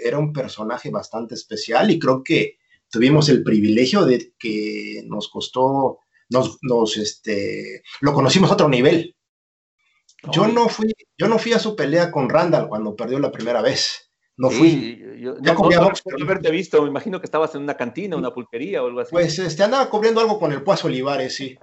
era 0.05 0.19
un 0.19 0.33
personaje 0.33 0.91
bastante 0.91 1.35
especial 1.35 1.91
y 1.91 1.99
creo 1.99 2.23
que 2.23 2.59
tuvimos 2.93 3.29
el 3.31 3.43
privilegio 3.43 4.05
de 4.05 4.35
que 4.39 5.03
nos 5.07 5.29
costó, 5.29 6.01
nos, 6.29 6.59
nos 6.61 6.97
este, 6.99 7.83
lo 8.03 8.13
conocimos 8.13 8.51
a 8.51 8.55
otro 8.55 8.69
nivel. 8.69 9.17
Yo 10.31 10.47
no 10.47 10.69
fui, 10.69 10.93
yo 11.19 11.27
no 11.27 11.39
fui 11.39 11.53
a 11.53 11.59
su 11.59 11.75
pelea 11.75 12.13
con 12.13 12.29
Randall 12.29 12.69
cuando 12.69 12.95
perdió 12.95 13.19
la 13.19 13.33
primera 13.33 13.61
vez. 13.61 14.13
No 14.37 14.51
fui. 14.51 15.03
Yo, 15.19 15.37
ya 15.41 15.55
no, 15.55 15.69
haberte 16.23 16.51
visto, 16.51 16.81
me 16.83 16.89
imagino 16.89 17.21
que 17.21 17.27
estabas 17.27 17.55
en 17.55 17.63
una 17.63 17.77
cantina, 17.77 18.17
una 18.17 18.33
pulquería 18.33 18.83
o 18.83 18.87
algo 18.87 19.01
así. 19.01 19.11
Pues 19.11 19.39
este, 19.39 19.63
andaba 19.63 19.91
cubriendo 19.91 20.21
algo 20.21 20.39
con 20.39 20.53
el 20.53 20.63
Puazo 20.63 20.87
Olivares, 20.87 21.35
sí. 21.35 21.57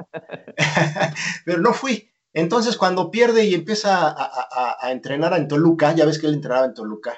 Pero 1.45 1.59
no 1.59 1.73
fui. 1.73 2.09
Entonces, 2.33 2.75
cuando 2.75 3.09
pierde 3.09 3.45
y 3.45 3.55
empieza 3.55 4.07
a, 4.07 4.11
a, 4.11 4.77
a, 4.81 4.91
entrenar 4.91 5.33
en 5.33 5.47
Toluca, 5.47 5.95
ya 5.95 6.05
ves 6.05 6.19
que 6.19 6.27
él 6.27 6.35
entrenaba 6.35 6.67
en 6.67 6.73
Toluca, 6.73 7.17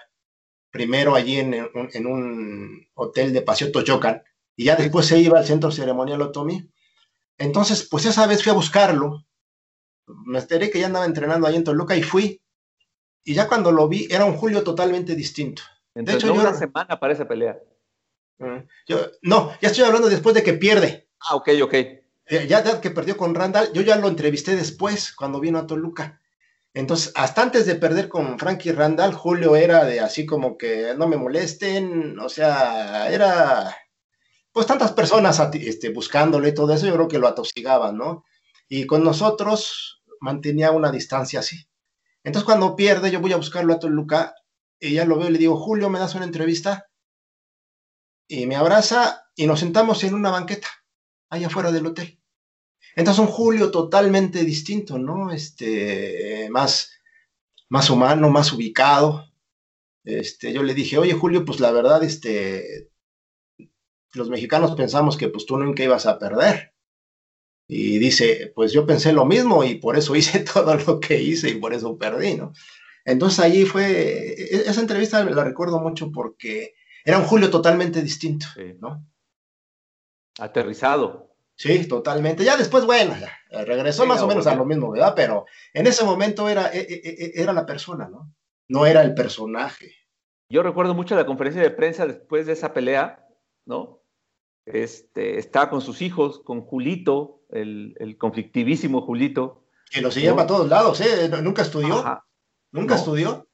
primero 0.72 1.15
allí 1.15 1.38
en, 1.38 1.53
un 2.07 2.88
hotel 2.93 3.34
de 3.34 3.41
Paseo 3.41 3.72
Tochocan, 3.72 4.24
y 4.55 4.65
ya 4.65 4.76
después 4.76 5.05
se 5.05 5.19
iba 5.19 5.38
al 5.38 5.45
centro 5.45 5.72
ceremonial 5.72 6.22
Otomi. 6.22 6.69
Entonces, 7.38 7.88
pues 7.89 8.05
esa 8.05 8.26
vez 8.28 8.43
fui 8.43 8.51
a 8.51 8.55
buscarlo, 8.55 9.26
me 10.07 10.39
enteré 10.39 10.69
que 10.69 10.80
ya 10.80 10.88
andaba 10.88 11.05
entrenando 11.05 11.47
ahí 11.47 11.55
en 11.55 11.63
Toluca 11.63 11.95
y 11.95 12.03
fui, 12.03 12.41
y 13.24 13.34
ya 13.34 13.47
cuando 13.47 13.72
lo 13.72 13.88
vi, 13.88 14.07
era 14.09 14.26
un 14.26 14.36
Julio 14.36 14.63
totalmente 14.63 15.15
distinto. 15.15 15.61
de 15.93 16.13
hecho, 16.13 16.28
yo, 16.28 16.34
una 16.34 16.53
semana 16.53 16.99
para 16.99 17.13
esa 17.13 17.28
pelea. 17.28 17.59
Mm, 18.39 18.63
no, 19.22 19.51
ya 19.61 19.69
estoy 19.69 19.84
hablando 19.84 20.09
después 20.09 20.34
de 20.34 20.43
que 20.43 20.53
pierde. 20.53 21.07
Ah, 21.19 21.36
ok, 21.36 21.49
ok. 21.63 21.74
Eh, 21.74 22.47
ya, 22.47 22.80
que 22.80 22.91
perdió 22.91 23.17
con 23.17 23.36
Randall, 23.36 23.74
yo 23.74 23.82
ya 23.82 23.97
lo 23.97 24.07
entrevisté 24.07 24.55
después, 24.55 25.13
cuando 25.13 25.39
vino 25.39 25.59
a 25.59 25.67
Toluca. 25.67 26.20
Entonces, 26.74 27.11
hasta 27.15 27.41
antes 27.41 27.65
de 27.65 27.76
perder 27.76 28.07
con 28.07 28.39
Frankie 28.39 28.72
Randall, 28.72 29.13
Julio 29.13 29.55
era 29.55 29.84
de 29.84 29.99
así 29.99 30.26
como 30.26 30.57
que 30.57 30.93
no 30.97 31.07
me 31.07 31.17
molesten, 31.17 32.17
o 32.19 32.30
sea, 32.30 33.11
era 33.11 33.76
pues 34.53 34.67
tantas 34.67 34.93
personas 34.93 35.39
este, 35.53 35.89
buscándole 35.89 36.49
y 36.49 36.53
todo 36.53 36.74
eso, 36.74 36.86
yo 36.86 36.93
creo 36.95 37.07
que 37.07 37.19
lo 37.19 37.28
atosigaban, 37.28 37.97
¿no? 37.97 38.26
Y 38.67 38.86
con 38.86 39.03
nosotros 39.03 40.01
mantenía 40.19 40.72
una 40.72 40.91
distancia 40.91 41.39
así. 41.39 41.67
Entonces, 42.24 42.45
cuando 42.45 42.76
pierde, 42.76 43.11
yo 43.11 43.19
voy 43.19 43.34
a 43.34 43.38
buscarlo 43.38 43.74
a 43.74 43.80
Toluca 43.80 44.36
y 44.80 44.93
ya 44.93 45.05
lo 45.05 45.17
veo 45.17 45.30
y 45.30 45.32
le 45.34 45.39
digo, 45.39 45.57
Julio, 45.57 45.89
¿me 45.89 45.99
das 45.99 46.15
una 46.15 46.26
entrevista? 46.26 46.88
Y 48.28 48.45
me 48.45 48.55
abraza 48.55 49.26
y 49.36 49.47
nos 49.47 49.59
sentamos 49.59 50.03
en 50.03 50.13
una 50.13 50.32
banqueta, 50.32 50.67
allá 51.30 51.47
afuera 51.47 51.72
del 51.72 51.88
hotel. 51.88 52.20
Entonces, 52.95 53.23
un 53.23 53.31
Julio 53.31 53.71
totalmente 53.71 54.43
distinto, 54.43 54.97
¿no? 54.97 55.31
Este, 55.31 56.47
más, 56.51 56.91
más 57.69 57.89
humano, 57.89 58.29
más 58.29 58.51
ubicado. 58.51 59.31
Este, 60.03 60.51
yo 60.51 60.63
le 60.63 60.73
dije, 60.73 60.97
oye, 60.97 61.13
Julio, 61.13 61.45
pues 61.45 61.59
la 61.59 61.71
verdad, 61.71 62.03
este, 62.03 62.89
los 64.13 64.29
mexicanos 64.29 64.75
pensamos 64.75 65.17
que 65.17 65.29
pues 65.29 65.45
tú 65.45 65.57
nunca 65.57 65.83
ibas 65.83 66.05
a 66.05 66.19
perder. 66.19 66.73
Y 67.67 67.99
dice, 67.99 68.51
pues 68.53 68.73
yo 68.73 68.85
pensé 68.85 69.13
lo 69.13 69.25
mismo 69.25 69.63
y 69.63 69.75
por 69.75 69.97
eso 69.97 70.15
hice 70.17 70.39
todo 70.39 70.75
lo 70.75 70.99
que 70.99 71.21
hice 71.21 71.49
y 71.49 71.55
por 71.55 71.73
eso 71.73 71.97
perdí, 71.97 72.35
¿no? 72.35 72.53
Entonces 73.05 73.39
allí 73.39 73.65
fue, 73.65 74.33
e-, 74.33 74.69
esa 74.69 74.81
entrevista 74.81 75.23
la 75.23 75.43
recuerdo 75.43 75.79
mucho 75.79 76.11
porque 76.11 76.75
era 77.05 77.17
un 77.17 77.25
Julio 77.25 77.49
totalmente 77.49 78.01
distinto, 78.01 78.47
¿no? 78.79 79.07
Aterrizado. 80.39 81.30
Sí, 81.62 81.88
totalmente. 81.88 82.43
Ya 82.43 82.57
después, 82.57 82.88
bueno, 82.88 83.14
regresó 83.51 84.07
más 84.07 84.20
o 84.24 84.28
menos 84.28 84.47
a 84.47 84.55
lo 84.55 84.66
mismo, 84.66 84.89
¿verdad? 84.89 85.14
Pero 85.16 85.45
en 85.76 85.86
ese 85.86 86.03
momento 86.03 86.49
era, 86.49 86.74
e-, 86.74 86.88
e-, 86.89 87.32
era 87.36 87.53
la 87.53 87.68
persona, 87.68 88.09
¿no? 88.09 88.34
No 88.68 88.88
era 88.88 89.03
el 89.03 89.14
personaje. 89.14 89.93
Yo 90.49 90.64
recuerdo 90.64 90.95
mucho 90.95 91.16
la 91.16 91.28
conferencia 91.28 91.62
de 91.62 91.70
prensa 91.70 92.07
después 92.07 92.47
de 92.47 92.53
esa 92.53 92.74
pelea, 92.74 93.28
¿no? 93.68 94.01
Este, 94.66 95.38
estaba 95.38 95.70
con 95.70 95.82
sus 95.82 96.01
hijos, 96.01 96.41
con 96.43 96.62
Julito, 96.62 97.43
el, 97.51 98.16
conflictivísimo 98.18 99.03
Julito. 99.03 99.68
Que 99.91 100.01
lo 100.01 100.09
seguía 100.09 100.34
para 100.34 100.47
todos 100.47 100.68
lados, 100.68 100.99
¿eh? 101.01 101.30
Nunca 101.43 101.62
estudió. 101.62 102.24
Nunca 102.72 102.95
estudió. 102.95 103.47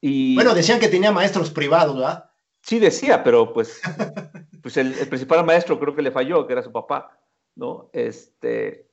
Y... 0.00 0.36
Bueno, 0.36 0.54
decían 0.54 0.78
que 0.78 0.86
tenía 0.86 1.10
maestros 1.10 1.50
privados, 1.50 1.96
¿verdad? 1.96 2.30
Sí, 2.62 2.78
decía, 2.78 3.24
pero 3.24 3.52
pues, 3.52 3.80
pues 4.62 4.76
el, 4.76 4.92
principal 5.08 5.44
maestro 5.44 5.80
creo 5.80 5.96
que 5.96 6.02
le 6.02 6.12
falló, 6.12 6.46
que 6.46 6.52
era 6.52 6.62
su 6.62 6.70
papá, 6.70 7.18
¿no? 7.58 7.90
Este, 7.92 8.88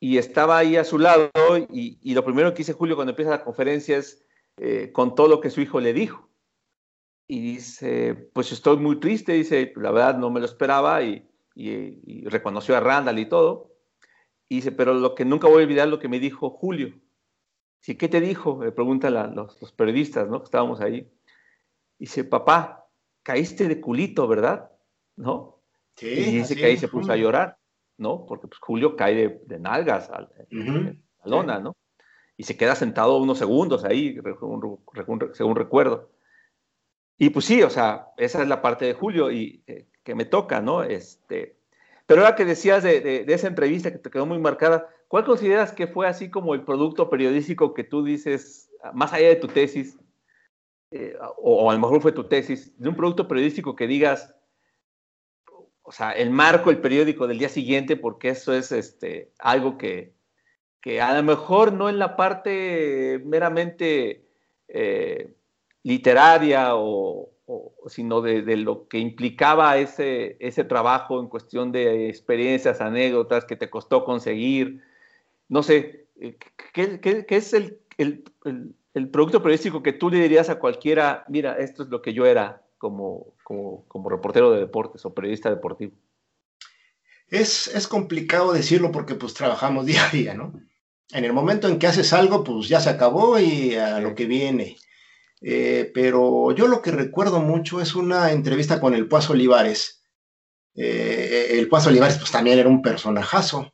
y 0.00 0.16
estaba 0.16 0.56
ahí 0.56 0.76
a 0.76 0.84
su 0.84 0.98
lado 0.98 1.30
y, 1.70 2.14
lo 2.14 2.24
primero 2.24 2.52
que 2.52 2.58
dice 2.58 2.72
Julio 2.72 2.94
cuando 2.94 3.10
empieza 3.10 3.30
la 3.30 3.44
conferencia 3.44 3.98
es 3.98 4.24
eh, 4.58 4.92
con 4.92 5.14
todo 5.14 5.28
lo 5.28 5.40
que 5.40 5.50
su 5.50 5.60
hijo 5.60 5.80
le 5.80 5.92
dijo 5.92 6.30
y 7.28 7.40
dice, 7.40 8.14
pues 8.32 8.52
estoy 8.52 8.76
muy 8.76 9.00
triste, 9.00 9.32
dice, 9.32 9.72
la 9.76 9.90
verdad 9.90 10.16
no 10.16 10.30
me 10.30 10.40
lo 10.40 10.46
esperaba 10.46 11.02
y, 11.02 11.28
reconoció 12.26 12.76
a 12.76 12.80
Randall 12.80 13.18
y 13.18 13.28
todo. 13.28 13.72
Y 14.48 14.56
dice, 14.56 14.70
pero 14.70 14.94
lo 14.94 15.14
que 15.14 15.24
nunca 15.24 15.48
voy 15.48 15.62
a 15.62 15.64
olvidar 15.64 15.88
lo 15.88 15.98
que 15.98 16.08
me 16.08 16.20
dijo 16.20 16.50
Julio. 16.50 16.94
Sí, 17.80 17.96
¿qué 17.96 18.08
te 18.08 18.20
dijo? 18.20 18.62
Le 18.62 18.70
preguntan 18.70 19.14
los, 19.34 19.60
los, 19.60 19.72
periodistas, 19.72 20.28
¿no? 20.28 20.40
Que 20.40 20.44
estábamos 20.44 20.80
ahí. 20.80 21.10
Dice, 21.98 22.24
papá, 22.24 22.86
caíste 23.24 23.66
de 23.66 23.80
culito, 23.80 24.28
¿verdad? 24.28 24.70
¿No? 25.16 25.62
Sí, 25.96 26.06
y 26.06 26.36
dice 26.36 26.54
que 26.54 26.66
ahí 26.66 26.76
se 26.76 26.88
puso 26.88 27.10
a 27.10 27.16
llorar, 27.16 27.58
¿no? 27.98 28.26
Porque 28.26 28.48
pues, 28.48 28.58
Julio 28.60 28.96
cae 28.96 29.40
de, 29.46 29.58
nalgas 29.58 30.10
a, 30.10 30.22
la 30.22 30.96
lona, 31.24 31.58
¿no? 31.58 31.76
Y 32.36 32.44
se 32.44 32.56
queda 32.56 32.74
sentado 32.74 33.16
unos 33.18 33.38
segundos 33.38 33.84
ahí, 33.84 34.18
según 35.32 35.56
recuerdo. 35.56 36.10
Y 37.18 37.30
pues 37.30 37.46
sí, 37.46 37.62
o 37.62 37.70
sea, 37.70 38.08
esa 38.18 38.42
es 38.42 38.48
la 38.48 38.60
parte 38.60 38.84
de 38.84 38.94
Julio 38.94 39.30
y 39.30 39.62
eh, 39.66 39.88
que 40.04 40.14
me 40.14 40.26
toca, 40.26 40.60
¿no? 40.60 40.82
Este, 40.82 41.56
pero 42.06 42.22
ahora 42.22 42.36
que 42.36 42.44
decías 42.44 42.82
de, 42.82 43.24
esa 43.26 43.48
entrevista 43.48 43.90
que 43.90 43.98
te 43.98 44.10
quedó 44.10 44.26
muy 44.26 44.38
marcada, 44.38 44.88
¿cuál 45.08 45.24
consideras 45.24 45.72
que 45.72 45.86
fue 45.86 46.06
así 46.06 46.30
como 46.30 46.54
el 46.54 46.62
producto 46.62 47.08
periodístico 47.08 47.74
que 47.74 47.84
tú 47.84 48.04
dices, 48.04 48.70
más 48.92 49.12
allá 49.12 49.28
de 49.28 49.36
tu 49.36 49.48
tesis, 49.48 49.98
eh, 50.92 51.16
o, 51.38 51.68
a 51.68 51.74
lo 51.74 51.80
mejor 51.80 52.00
fue 52.00 52.12
tu 52.12 52.24
tesis, 52.24 52.78
de 52.78 52.88
un 52.88 52.96
producto 52.96 53.26
periodístico 53.26 53.74
que 53.74 53.86
digas, 53.86 54.34
o 55.86 55.92
sea, 55.92 56.12
el 56.12 56.30
marco, 56.30 56.70
el 56.70 56.78
periódico 56.78 57.26
del 57.26 57.38
día 57.38 57.48
siguiente, 57.48 57.96
porque 57.96 58.30
eso 58.30 58.52
es 58.52 58.72
este, 58.72 59.32
algo 59.38 59.78
que, 59.78 60.14
que 60.80 61.00
a 61.00 61.14
lo 61.16 61.22
mejor 61.22 61.72
no 61.72 61.88
en 61.88 61.98
la 61.98 62.16
parte 62.16 63.20
meramente... 63.24 64.26
Eh, 64.68 65.32
literaria 65.86 66.74
o, 66.74 67.30
sino 67.86 68.20
de, 68.20 68.56
lo 68.56 68.88
que 68.88 68.98
implicaba 68.98 69.78
ese, 69.78 70.36
ese 70.40 70.64
trabajo 70.64 71.20
en 71.20 71.28
cuestión 71.28 71.70
de 71.70 72.08
experiencias, 72.08 72.80
anécdotas 72.80 73.44
que 73.44 73.54
te 73.54 73.70
costó 73.70 74.04
conseguir. 74.04 74.82
No 75.48 75.62
sé, 75.62 76.08
eh, 76.20 76.36
¿qué, 76.72 77.24
es 77.28 77.54
el, 77.54 77.78
el, 77.98 79.10
producto 79.12 79.40
periodístico 79.40 79.80
que 79.80 79.92
tú 79.92 80.10
le 80.10 80.18
dirías 80.18 80.50
a 80.50 80.58
cualquiera, 80.58 81.24
mira, 81.28 81.56
esto 81.56 81.84
es 81.84 81.88
lo 81.88 82.02
que 82.02 82.12
yo 82.12 82.26
era 82.26 82.65
como, 82.78 83.34
como, 83.42 84.08
reportero 84.08 84.52
de 84.52 84.60
deportes 84.60 85.04
o 85.04 85.14
periodista 85.14 85.50
deportivo? 85.50 85.92
Es, 87.28 87.68
es, 87.68 87.88
complicado 87.88 88.52
decirlo 88.52 88.92
porque 88.92 89.14
pues 89.14 89.34
trabajamos 89.34 89.86
día 89.86 90.06
a 90.06 90.10
día, 90.10 90.34
¿no? 90.34 90.52
En 91.12 91.24
el 91.24 91.32
momento 91.32 91.68
en 91.68 91.78
que 91.78 91.86
haces 91.86 92.12
algo, 92.12 92.42
pues 92.42 92.68
ya 92.68 92.80
se 92.80 92.90
acabó 92.90 93.38
y 93.38 93.76
a 93.76 94.00
lo 94.00 94.14
que 94.14 94.26
viene. 94.26 94.76
Eh, 95.40 95.90
pero 95.94 96.52
yo 96.52 96.66
lo 96.66 96.82
que 96.82 96.90
recuerdo 96.90 97.40
mucho 97.40 97.80
es 97.80 97.94
una 97.94 98.32
entrevista 98.32 98.80
con 98.80 98.94
el 98.94 99.06
Puazo 99.06 99.32
Olivares. 99.32 100.02
Eh, 100.74 101.50
el 101.52 101.68
Puazo 101.68 101.90
Olivares 101.90 102.18
pues 102.18 102.32
también 102.32 102.58
era 102.58 102.68
un 102.68 102.82
personajazo. 102.82 103.72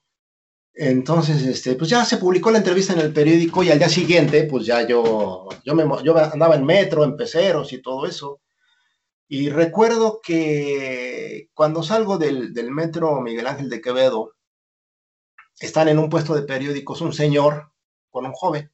Entonces, 0.74 1.42
este, 1.42 1.74
pues 1.74 1.90
ya 1.90 2.04
se 2.04 2.18
publicó 2.18 2.50
la 2.50 2.58
entrevista 2.58 2.92
en 2.92 3.00
el 3.00 3.12
periódico 3.12 3.62
y 3.62 3.70
al 3.70 3.78
día 3.78 3.88
siguiente, 3.88 4.44
pues 4.44 4.66
ya 4.66 4.86
yo, 4.86 5.48
yo, 5.64 5.74
me, 5.74 5.84
yo 6.02 6.16
andaba 6.16 6.56
en 6.56 6.64
metro, 6.64 7.04
en 7.04 7.16
peceros 7.16 7.72
y 7.72 7.80
todo 7.80 8.06
eso. 8.06 8.41
Y 9.28 9.48
recuerdo 9.48 10.20
que 10.22 11.48
cuando 11.54 11.82
salgo 11.82 12.18
del, 12.18 12.52
del 12.52 12.70
metro 12.70 13.20
Miguel 13.20 13.46
Ángel 13.46 13.70
de 13.70 13.80
Quevedo, 13.80 14.34
están 15.60 15.88
en 15.88 15.98
un 15.98 16.10
puesto 16.10 16.34
de 16.34 16.42
periódicos 16.42 17.00
un 17.00 17.12
señor 17.12 17.72
con 18.10 18.26
un 18.26 18.32
joven. 18.32 18.70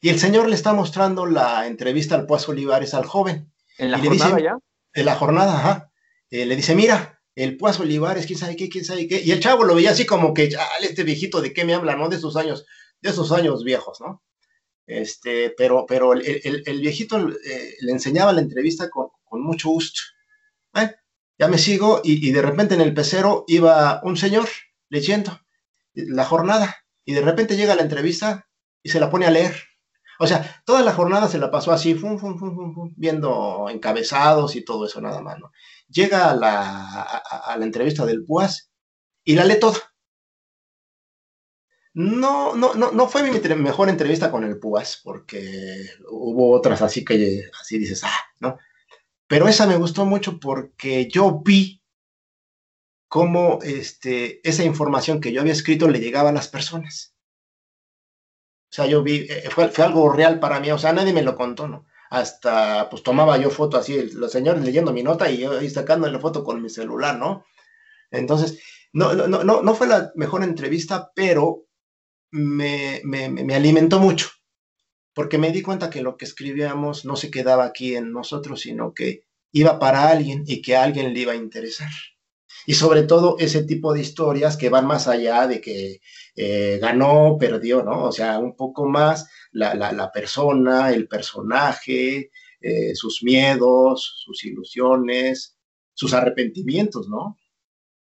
Y 0.00 0.10
el 0.10 0.18
señor 0.18 0.48
le 0.48 0.54
está 0.54 0.72
mostrando 0.72 1.26
la 1.26 1.66
entrevista 1.66 2.14
al 2.14 2.26
Puazo 2.26 2.52
Olivares 2.52 2.94
al 2.94 3.06
joven. 3.06 3.52
¿En 3.78 3.90
la 3.90 3.98
jornada 3.98 4.40
ya? 4.40 4.58
En 4.92 5.06
la 5.06 5.16
jornada, 5.16 5.58
ajá. 5.58 5.92
Eh, 6.30 6.46
le 6.46 6.56
dice, 6.56 6.74
mira, 6.74 7.22
el 7.34 7.56
Puazo 7.56 7.82
Olivares, 7.82 8.26
quién 8.26 8.38
sabe 8.38 8.56
qué, 8.56 8.68
quién 8.68 8.84
sabe 8.84 9.08
qué. 9.08 9.22
Y 9.22 9.32
el 9.32 9.40
chavo 9.40 9.64
lo 9.64 9.74
veía 9.74 9.90
así 9.90 10.06
como 10.06 10.34
que, 10.34 10.54
este 10.82 11.02
viejito, 11.02 11.40
¿de 11.40 11.52
qué 11.52 11.64
me 11.64 11.74
habla, 11.74 11.96
no? 11.96 12.08
De 12.08 12.16
esos 12.16 12.36
años, 12.36 12.66
de 13.00 13.10
esos 13.10 13.32
años 13.32 13.64
viejos, 13.64 14.00
¿no? 14.00 14.22
Este, 14.86 15.50
pero, 15.56 15.86
pero 15.88 16.12
el, 16.12 16.80
viejito 16.80 17.18
eh, 17.18 17.74
le 17.80 17.92
enseñaba 17.92 18.32
la 18.32 18.42
entrevista 18.42 18.90
con, 18.90 19.08
mucho 19.40 19.68
gusto. 19.68 20.00
Ya 21.36 21.48
me 21.48 21.58
sigo 21.58 22.00
y, 22.04 22.28
y, 22.28 22.30
de 22.30 22.42
repente 22.42 22.74
en 22.74 22.80
el 22.80 22.94
pecero 22.94 23.44
iba 23.48 24.00
un 24.04 24.16
señor 24.16 24.48
leyendo 24.88 25.36
la 25.92 26.24
jornada 26.24 26.76
y 27.04 27.14
de 27.14 27.22
repente 27.22 27.56
llega 27.56 27.74
la 27.74 27.82
entrevista 27.82 28.48
y 28.84 28.90
se 28.90 29.00
la 29.00 29.10
pone 29.10 29.26
a 29.26 29.30
leer. 29.30 29.56
O 30.18 30.26
sea, 30.26 30.62
toda 30.64 30.82
la 30.82 30.92
jornada 30.92 31.28
se 31.28 31.38
la 31.38 31.50
pasó 31.50 31.72
así, 31.72 31.98
viendo 32.96 33.68
encabezados 33.68 34.54
y 34.54 34.64
todo 34.64 34.86
eso 34.86 35.00
nada 35.00 35.20
más, 35.20 35.38
¿no? 35.40 35.50
Llega 35.88 36.30
a 36.30 36.36
la, 36.36 37.64
entrevista 37.64 38.06
del 38.06 38.24
PUAS 38.24 38.70
y 39.24 39.34
la 39.34 39.44
lee 39.44 39.58
toda. 39.58 39.78
No, 41.94 42.54
no, 42.56 42.74
no, 42.74 42.92
no 42.92 43.08
fue 43.08 43.22
mi 43.22 43.30
mejor 43.56 43.88
entrevista 43.88 44.30
con 44.30 44.44
el 44.44 44.58
PUAS, 44.58 45.00
porque 45.02 45.86
hubo 46.10 46.52
otras 46.52 46.82
así 46.82 47.04
que 47.04 47.42
así 47.60 47.78
dices, 47.78 48.02
ah, 48.04 48.20
¿no? 48.40 48.58
Pero 49.26 49.48
esa 49.48 49.66
me 49.66 49.76
gustó 49.76 50.04
mucho 50.04 50.38
porque 50.38 51.08
yo 51.08 51.40
vi 51.44 51.82
cómo 53.08 53.60
este, 53.62 54.46
esa 54.48 54.64
información 54.64 55.20
que 55.20 55.32
yo 55.32 55.40
había 55.40 55.52
escrito 55.52 55.88
le 55.88 56.00
llegaba 56.00 56.30
a 56.30 56.32
las 56.32 56.48
personas. 56.48 57.14
O 58.70 58.74
sea, 58.74 58.86
yo 58.86 59.02
vi, 59.02 59.26
eh, 59.30 59.48
fue, 59.50 59.70
algo 59.84 60.10
real 60.10 60.40
para 60.40 60.58
mí, 60.58 60.70
o 60.72 60.78
sea, 60.78 60.92
nadie 60.92 61.12
me 61.12 61.22
lo 61.22 61.36
contó, 61.36 61.68
¿no? 61.68 61.86
Hasta, 62.10 62.90
pues 62.90 63.02
tomaba 63.02 63.38
yo 63.38 63.50
foto 63.50 63.76
así, 63.76 64.10
los 64.12 64.32
señores 64.32 64.64
leyendo 64.64 64.92
mi 64.92 65.02
nota 65.02 65.30
y 65.30 65.38
yo 65.38 65.58
ahí 65.58 65.70
sacando 65.70 66.08
la 66.08 66.18
foto 66.18 66.42
con 66.42 66.60
mi 66.60 66.68
celular, 66.68 67.16
¿no? 67.16 67.44
Entonces, 68.10 68.60
no, 68.92 69.14
no, 69.14 69.44
no, 69.44 69.62
no 69.62 69.74
fue 69.74 69.86
la 69.86 70.12
mejor 70.16 70.42
entrevista, 70.42 71.12
pero 71.14 71.66
me, 72.32 73.00
me, 73.04 73.28
me 73.28 73.54
alimentó 73.54 74.00
mucho. 74.00 74.28
Porque 75.14 75.38
me 75.38 75.52
di 75.52 75.62
cuenta 75.62 75.90
que 75.90 76.02
lo 76.02 76.16
que 76.16 76.24
escribíamos 76.24 77.04
no 77.04 77.16
se 77.16 77.30
quedaba 77.30 77.64
aquí 77.64 77.94
en 77.94 78.12
nosotros, 78.12 78.60
sino 78.60 78.92
que 78.92 79.22
iba 79.52 79.78
para 79.78 80.08
alguien 80.08 80.42
y 80.46 80.60
que 80.60 80.76
a 80.76 80.82
alguien 80.82 81.14
le 81.14 81.20
iba 81.20 81.32
a 81.32 81.36
interesar. 81.36 81.90
Y 82.66 82.74
sobre 82.74 83.02
todo 83.02 83.36
ese 83.38 83.62
tipo 83.64 83.92
de 83.92 84.00
historias 84.00 84.56
que 84.56 84.70
van 84.70 84.86
más 84.86 85.06
allá 85.06 85.46
de 85.46 85.60
que 85.60 86.00
eh, 86.34 86.78
ganó, 86.80 87.36
perdió, 87.38 87.82
¿no? 87.82 88.04
O 88.04 88.12
sea, 88.12 88.38
un 88.38 88.56
poco 88.56 88.86
más 88.88 89.28
la, 89.52 90.10
persona, 90.12 90.90
el 90.90 91.06
personaje, 91.06 92.30
eh, 92.60 92.94
sus 92.94 93.22
miedos, 93.22 94.22
sus 94.24 94.44
ilusiones, 94.44 95.56
sus 95.92 96.12
arrepentimientos, 96.14 97.08
¿no? 97.08 97.38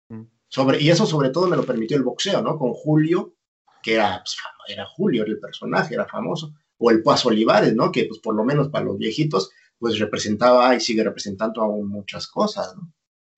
Mm. 0.08 0.24
Sobre, 0.48 0.82
y 0.82 0.90
eso 0.90 1.06
sobre 1.06 1.30
todo 1.30 1.46
me 1.46 1.56
lo 1.56 1.64
permitió 1.64 1.96
el 1.96 2.02
boxeo, 2.02 2.42
¿no? 2.42 2.58
Con 2.58 2.72
Julio, 2.72 3.36
que 3.82 3.94
era, 3.94 4.22
pues, 4.22 4.36
era 4.68 4.86
Julio, 4.86 5.22
era 5.22 5.32
el 5.32 5.40
personaje, 5.40 5.94
era 5.94 6.06
famoso, 6.06 6.52
o 6.78 6.90
el 6.90 7.02
Paz 7.02 7.26
Olivares, 7.26 7.74
¿no? 7.74 7.92
Que 7.92 8.04
pues 8.04 8.20
por 8.20 8.34
lo 8.34 8.44
menos 8.44 8.68
para 8.68 8.84
los 8.84 8.98
viejitos, 8.98 9.50
pues 9.78 9.98
representaba 9.98 10.74
y 10.74 10.80
sigue 10.80 11.04
representando 11.04 11.62
aún 11.62 11.88
muchas 11.88 12.26
cosas, 12.26 12.74
¿no? 12.76 12.92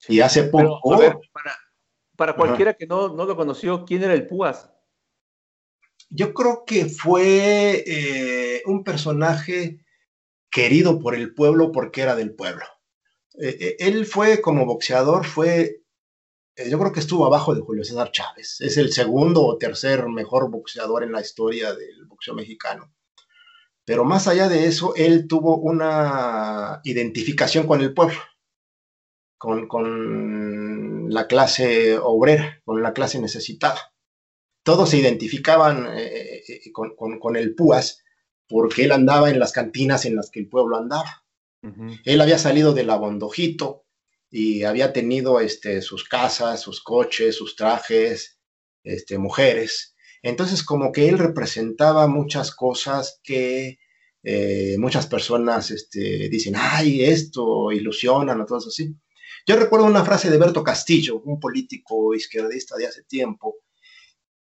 Y 0.08 0.20
hace 0.20 0.44
poco... 0.44 0.80
para, 2.16 2.34
cualquiera 2.34 2.74
que 2.74 2.86
no, 2.86 3.08
no 3.08 3.24
lo 3.24 3.36
conoció, 3.36 3.84
¿quién 3.84 4.02
era 4.02 4.14
el 4.14 4.26
Púas? 4.26 4.70
Yo 6.08 6.34
creo 6.34 6.64
que 6.66 6.86
fue 6.86 7.84
eh, 7.86 8.62
un 8.66 8.82
personaje 8.82 9.84
querido 10.50 10.98
por 10.98 11.14
el 11.14 11.34
pueblo 11.34 11.70
porque 11.70 12.02
era 12.02 12.16
del 12.16 12.34
pueblo. 12.34 12.64
Eh, 13.40 13.56
eh, 13.60 13.76
él 13.78 14.06
fue 14.06 14.40
como 14.40 14.66
boxeador, 14.66 15.24
fue, 15.24 15.82
yo 16.68 16.78
creo 16.78 16.92
que 16.92 17.00
estuvo 17.00 17.26
abajo 17.26 17.54
de 17.54 17.60
Julio 17.60 17.84
César 17.84 18.10
Chávez. 18.10 18.60
Es 18.60 18.76
el 18.76 18.92
segundo 18.92 19.44
o 19.44 19.58
tercer 19.58 20.08
mejor 20.08 20.50
boxeador 20.50 21.04
en 21.04 21.12
la 21.12 21.20
historia 21.20 21.72
del 21.74 22.06
boxeo 22.06 22.34
mexicano. 22.34 22.92
Pero 23.90 24.04
más 24.04 24.28
allá 24.28 24.48
de 24.48 24.68
eso, 24.68 24.94
él 24.94 25.26
tuvo 25.26 25.56
una 25.56 26.80
identificación 26.84 27.66
con 27.66 27.80
el 27.80 27.92
pueblo, 27.92 28.20
con, 29.36 31.10
la 31.12 31.26
clase 31.26 31.98
obrera, 31.98 32.62
con 32.64 32.84
la 32.84 32.92
clase 32.92 33.18
necesitada. 33.18 33.92
Todos 34.62 34.90
se 34.90 34.98
identificaban 34.98 35.88
eh, 35.92 36.40
eh, 36.46 36.70
con, 36.72 37.34
el 37.34 37.56
Púas 37.56 38.04
porque 38.48 38.84
él 38.84 38.92
andaba 38.92 39.28
en 39.28 39.40
las 39.40 39.50
cantinas 39.50 40.04
en 40.04 40.14
las 40.14 40.30
que 40.30 40.38
el 40.38 40.48
pueblo 40.48 40.76
andaba. 40.76 41.24
Él 42.04 42.20
había 42.20 42.38
salido 42.38 42.72
del 42.72 42.90
abondojito 42.90 43.86
y 44.30 44.62
había 44.62 44.92
tenido 44.92 45.40
este, 45.40 45.82
sus 45.82 46.04
casas, 46.04 46.60
sus 46.60 46.80
coches, 46.80 47.34
sus 47.34 47.56
trajes, 47.56 48.38
este, 48.84 49.18
mujeres. 49.18 49.96
Entonces, 50.22 50.62
como 50.62 50.92
que 50.92 51.08
él 51.08 51.18
representaba 51.18 52.06
muchas 52.06 52.54
cosas 52.54 53.20
que 53.22 53.78
eh, 54.22 54.76
muchas 54.78 55.06
personas 55.06 55.70
este, 55.70 56.28
dicen, 56.28 56.54
ay, 56.56 57.04
esto 57.04 57.72
ilusionan 57.72 58.40
o 58.40 58.46
todo 58.46 58.58
así. 58.58 58.94
Yo 59.46 59.56
recuerdo 59.56 59.86
una 59.86 60.04
frase 60.04 60.30
de 60.30 60.38
Berto 60.38 60.62
Castillo, 60.62 61.20
un 61.24 61.40
político 61.40 62.14
izquierdista 62.14 62.76
de 62.76 62.86
hace 62.86 63.02
tiempo, 63.04 63.56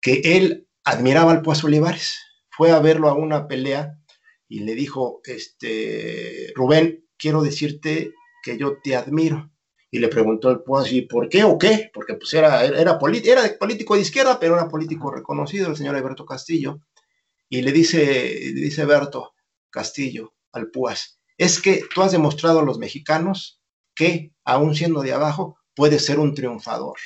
que 0.02 0.22
él 0.24 0.68
admiraba 0.84 1.32
al 1.32 1.42
Pues 1.42 1.64
Olivares. 1.64 2.20
Fue 2.50 2.72
a 2.72 2.80
verlo 2.80 3.08
a 3.08 3.14
una 3.14 3.48
pelea 3.48 3.98
y 4.50 4.62
le 4.62 4.76
dijo, 4.76 5.22
este, 5.24 6.52
Rubén, 6.56 7.06
quiero 7.18 7.42
decirte 7.42 8.12
que 8.44 8.58
yo 8.58 8.80
te 8.84 8.96
admiro. 8.96 9.52
Y 9.92 10.00
le 10.00 10.08
preguntó 10.08 10.52
el 10.52 10.62
Pues, 10.62 10.92
¿y 10.92 11.02
por 11.04 11.30
qué 11.30 11.44
o 11.44 11.58
qué? 11.58 11.90
Porque 11.94 12.16
pues 12.16 12.34
era, 12.34 12.64
era, 12.64 12.80
era 12.80 13.00
político 13.00 13.96
de 13.96 14.02
izquierda, 14.02 14.40
pero 14.40 14.56
era 14.56 14.68
político 14.68 15.12
reconocido, 15.12 15.70
el 15.70 15.78
señor 15.78 15.96
Alberto 15.96 16.26
Castillo. 16.26 16.82
Y 17.50 17.64
le 17.64 17.72
dice, 17.72 17.98
le 18.54 18.62
dice 18.62 18.86
Berto, 18.86 19.34
Castillo, 19.72 20.36
al 20.52 20.70
Púas, 20.70 21.20
es 21.38 21.62
que 21.62 21.84
tú 21.94 22.02
has 22.02 22.12
demostrado 22.12 22.60
a 22.60 22.64
los 22.64 22.78
mexicanos 22.78 23.62
que, 23.96 24.34
aún 24.44 24.76
siendo 24.76 25.02
de 25.02 25.14
abajo, 25.14 25.58
puedes 25.76 26.06
ser 26.06 26.20
un 26.20 26.36
triunfador. 26.36 26.98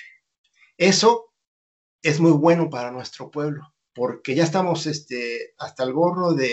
Eso 0.78 1.34
es 2.02 2.20
muy 2.20 2.32
bueno 2.32 2.70
para 2.70 2.92
nuestro 2.92 3.32
pueblo, 3.32 3.74
porque 3.94 4.36
ya 4.36 4.44
estamos 4.44 4.86
este, 4.88 5.54
hasta 5.58 5.84
el 5.84 5.94
gorro 5.94 6.34
de 6.34 6.52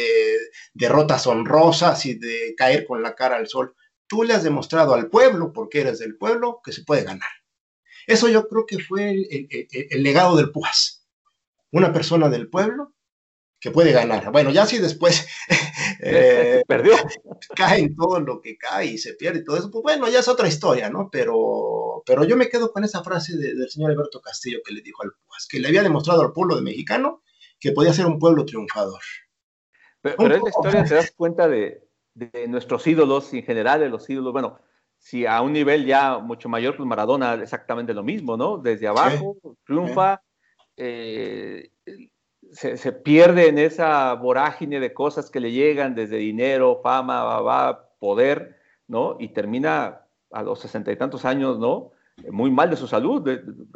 derrotas 0.74 1.26
honrosas 1.26 2.06
y 2.06 2.14
de 2.14 2.54
caer 2.56 2.86
con 2.86 3.02
la 3.02 3.14
cara 3.14 3.36
al 3.36 3.48
sol. 3.48 3.74
Tú 4.10 4.24
le 4.24 4.34
has 4.34 4.42
demostrado 4.42 4.92
al 4.92 5.08
pueblo, 5.08 5.52
porque 5.52 5.82
eres 5.82 6.00
del 6.00 6.18
pueblo, 6.18 6.60
que 6.64 6.72
se 6.72 6.82
puede 6.82 7.04
ganar. 7.04 7.30
Eso 8.08 8.26
yo 8.28 8.48
creo 8.48 8.66
que 8.66 8.80
fue 8.80 9.10
el, 9.10 9.48
el 9.70 10.02
legado 10.02 10.36
del 10.36 10.50
Púas. 10.50 11.06
Una 11.70 11.92
persona 11.92 12.28
del 12.28 12.50
pueblo 12.50 12.92
que 13.60 13.70
puede 13.70 13.92
ganar. 13.92 14.32
Bueno, 14.32 14.50
ya 14.50 14.66
si 14.66 14.78
después 14.78 15.28
eh, 16.00 16.64
perdió, 16.66 16.94
cae 17.54 17.78
en 17.78 17.94
todo 17.94 18.18
lo 18.18 18.40
que 18.40 18.58
cae 18.58 18.86
y 18.86 18.98
se 18.98 19.14
pierde 19.14 19.38
y 19.38 19.44
todo 19.44 19.58
eso, 19.58 19.70
pues 19.70 19.84
bueno, 19.84 20.08
ya 20.08 20.18
es 20.18 20.26
otra 20.26 20.48
historia, 20.48 20.90
¿no? 20.90 21.08
Pero, 21.12 22.02
pero 22.04 22.24
yo 22.24 22.36
me 22.36 22.48
quedo 22.48 22.72
con 22.72 22.82
esa 22.82 23.04
frase 23.04 23.36
del 23.36 23.70
señor 23.70 23.92
Alberto 23.92 24.20
Castillo 24.20 24.58
que 24.64 24.74
le 24.74 24.80
dijo 24.80 25.04
al 25.04 25.12
Puas, 25.24 25.46
que 25.48 25.60
le 25.60 25.68
había 25.68 25.84
demostrado 25.84 26.22
al 26.22 26.32
pueblo 26.32 26.56
de 26.56 26.62
mexicano 26.62 27.22
que 27.60 27.70
podía 27.70 27.92
ser 27.92 28.06
un 28.06 28.18
pueblo 28.18 28.44
triunfador. 28.44 29.02
Pero, 30.02 30.16
en 30.26 30.32
esta 30.32 30.48
historia 30.48 30.84
te 30.84 30.94
das 30.94 31.12
cuenta 31.12 31.46
de, 31.46 31.86
nuestros 32.48 32.86
ídolos 32.86 33.32
en 33.32 33.42
general, 33.42 33.80
de 33.80 33.88
los 33.88 34.08
ídolos, 34.08 34.32
bueno, 34.32 34.58
si 34.98 35.26
a 35.26 35.40
un 35.40 35.52
nivel 35.52 35.86
ya 35.86 36.18
mucho 36.18 36.48
mayor, 36.48 36.76
pues 36.76 36.86
Maradona 36.86 37.34
exactamente 37.34 37.94
lo 37.94 38.02
mismo, 38.02 38.36
¿no? 38.36 38.58
Desde 38.58 38.86
abajo, 38.86 39.36
triunfa. 39.64 40.22
Eh, 40.76 41.70
se, 42.52 42.92
pierde 42.92 43.48
en 43.48 43.58
esa 43.58 44.14
vorágine 44.14 44.80
de 44.80 44.92
cosas 44.92 45.30
que 45.30 45.40
le 45.40 45.52
llegan 45.52 45.94
desde 45.94 46.16
dinero, 46.16 46.80
fama, 46.82 47.22
va, 47.40 47.88
poder, 47.98 48.56
¿no? 48.88 49.16
Y 49.18 49.28
termina 49.28 50.02
a 50.30 50.42
los 50.42 50.60
sesenta 50.60 50.92
y 50.92 50.96
tantos 50.96 51.24
años, 51.24 51.58
¿no? 51.58 51.92
Muy 52.30 52.50
mal 52.50 52.70
de 52.70 52.76
su 52.76 52.86
salud, 52.86 53.26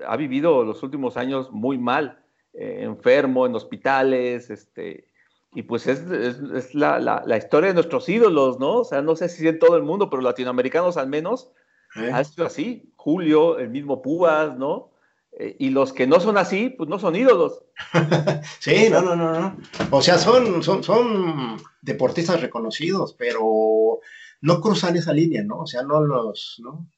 ha 0.07 0.17
vivido 0.17 0.65
los 0.65 0.83
últimos 0.83 1.17
años 1.17 1.51
muy 1.51 1.79
mal, 1.79 2.23
eh, 2.53 2.81
enfermo, 2.83 3.47
en 3.47 3.55
hospitales, 3.55 4.51
este, 4.51 5.09
y 5.55 5.63
pues 5.63 5.87
es, 5.87 6.75
la, 6.75 6.99
la, 6.99 7.37
historia 7.37 7.69
de 7.69 7.75
nuestros 7.75 8.09
ídolos, 8.09 8.59
¿no? 8.59 8.79
O 8.79 8.85
sea, 8.85 9.03
no 9.03 9.15
sé 9.15 9.29
si 9.29 9.47
en 9.47 9.61
todo 9.61 9.77
el 9.77 9.85
mundo, 9.85 10.11
pero 10.11 10.21
latinoamericanos 10.21 10.97
al 10.97 11.09
menos, 11.09 11.53
¿Eh? 11.95 12.11
ha 12.13 12.25
sido 12.25 12.47
así. 12.47 12.93
Julio, 12.97 13.59
el 13.59 13.71
mismo 13.71 14.03
Púas, 14.03 14.59
¿no? 14.59 14.91
Eh, 15.39 15.55
y 15.61 15.71
los 15.71 15.93
que 15.93 16.09
no 16.09 16.19
son 16.19 16.39
así, 16.39 16.71
pues 16.71 16.89
no 16.89 16.99
son 16.99 17.15
ídolos. 17.15 17.63
sí, 18.61 18.89
no, 18.91 19.01
no, 19.01 19.15
no, 19.15 19.41
no. 19.41 19.57
O 19.93 20.03
sea, 20.03 20.19
son, 20.19 20.63
son, 20.63 20.83
son 20.83 21.57
deportistas 21.83 22.41
reconocidos, 22.41 23.15
pero 23.15 24.01
no 24.41 24.61
cruzan 24.61 24.97
esa 24.97 25.13
línea, 25.13 25.45
¿no? 25.45 25.61
O 25.61 25.67
sea, 25.67 25.83
no 25.83 26.01
los, 26.01 26.61
¿no? 26.65 26.89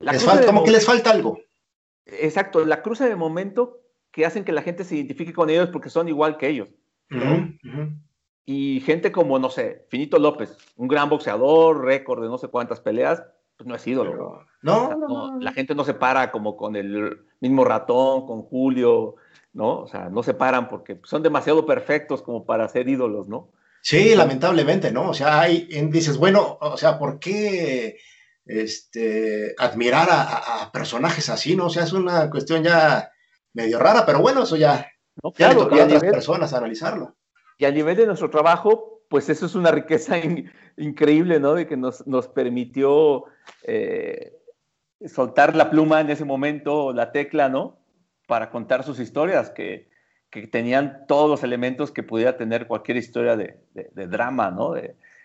Les 0.00 0.24
falta, 0.24 0.46
como 0.46 0.64
que 0.64 0.70
les 0.70 0.86
falta 0.86 1.10
algo. 1.10 1.38
Exacto, 2.06 2.64
la 2.64 2.82
cruza 2.82 3.06
de 3.06 3.16
momento 3.16 3.82
que 4.10 4.26
hacen 4.26 4.44
que 4.44 4.52
la 4.52 4.62
gente 4.62 4.84
se 4.84 4.96
identifique 4.96 5.32
con 5.32 5.50
ellos 5.50 5.68
porque 5.70 5.90
son 5.90 6.08
igual 6.08 6.38
que 6.38 6.48
ellos. 6.48 6.70
Y 8.44 8.80
gente 8.80 9.12
como, 9.12 9.38
no 9.38 9.50
sé, 9.50 9.86
Finito 9.88 10.18
López, 10.18 10.56
un 10.76 10.88
gran 10.88 11.08
boxeador, 11.08 11.84
récord 11.84 12.22
de 12.22 12.28
no 12.28 12.38
sé 12.38 12.48
cuántas 12.48 12.80
peleas, 12.80 13.22
pues 13.56 13.68
no 13.68 13.74
es 13.74 13.86
ídolo. 13.86 14.44
no, 14.62 14.96
no, 14.96 15.38
La 15.40 15.52
gente 15.52 15.74
no 15.74 15.84
se 15.84 15.94
para 15.94 16.30
como 16.30 16.56
con 16.56 16.74
el 16.74 17.24
mismo 17.40 17.64
ratón, 17.64 18.26
con 18.26 18.42
Julio, 18.42 19.16
¿no? 19.52 19.80
O 19.80 19.86
sea, 19.86 20.08
no 20.08 20.22
se 20.22 20.34
paran 20.34 20.68
porque 20.68 21.00
son 21.04 21.22
demasiado 21.22 21.66
perfectos 21.66 22.22
como 22.22 22.44
para 22.44 22.68
ser 22.68 22.88
ídolos, 22.88 23.28
¿no? 23.28 23.50
Sí, 23.82 24.14
lamentablemente, 24.14 24.92
¿no? 24.92 25.10
O 25.10 25.14
sea, 25.14 25.40
hay, 25.40 25.66
dices, 25.90 26.16
bueno, 26.16 26.56
o 26.60 26.76
sea, 26.76 26.98
¿por 26.98 27.18
qué 27.18 27.98
este, 28.46 29.54
admirar 29.58 30.08
a, 30.10 30.70
personajes 30.72 31.28
así, 31.28 31.56
no? 31.56 31.66
O 31.66 31.70
sea, 31.70 31.82
es 31.82 31.92
una 31.92 32.30
cuestión 32.30 32.62
ya 32.62 33.10
medio 33.52 33.78
rara, 33.78 34.06
pero 34.06 34.20
bueno, 34.20 34.44
eso 34.44 34.56
ya, 34.56 34.91
no, 35.22 35.32
claro, 35.32 35.62
a 35.62 35.66
otras 35.66 36.02
personas 36.02 36.52
analizarlo. 36.52 37.14
Y 37.58 37.64
a 37.64 37.70
nivel 37.70 37.96
de 37.96 38.06
nuestro 38.06 38.30
trabajo, 38.30 39.02
pues 39.08 39.28
eso 39.28 39.46
es 39.46 39.54
una 39.54 39.70
riqueza 39.70 40.16
increíble, 40.76 41.38
¿no? 41.38 41.54
De 41.54 41.66
que 41.66 41.76
nos, 41.76 42.02
permitió 42.34 43.24
eh, 43.62 44.32
soltar 45.06 45.54
la 45.54 45.70
pluma 45.70 46.00
en 46.00 46.10
ese 46.10 46.24
momento, 46.24 46.92
la 46.92 47.12
tecla, 47.12 47.48
¿no? 47.48 47.78
Para 48.26 48.50
contar 48.50 48.84
sus 48.84 48.98
historias, 48.98 49.50
que, 49.50 49.90
tenían 50.50 51.04
todos 51.06 51.28
los 51.28 51.42
elementos 51.42 51.92
que 51.92 52.02
pudiera 52.02 52.38
tener 52.38 52.66
cualquier 52.66 52.96
historia 52.96 53.36
de, 53.36 53.60
drama, 54.08 54.50
¿no? 54.50 54.72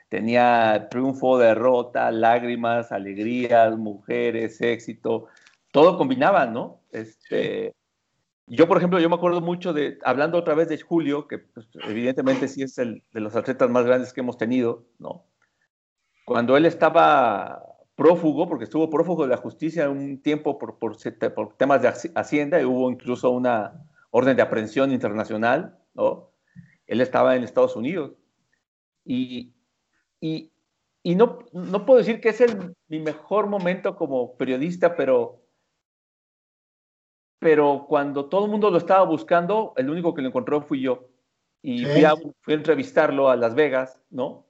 tenía 0.09 0.87
triunfo, 0.89 1.37
derrota, 1.37 2.11
lágrimas, 2.11 2.91
alegrías, 2.91 3.77
mujeres, 3.77 4.59
éxito, 4.59 5.27
todo 5.71 5.97
combinaba, 5.97 6.45
¿no? 6.45 6.81
Este, 6.91 7.73
yo, 8.47 8.67
por 8.67 8.77
ejemplo, 8.77 8.99
yo 8.99 9.09
me 9.09 9.15
acuerdo 9.15 9.41
mucho 9.41 9.73
de, 9.73 9.99
hablando 10.03 10.37
otra 10.37 10.55
vez 10.55 10.69
de 10.69 10.79
Julio, 10.79 11.27
que 11.27 11.39
pues, 11.39 11.67
evidentemente 11.83 12.47
sí 12.47 12.63
es 12.63 12.77
el 12.77 13.03
de 13.11 13.19
los 13.19 13.35
atletas 13.35 13.69
más 13.69 13.85
grandes 13.85 14.13
que 14.13 14.21
hemos 14.21 14.37
tenido, 14.37 14.85
¿no? 14.99 15.25
Cuando 16.25 16.57
él 16.57 16.65
estaba 16.65 17.63
prófugo, 17.95 18.47
porque 18.47 18.65
estuvo 18.65 18.89
prófugo 18.89 19.23
de 19.23 19.29
la 19.29 19.37
justicia 19.37 19.89
un 19.89 20.21
tiempo 20.21 20.57
por, 20.57 20.77
por, 20.77 20.97
por 21.35 21.57
temas 21.57 21.81
de 21.81 21.93
Hacienda, 22.15 22.61
y 22.61 22.65
hubo 22.65 22.89
incluso 22.89 23.31
una 23.31 23.83
orden 24.11 24.37
de 24.37 24.43
aprehensión 24.43 24.91
internacional, 24.91 25.77
¿no? 25.93 26.31
Él 26.85 27.01
estaba 27.01 27.35
en 27.35 27.43
Estados 27.43 27.75
Unidos. 27.75 28.13
Y, 29.03 29.53
y, 30.21 30.51
y 31.03 31.15
no, 31.15 31.39
no, 31.53 31.85
puedo 31.85 31.99
decir 31.99 32.21
que 32.21 32.29
es 32.29 32.41
el, 32.41 32.75
mi 32.87 32.99
mejor 32.99 33.47
momento 33.47 33.95
como 33.95 34.37
periodista, 34.37 34.95
pero, 34.95 35.41
pero 37.39 37.85
cuando 37.87 38.25
todo 38.25 38.45
el 38.45 38.51
mundo 38.51 38.69
lo 38.71 38.77
estaba 38.77 39.03
buscando, 39.03 39.73
el 39.77 39.89
único 39.89 40.13
que 40.13 40.21
lo 40.21 40.29
encontró 40.29 40.61
fui 40.61 40.81
yo. 40.81 41.09
Y 41.61 41.85
fui, 41.85 42.03
a, 42.03 42.15
fui, 42.41 42.53
a, 42.53 42.57
entrevistarlo 42.57 43.29
a 43.29 43.35
Las 43.35 43.55
Vegas, 43.55 44.01
¿no? 44.09 44.45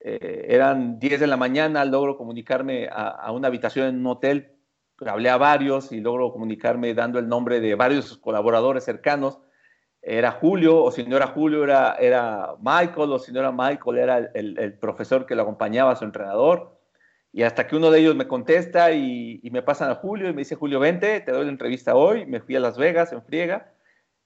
Eh, 0.00 0.46
eran 0.48 0.98
10 0.98 1.20
de 1.20 1.26
la 1.26 1.36
mañana, 1.36 1.84
logro 1.84 2.16
comunicarme 2.16 2.88
a, 2.88 3.08
a, 3.08 3.32
una 3.32 3.48
habitación 3.48 3.88
en 3.88 4.00
un 4.00 4.06
hotel, 4.06 4.56
hablé 5.06 5.30
a 5.30 5.36
varios 5.36 5.92
y 5.92 6.00
logro 6.00 6.32
comunicarme 6.32 6.94
dando 6.94 7.18
el 7.18 7.28
nombre 7.28 7.60
de 7.60 7.74
varios 7.74 8.16
colaboradores 8.18 8.84
cercanos 8.84 9.40
era 10.02 10.32
Julio, 10.32 10.82
o 10.82 10.90
si 10.90 11.04
no 11.04 11.16
era 11.16 11.28
Julio, 11.28 11.62
era, 11.62 11.94
era 11.96 12.54
Michael, 12.58 13.12
o 13.12 13.18
si 13.18 13.32
no 13.32 13.40
era 13.40 13.52
Michael, 13.52 13.98
era 13.98 14.18
el, 14.18 14.58
el, 14.58 14.78
profesor 14.78 15.26
que 15.26 15.34
lo 15.34 15.42
acompañaba, 15.42 15.96
su 15.96 16.04
entrenador. 16.04 16.79
Y 17.32 17.42
hasta 17.42 17.66
que 17.66 17.76
uno 17.76 17.90
de 17.90 18.00
ellos 18.00 18.16
me 18.16 18.26
contesta 18.26 18.90
y, 18.92 19.40
y, 19.42 19.50
me 19.50 19.62
pasan 19.62 19.90
a 19.90 19.94
Julio 19.94 20.28
y 20.28 20.32
me 20.32 20.40
dice, 20.40 20.56
Julio, 20.56 20.80
vente, 20.80 21.20
te 21.20 21.30
doy 21.30 21.44
la 21.44 21.50
entrevista 21.50 21.94
hoy. 21.94 22.26
Me 22.26 22.40
fui 22.40 22.56
a 22.56 22.60
Las 22.60 22.76
Vegas 22.76 23.12
en 23.12 23.22
friega. 23.22 23.72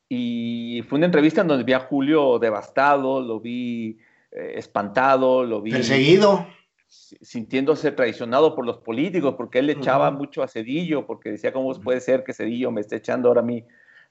Y 0.08 0.82
fue 0.88 0.96
una 0.96 1.06
entrevista 1.06 1.42
en 1.42 1.48
donde 1.48 1.64
vi 1.64 1.72
a 1.72 1.80
Julio 1.80 2.38
devastado, 2.38 3.20
lo 3.20 3.40
vi 3.40 3.98
eh, 4.30 4.54
espantado, 4.56 5.44
lo 5.44 5.60
vi... 5.60 5.72
Perseguido. 5.72 6.46
Sintiéndose 6.86 7.90
traicionado 7.92 8.54
por 8.54 8.64
los 8.64 8.78
políticos, 8.78 9.34
porque 9.36 9.58
él 9.58 9.66
le 9.66 9.72
echaba 9.72 10.08
uh 10.08 10.12
-huh. 10.12 10.18
mucho 10.18 10.42
a 10.42 10.48
Cedillo, 10.48 11.06
porque 11.06 11.30
decía, 11.30 11.52
¿cómo 11.52 11.74
puede 11.80 12.00
ser 12.00 12.22
que 12.22 12.32
Cedillo 12.32 12.70
me 12.70 12.80
esté 12.80 12.96
echando 12.96 13.28
ahora 13.28 13.40
a 13.40 13.44
mí 13.44 13.64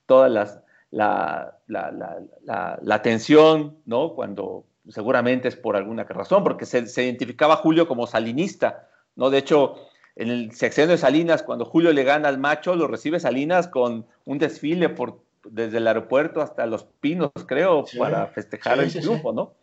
todas 0.05 0.29
las 0.29 0.61
la, 0.93 1.57
la, 1.65 1.91
la, 1.91 2.79
la, 2.79 2.95
atención, 2.95 3.77
¿no? 3.85 4.13
Cuando 4.13 4.65
seguramente 4.89 5.47
es 5.47 5.55
por 5.55 5.75
alguna 5.75 6.03
razón, 6.03 6.43
porque 6.43 6.65
se, 6.65 6.88
se, 6.88 7.03
identificaba 7.03 7.55
a 7.55 7.57
Julio 7.57 7.88
como 7.88 8.07
salinista, 8.07 8.89
¿no? 9.15 9.29
De 9.29 9.38
hecho, 9.38 9.75
en 10.15 10.29
el 10.29 10.51
sexenio 10.51 10.91
de 10.91 10.97
Salinas, 10.97 11.43
cuando 11.43 11.65
Julio 11.65 11.93
le 11.93 12.03
gana 12.03 12.29
al 12.29 12.38
macho, 12.38 12.75
lo 12.75 12.88
recibe 12.88 13.19
Salinas 13.19 13.67
con 13.67 14.05
un 14.25 14.38
desfile 14.38 14.89
por, 14.89 15.21
desde 15.43 15.77
el 15.77 15.88
aeropuerto 15.88 16.41
hasta 16.41 16.65
Los 16.65 16.84
Pinos, 16.84 17.31
creo, 17.47 17.86
sí, 17.86 17.97
para 17.97 18.27
festejar 18.27 18.77
sí, 18.77 18.84
el 18.84 18.91
sí, 18.91 18.99
triunfo, 18.99 19.34
¿no? 19.34 19.53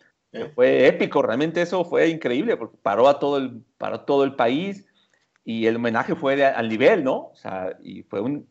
Fue 0.55 0.87
épico, 0.87 1.23
realmente 1.23 1.61
eso 1.61 1.85
fue 1.85 2.09
increíble, 2.09 2.57
porque 2.57 2.77
paró 2.81 3.09
a 3.09 3.19
todo 3.19 3.39
el, 3.39 3.63
paró 3.79 4.03
todo 4.03 4.23
el 4.23 4.37
país 4.37 4.87
y 5.45 5.67
el 5.67 5.77
homenaje 5.77 6.15
fue 6.15 6.37
de, 6.37 6.45
al 6.45 6.69
nivel, 6.69 7.03
¿no? 7.03 7.17
O 7.17 7.35
sea, 7.35 7.77
y 7.83 8.05
fue 8.05 8.21
un, 8.21 8.47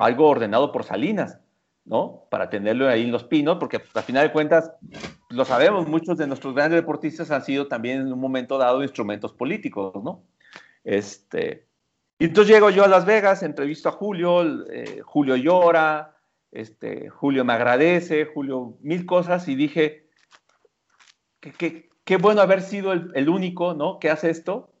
algo 0.00 0.28
ordenado 0.28 0.70
por 0.70 0.84
Salinas. 0.84 1.38
¿No? 1.84 2.26
Para 2.30 2.48
tenerlo 2.48 2.88
ahí 2.88 3.02
en 3.02 3.12
los 3.12 3.24
pinos, 3.24 3.58
porque 3.58 3.82
a 3.94 4.02
final 4.02 4.26
de 4.26 4.32
cuentas, 4.32 4.72
lo 5.30 5.44
sabemos, 5.44 5.86
muchos 5.86 6.16
de 6.16 6.26
nuestros 6.26 6.54
grandes 6.54 6.80
deportistas 6.80 7.30
han 7.30 7.44
sido 7.44 7.66
también 7.66 8.00
en 8.00 8.12
un 8.12 8.20
momento 8.20 8.58
dado 8.58 8.82
instrumentos 8.82 9.32
políticos, 9.32 10.02
¿no? 10.02 10.22
Este, 10.82 11.66
y 12.18 12.26
entonces 12.26 12.54
llego 12.54 12.70
yo 12.70 12.84
a 12.84 12.88
Las 12.88 13.04
Vegas, 13.04 13.42
entrevisto 13.42 13.88
a 13.88 13.92
Julio, 13.92 14.64
eh, 14.70 15.02
Julio 15.04 15.36
llora, 15.36 16.16
este, 16.52 17.10
Julio 17.10 17.44
me 17.44 17.52
agradece, 17.52 18.24
Julio 18.26 18.76
mil 18.80 19.04
cosas, 19.04 19.48
y 19.48 19.54
dije, 19.54 20.08
qué 21.40 22.16
bueno 22.16 22.40
haber 22.40 22.62
sido 22.62 22.92
el, 22.92 23.10
el 23.14 23.28
único, 23.28 23.74
¿no? 23.74 23.98
Que 23.98 24.10
hace 24.10 24.30
esto, 24.30 24.72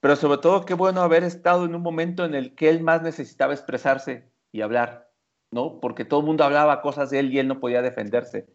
pero 0.00 0.16
sobre 0.16 0.38
todo 0.38 0.64
qué 0.64 0.74
bueno 0.74 1.02
haber 1.02 1.22
estado 1.22 1.64
en 1.64 1.74
un 1.74 1.82
momento 1.82 2.24
en 2.24 2.34
el 2.34 2.54
que 2.54 2.70
él 2.70 2.82
más 2.82 3.02
necesitaba 3.02 3.52
expresarse 3.52 4.30
y 4.50 4.62
hablar. 4.62 5.09
¿No? 5.50 5.80
Porque 5.80 6.04
todo 6.04 6.20
el 6.20 6.26
mundo 6.26 6.44
hablaba 6.44 6.82
cosas 6.82 7.10
de 7.10 7.18
él 7.18 7.32
y 7.32 7.38
él 7.38 7.48
no 7.48 7.60
podía 7.60 7.82
defenderse. 7.82 8.46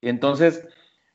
Y 0.00 0.08
entonces, 0.08 0.66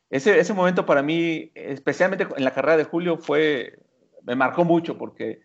ese, 0.10 0.40
ese 0.40 0.54
momento 0.54 0.86
para 0.86 1.02
mí, 1.02 1.52
especialmente 1.56 2.28
en 2.36 2.44
la 2.44 2.54
carrera 2.54 2.78
de 2.78 2.84
Julio, 2.84 3.18
fue, 3.18 3.80
me 4.24 4.36
marcó 4.36 4.64
mucho 4.64 4.98
porque 4.98 5.42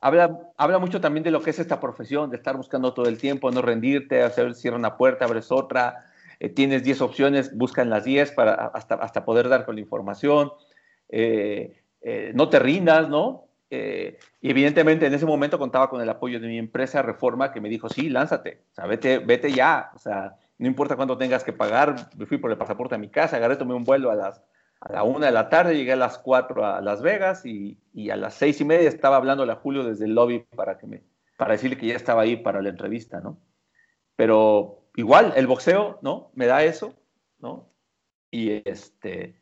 habla, 0.00 0.38
habla 0.56 0.78
mucho 0.78 1.00
también 1.00 1.24
de 1.24 1.30
lo 1.30 1.40
que 1.42 1.50
es 1.50 1.58
esta 1.58 1.80
profesión, 1.80 2.30
de 2.30 2.36
estar 2.36 2.56
buscando 2.56 2.94
todo 2.94 3.06
el 3.06 3.18
tiempo, 3.18 3.50
no 3.50 3.62
rendirte, 3.62 4.22
hacer, 4.22 4.54
cierra 4.54 4.76
una 4.76 4.96
puerta, 4.96 5.24
abres 5.24 5.50
otra, 5.50 6.10
eh, 6.40 6.48
tienes 6.50 6.84
10 6.84 7.00
opciones, 7.00 7.56
buscan 7.56 7.90
las 7.90 8.04
10 8.04 8.32
para 8.32 8.52
hasta, 8.66 8.96
hasta 8.96 9.24
poder 9.24 9.48
dar 9.48 9.64
con 9.64 9.76
la 9.76 9.80
información, 9.80 10.52
eh, 11.08 11.82
eh, 12.02 12.32
no 12.34 12.50
te 12.50 12.58
rindas, 12.58 13.08
¿no? 13.08 13.48
Eh, 13.76 14.18
y 14.40 14.50
evidentemente 14.50 15.06
en 15.06 15.14
ese 15.14 15.26
momento 15.26 15.58
contaba 15.58 15.90
con 15.90 16.00
el 16.00 16.08
apoyo 16.08 16.38
de 16.38 16.46
mi 16.46 16.58
empresa 16.58 17.02
Reforma 17.02 17.52
que 17.52 17.60
me 17.60 17.68
dijo, 17.68 17.88
sí, 17.88 18.08
lánzate, 18.08 18.62
o 18.70 18.74
sea, 18.74 18.86
vete, 18.86 19.18
vete 19.18 19.50
ya, 19.50 19.90
o 19.94 19.98
sea, 19.98 20.36
no 20.58 20.68
importa 20.68 20.94
cuánto 20.94 21.18
tengas 21.18 21.42
que 21.42 21.52
pagar, 21.52 21.96
me 22.16 22.26
fui 22.26 22.38
por 22.38 22.52
el 22.52 22.56
pasaporte 22.56 22.94
a 22.94 22.98
mi 22.98 23.08
casa, 23.08 23.36
agarré, 23.36 23.56
tomé 23.56 23.74
un 23.74 23.82
vuelo 23.82 24.12
a 24.12 24.14
las 24.14 24.42
a 24.80 24.92
la 24.92 25.02
una 25.02 25.26
de 25.26 25.32
la 25.32 25.48
tarde, 25.48 25.76
llegué 25.76 25.92
a 25.92 25.96
las 25.96 26.18
cuatro 26.18 26.64
a 26.64 26.80
Las 26.82 27.02
Vegas 27.02 27.46
y, 27.46 27.78
y, 27.92 28.10
a 28.10 28.16
las 28.16 28.34
seis 28.34 28.60
y 28.60 28.64
media 28.64 28.88
estaba 28.88 29.16
hablando 29.16 29.50
a 29.50 29.56
Julio 29.56 29.82
desde 29.82 30.04
el 30.04 30.14
lobby 30.14 30.46
para, 30.54 30.78
que 30.78 30.86
me, 30.86 31.02
para 31.36 31.52
decirle 31.52 31.78
que 31.78 31.86
ya 31.86 31.96
estaba 31.96 32.22
ahí 32.22 32.36
para 32.36 32.60
la 32.60 32.68
entrevista, 32.68 33.20
¿no? 33.20 33.38
Pero 34.14 34.84
igual, 34.94 35.32
el 35.36 35.46
boxeo, 35.46 35.98
¿no? 36.02 36.30
Me 36.34 36.46
da 36.46 36.64
eso, 36.64 36.94
¿no? 37.38 37.70
Y 38.30 38.68
este, 38.68 39.40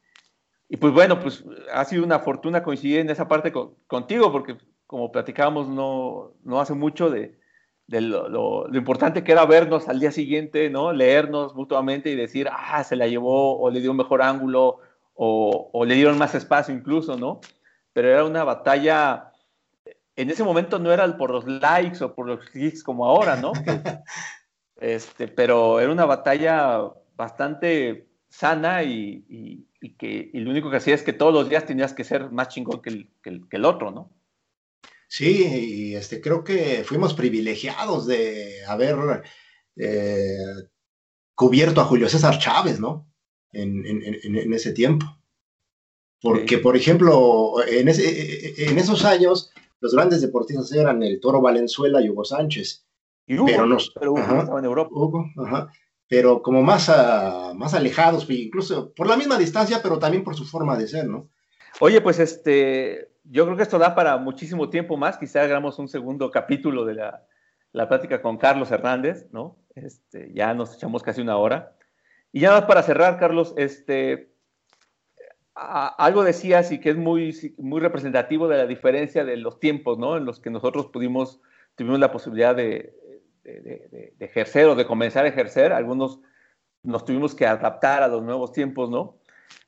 y 0.72 0.78
pues 0.78 0.94
bueno, 0.94 1.20
pues 1.20 1.44
ha 1.70 1.84
sido 1.84 2.02
una 2.02 2.20
fortuna 2.20 2.62
coincidir 2.62 3.00
en 3.00 3.10
esa 3.10 3.28
parte 3.28 3.52
con, 3.52 3.74
contigo, 3.86 4.32
porque 4.32 4.56
como 4.86 5.12
platicábamos 5.12 5.68
no, 5.68 6.32
no 6.44 6.62
hace 6.62 6.72
mucho 6.72 7.10
de, 7.10 7.38
de 7.86 8.00
lo, 8.00 8.26
lo, 8.30 8.66
lo, 8.68 8.78
importante 8.78 9.22
que 9.22 9.32
era 9.32 9.44
vernos 9.44 9.86
al 9.90 10.00
día 10.00 10.10
siguiente, 10.12 10.70
¿no? 10.70 10.94
Leernos 10.94 11.54
mutuamente 11.54 12.08
y 12.08 12.16
decir, 12.16 12.48
ah, 12.50 12.82
se 12.84 12.96
la 12.96 13.06
llevó, 13.06 13.60
o 13.60 13.68
le 13.68 13.82
dio 13.82 13.90
un 13.90 13.98
mejor 13.98 14.22
ángulo, 14.22 14.78
o, 15.12 15.68
o 15.74 15.84
le 15.84 15.94
dieron 15.94 16.16
más 16.16 16.34
espacio 16.34 16.74
incluso, 16.74 17.18
¿no? 17.18 17.42
Pero 17.92 18.08
era 18.08 18.24
una 18.24 18.42
batalla, 18.42 19.30
en 20.16 20.30
ese 20.30 20.42
momento 20.42 20.78
no 20.78 20.90
era 20.90 21.18
por 21.18 21.32
los 21.32 21.46
likes 21.46 22.02
o 22.02 22.14
por 22.14 22.26
los 22.26 22.48
clics 22.48 22.82
como 22.82 23.04
ahora, 23.04 23.36
¿no? 23.36 23.52
este, 24.80 25.28
pero 25.28 25.80
era 25.80 25.92
una 25.92 26.06
batalla 26.06 26.80
bastante 27.14 28.08
sana 28.32 28.82
y, 28.82 29.24
y, 29.28 29.66
y 29.80 29.94
que 29.94 30.30
y 30.32 30.40
lo 30.40 30.50
único 30.50 30.70
que 30.70 30.78
hacía 30.78 30.94
es 30.94 31.02
que 31.02 31.12
todos 31.12 31.34
los 31.34 31.50
días 31.50 31.66
tenías 31.66 31.92
que 31.92 32.02
ser 32.02 32.30
más 32.30 32.48
chingón 32.48 32.80
que 32.80 32.88
el, 32.88 33.10
que 33.22 33.30
el, 33.30 33.48
que 33.48 33.58
el 33.58 33.64
otro, 33.66 33.90
¿no? 33.90 34.10
Sí, 35.06 35.44
y 35.46 35.94
este, 35.94 36.22
creo 36.22 36.42
que 36.42 36.82
fuimos 36.84 37.12
privilegiados 37.12 38.06
de 38.06 38.64
haber 38.66 39.22
eh, 39.76 40.38
cubierto 41.34 41.82
a 41.82 41.84
Julio 41.84 42.08
César 42.08 42.38
Chávez, 42.38 42.80
¿no? 42.80 43.06
En, 43.52 43.84
en, 43.84 44.02
en, 44.22 44.52
ese 44.54 44.72
tiempo. 44.72 45.04
Porque, 46.22 46.56
sí. 46.56 46.62
por 46.62 46.74
ejemplo, 46.74 47.56
en, 47.68 47.88
ese, 47.88 48.70
en, 48.70 48.78
esos 48.78 49.04
años, 49.04 49.52
los 49.80 49.94
grandes 49.94 50.22
deportistas 50.22 50.72
eran 50.72 51.02
el 51.02 51.20
Toro 51.20 51.42
Valenzuela 51.42 52.00
y 52.00 52.08
Hugo 52.08 52.24
Sánchez. 52.24 52.86
Y 53.26 53.34
Hugo, 53.34 53.44
pero, 53.44 53.66
nos, 53.66 53.90
pero 53.90 54.12
Hugo 54.12 54.20
ajá, 54.20 54.38
estaba 54.38 54.58
en 54.60 54.64
Europa. 54.64 54.90
Hugo, 54.94 55.26
ajá 55.36 55.70
pero 56.08 56.42
como 56.42 56.62
más, 56.62 56.88
uh, 56.88 57.54
más 57.54 57.74
alejados, 57.74 58.28
incluso 58.28 58.92
por 58.94 59.06
la 59.06 59.16
misma 59.16 59.38
distancia, 59.38 59.80
pero 59.82 59.98
también 59.98 60.24
por 60.24 60.34
su 60.34 60.44
forma 60.44 60.76
de 60.76 60.88
ser, 60.88 61.06
¿no? 61.06 61.28
Oye, 61.80 62.00
pues 62.00 62.18
este, 62.18 63.12
yo 63.24 63.44
creo 63.44 63.56
que 63.56 63.62
esto 63.62 63.78
da 63.78 63.94
para 63.94 64.16
muchísimo 64.18 64.68
tiempo 64.68 64.96
más, 64.96 65.16
quizá 65.16 65.42
hagamos 65.42 65.78
un 65.78 65.88
segundo 65.88 66.30
capítulo 66.30 66.84
de 66.84 66.94
la, 66.94 67.24
la 67.72 67.88
plática 67.88 68.20
con 68.20 68.36
Carlos 68.36 68.70
Hernández, 68.70 69.28
¿no? 69.32 69.56
Este, 69.74 70.30
ya 70.34 70.54
nos 70.54 70.74
echamos 70.74 71.02
casi 71.02 71.20
una 71.20 71.36
hora. 71.36 71.74
Y 72.30 72.40
ya 72.40 72.50
más 72.50 72.62
para 72.62 72.82
cerrar, 72.82 73.18
Carlos, 73.18 73.54
este, 73.56 74.32
a, 75.54 75.88
algo 76.04 76.24
decías 76.24 76.72
y 76.72 76.80
que 76.80 76.90
es 76.90 76.96
muy, 76.96 77.54
muy 77.58 77.80
representativo 77.80 78.48
de 78.48 78.58
la 78.58 78.66
diferencia 78.66 79.24
de 79.24 79.36
los 79.36 79.60
tiempos, 79.60 79.98
¿no? 79.98 80.16
En 80.16 80.24
los 80.24 80.40
que 80.40 80.50
nosotros 80.50 80.86
pudimos, 80.86 81.40
tuvimos 81.74 81.98
la 81.98 82.12
posibilidad 82.12 82.54
de, 82.54 82.94
de, 83.44 84.14
ejercer 84.20 84.66
o 84.66 84.74
de 84.74 84.86
comenzar 84.86 85.24
a 85.24 85.28
ejercer. 85.28 85.72
Algunos 85.72 86.20
nos 86.82 87.04
tuvimos 87.04 87.34
que 87.34 87.46
adaptar 87.46 88.02
a 88.02 88.08
los 88.08 88.22
nuevos 88.22 88.52
tiempos, 88.52 88.90
¿no? 88.90 89.18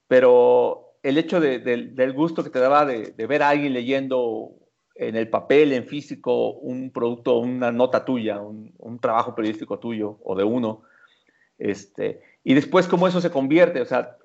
Pero 0.09 0.97
el 1.03 1.19
hecho 1.19 1.41
de, 1.41 1.59
del 1.59 2.13
gusto 2.13 2.43
que 2.43 2.51
te 2.51 2.59
daba 2.59 2.87
de, 2.87 3.13
ver 3.27 3.43
a 3.43 3.51
alguien 3.51 3.73
leyendo 3.73 4.53
en 4.95 5.17
el 5.17 5.29
papel, 5.29 5.73
en 5.73 5.87
físico, 5.87 6.53
un 6.53 6.91
producto, 6.91 7.39
una 7.39 7.73
nota 7.73 8.05
tuya, 8.05 8.41
un, 8.41 8.99
trabajo 9.01 9.35
periodístico 9.35 9.79
tuyo 9.79 10.19
o 10.23 10.37
de 10.37 10.45
uno, 10.45 10.83
este, 11.59 12.21
y 12.43 12.55
después 12.55 12.87
cómo 12.87 13.09
eso 13.09 13.21
se 13.21 13.31
convierte, 13.31 13.81
o 13.81 13.85
sea, 13.85 14.17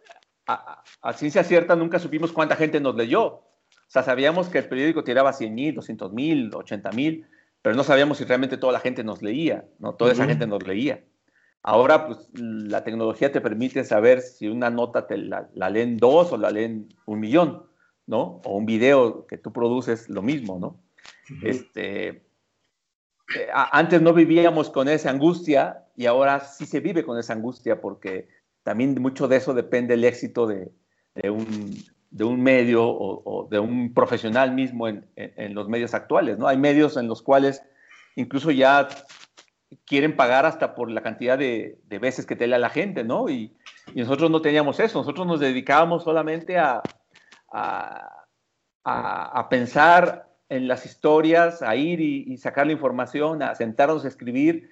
a, 0.48 0.84
a, 1.02 1.14
ciencia 1.14 1.44
cierta 1.44 1.76
nunca 1.76 2.00
supimos 2.00 2.32
cuánta 2.32 2.56
gente 2.56 2.80
nos 2.80 2.96
leyó. 2.96 3.26
O 3.26 3.92
sea, 3.92 4.04
sabíamos 4.04 4.50
que 4.50 4.60
el 4.60 4.70
periódico 4.70 5.04
tiraba 5.04 5.34
100 5.34 5.54
mil, 5.54 5.76
200 5.76 6.14
mil, 6.14 6.52
80 6.54 6.92
mil, 6.92 7.28
pero 7.62 7.76
no 7.76 7.84
sabíamos 7.84 8.18
si 8.18 8.26
realmente 8.26 8.58
toda 8.58 8.74
la 8.74 8.80
gente 8.80 9.04
nos 9.04 9.22
leía, 9.22 9.66
¿no? 9.80 9.96
Toda 9.96 10.14
esa 10.14 10.24
uh 10.24 10.26
-huh. 10.26 10.30
gente 10.30 10.48
nos 10.48 10.66
leía. 10.66 11.04
Ahora, 11.62 12.08
pues, 12.08 12.30
la 12.34 12.84
tecnología 12.84 13.32
te 13.32 13.42
permite 13.42 13.84
saber 13.84 14.22
si 14.22 14.48
una 14.48 14.70
nota 14.70 15.08
te 15.08 15.18
la, 15.18 15.50
la, 15.54 15.70
leen 15.70 15.98
dos 15.98 16.32
o 16.32 16.38
la 16.38 16.52
leen 16.52 16.88
un 17.06 17.20
millón, 17.20 17.64
¿no? 18.08 18.42
O 18.46 18.56
un 18.56 18.66
video 18.66 19.26
que 19.28 19.38
tú 19.38 19.52
produces, 19.52 20.08
lo 20.10 20.22
mismo, 20.22 20.58
¿no? 20.58 20.68
Uh 20.68 21.34
-huh. 21.34 21.48
Este, 21.50 22.26
antes 23.54 24.02
no 24.02 24.14
vivíamos 24.14 24.70
con 24.70 24.88
esa 24.88 25.10
angustia 25.10 25.86
y 25.96 26.06
ahora 26.06 26.40
sí 26.40 26.66
se 26.66 26.80
vive 26.80 27.04
con 27.04 27.20
esa 27.20 27.34
angustia 27.34 27.82
porque 27.82 28.28
también 28.64 29.00
mucho 29.02 29.28
de 29.28 29.38
eso 29.38 29.54
depende 29.54 29.94
el 29.94 30.04
éxito 30.04 30.48
de, 30.48 30.72
de 31.16 31.30
un, 31.30 31.76
de 32.12 32.24
un 32.24 32.42
medio 32.42 32.84
o, 32.88 33.48
de 33.52 33.60
un 33.60 33.94
profesional 33.94 34.54
mismo 34.54 34.88
en, 34.88 35.08
en, 35.16 35.54
los 35.54 35.70
medios 35.70 35.94
actuales, 35.94 36.38
¿no? 36.38 36.48
Hay 36.48 36.58
medios 36.58 36.98
en 36.98 37.08
los 37.08 37.22
cuales 37.22 37.64
incluso 38.16 38.52
ya 38.52 38.88
quieren 39.86 40.16
pagar 40.16 40.46
hasta 40.46 40.74
por 40.74 40.90
la 40.90 41.02
cantidad 41.02 41.38
de, 41.38 41.80
de 41.86 42.00
veces 42.00 42.26
que 42.26 42.36
te 42.36 42.48
lea 42.48 42.58
la 42.58 42.70
gente, 42.70 43.04
¿no? 43.04 43.30
Y, 43.30 43.56
nosotros 43.96 44.30
no 44.30 44.40
teníamos 44.40 44.80
eso, 44.80 45.00
nosotros 45.00 45.26
nos 45.26 45.40
dedicábamos 45.40 46.04
solamente 46.04 46.60
a, 46.60 46.84
a, 47.52 48.20
a, 48.84 49.50
pensar 49.50 50.30
en 50.48 50.68
las 50.68 50.86
historias, 50.86 51.64
a 51.64 51.76
ir 51.76 52.00
y, 52.00 52.38
sacar 52.38 52.68
la 52.68 52.74
información, 52.74 53.42
a 53.42 53.56
sentarnos 53.56 54.06
a 54.06 54.08
escribir 54.08 54.70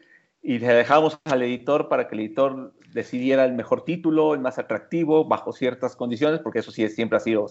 y 0.48 0.60
le 0.60 0.74
dejamos 0.74 1.20
al 1.26 1.42
editor 1.42 1.90
para 1.90 2.08
que 2.08 2.16
el 2.16 2.22
editor 2.22 2.74
decidiera 2.94 3.44
el 3.44 3.52
mejor 3.52 3.84
título, 3.84 4.34
el 4.34 4.40
más 4.40 4.58
atractivo, 4.58 5.26
bajo 5.26 5.52
ciertas 5.52 5.98
condiciones, 5.98 6.40
porque 6.40 6.60
eso 6.60 6.72
sí 6.72 6.88
siempre 6.88 7.18
ha 7.18 7.20
sido 7.20 7.48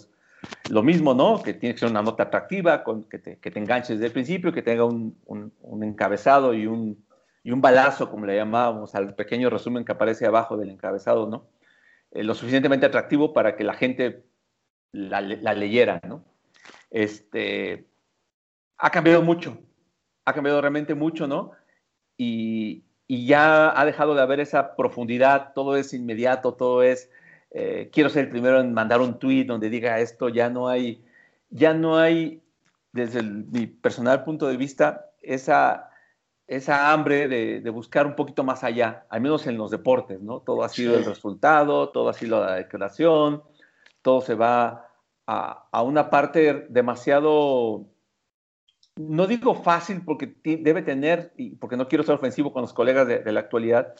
lo 0.70 0.82
mismo, 0.82 1.12
¿no? 1.12 1.42
Que 1.42 1.52
tiene 1.52 1.74
que 1.74 1.80
ser 1.80 1.90
una 1.90 2.00
nota 2.00 2.22
atractiva, 2.22 2.82
con, 2.82 3.04
que, 3.04 3.18
te, 3.18 3.38
que 3.38 3.50
te 3.50 3.58
enganches 3.58 3.98
desde 3.98 4.06
el 4.06 4.12
principio, 4.12 4.50
que 4.50 4.62
tenga 4.62 4.86
un, 4.86 5.20
un, 5.26 5.52
un 5.60 5.84
encabezado 5.84 6.54
y 6.54 6.66
un, 6.66 7.04
y 7.42 7.50
un 7.50 7.60
balazo, 7.60 8.10
como 8.10 8.24
le 8.24 8.34
llamábamos 8.34 8.94
al 8.94 9.14
pequeño 9.14 9.50
resumen 9.50 9.84
que 9.84 9.92
aparece 9.92 10.24
abajo 10.24 10.56
del 10.56 10.70
encabezado, 10.70 11.28
¿no? 11.28 11.50
Eh, 12.12 12.22
lo 12.22 12.34
suficientemente 12.34 12.86
atractivo 12.86 13.34
para 13.34 13.56
que 13.56 13.64
la 13.64 13.74
gente 13.74 14.24
la, 14.92 15.20
la 15.20 15.52
leyera, 15.52 16.00
¿no? 16.08 16.24
Este, 16.90 17.90
ha 18.78 18.88
cambiado 18.88 19.20
mucho, 19.20 19.58
ha 20.24 20.32
cambiado 20.32 20.62
realmente 20.62 20.94
mucho, 20.94 21.26
¿no? 21.26 21.52
Y, 22.16 22.85
y 23.08 23.26
ya 23.26 23.78
ha 23.78 23.84
dejado 23.84 24.14
de 24.14 24.22
haber 24.22 24.40
esa 24.40 24.74
profundidad, 24.74 25.52
todo 25.54 25.76
es 25.76 25.94
inmediato, 25.94 26.54
todo 26.54 26.82
es, 26.82 27.10
eh, 27.50 27.88
quiero 27.92 28.10
ser 28.10 28.24
el 28.24 28.30
primero 28.30 28.60
en 28.60 28.72
mandar 28.72 29.00
un 29.00 29.18
tweet 29.18 29.44
donde 29.44 29.70
diga 29.70 30.00
esto, 30.00 30.28
ya 30.28 30.50
no 30.50 30.68
hay, 30.68 31.04
ya 31.50 31.72
no 31.74 31.96
hay, 31.96 32.42
desde 32.92 33.20
el, 33.20 33.44
mi 33.46 33.66
personal 33.66 34.24
punto 34.24 34.48
de 34.48 34.56
vista, 34.56 35.10
esa, 35.20 35.90
esa 36.46 36.92
hambre 36.92 37.28
de, 37.28 37.60
de, 37.60 37.70
buscar 37.70 38.06
un 38.06 38.16
poquito 38.16 38.42
más 38.42 38.64
allá, 38.64 39.06
al 39.08 39.20
menos 39.20 39.46
en 39.46 39.56
los 39.56 39.70
deportes, 39.70 40.20
¿no? 40.20 40.40
Todo 40.40 40.64
ha 40.64 40.68
sido 40.68 40.96
el 40.96 41.04
resultado, 41.04 41.90
todo 41.90 42.08
ha 42.08 42.14
sido 42.14 42.44
la 42.44 42.54
declaración, 42.54 43.42
todo 44.02 44.20
se 44.20 44.34
va 44.34 44.88
a, 45.26 45.68
a 45.70 45.82
una 45.82 46.10
parte 46.10 46.66
demasiado 46.70 47.86
no 48.96 49.26
digo 49.26 49.54
fácil 49.54 50.02
porque 50.04 50.34
debe 50.42 50.82
tener, 50.82 51.32
y 51.36 51.50
porque 51.56 51.76
no 51.76 51.88
quiero 51.88 52.02
ser 52.02 52.14
ofensivo 52.14 52.52
con 52.52 52.62
los 52.62 52.72
colegas 52.72 53.06
de, 53.06 53.32
la 53.32 53.40
actualidad, 53.40 53.94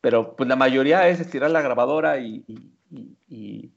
pero 0.00 0.36
pues 0.36 0.48
la 0.48 0.56
mayoría 0.56 1.08
es 1.08 1.20
estirar 1.20 1.50
la 1.50 1.62
grabadora 1.62 2.18
y, 2.20 2.44
y, 3.28 3.72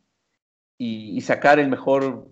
y, 0.78 1.22
sacar 1.22 1.60
el 1.60 1.70
mejor 1.70 2.28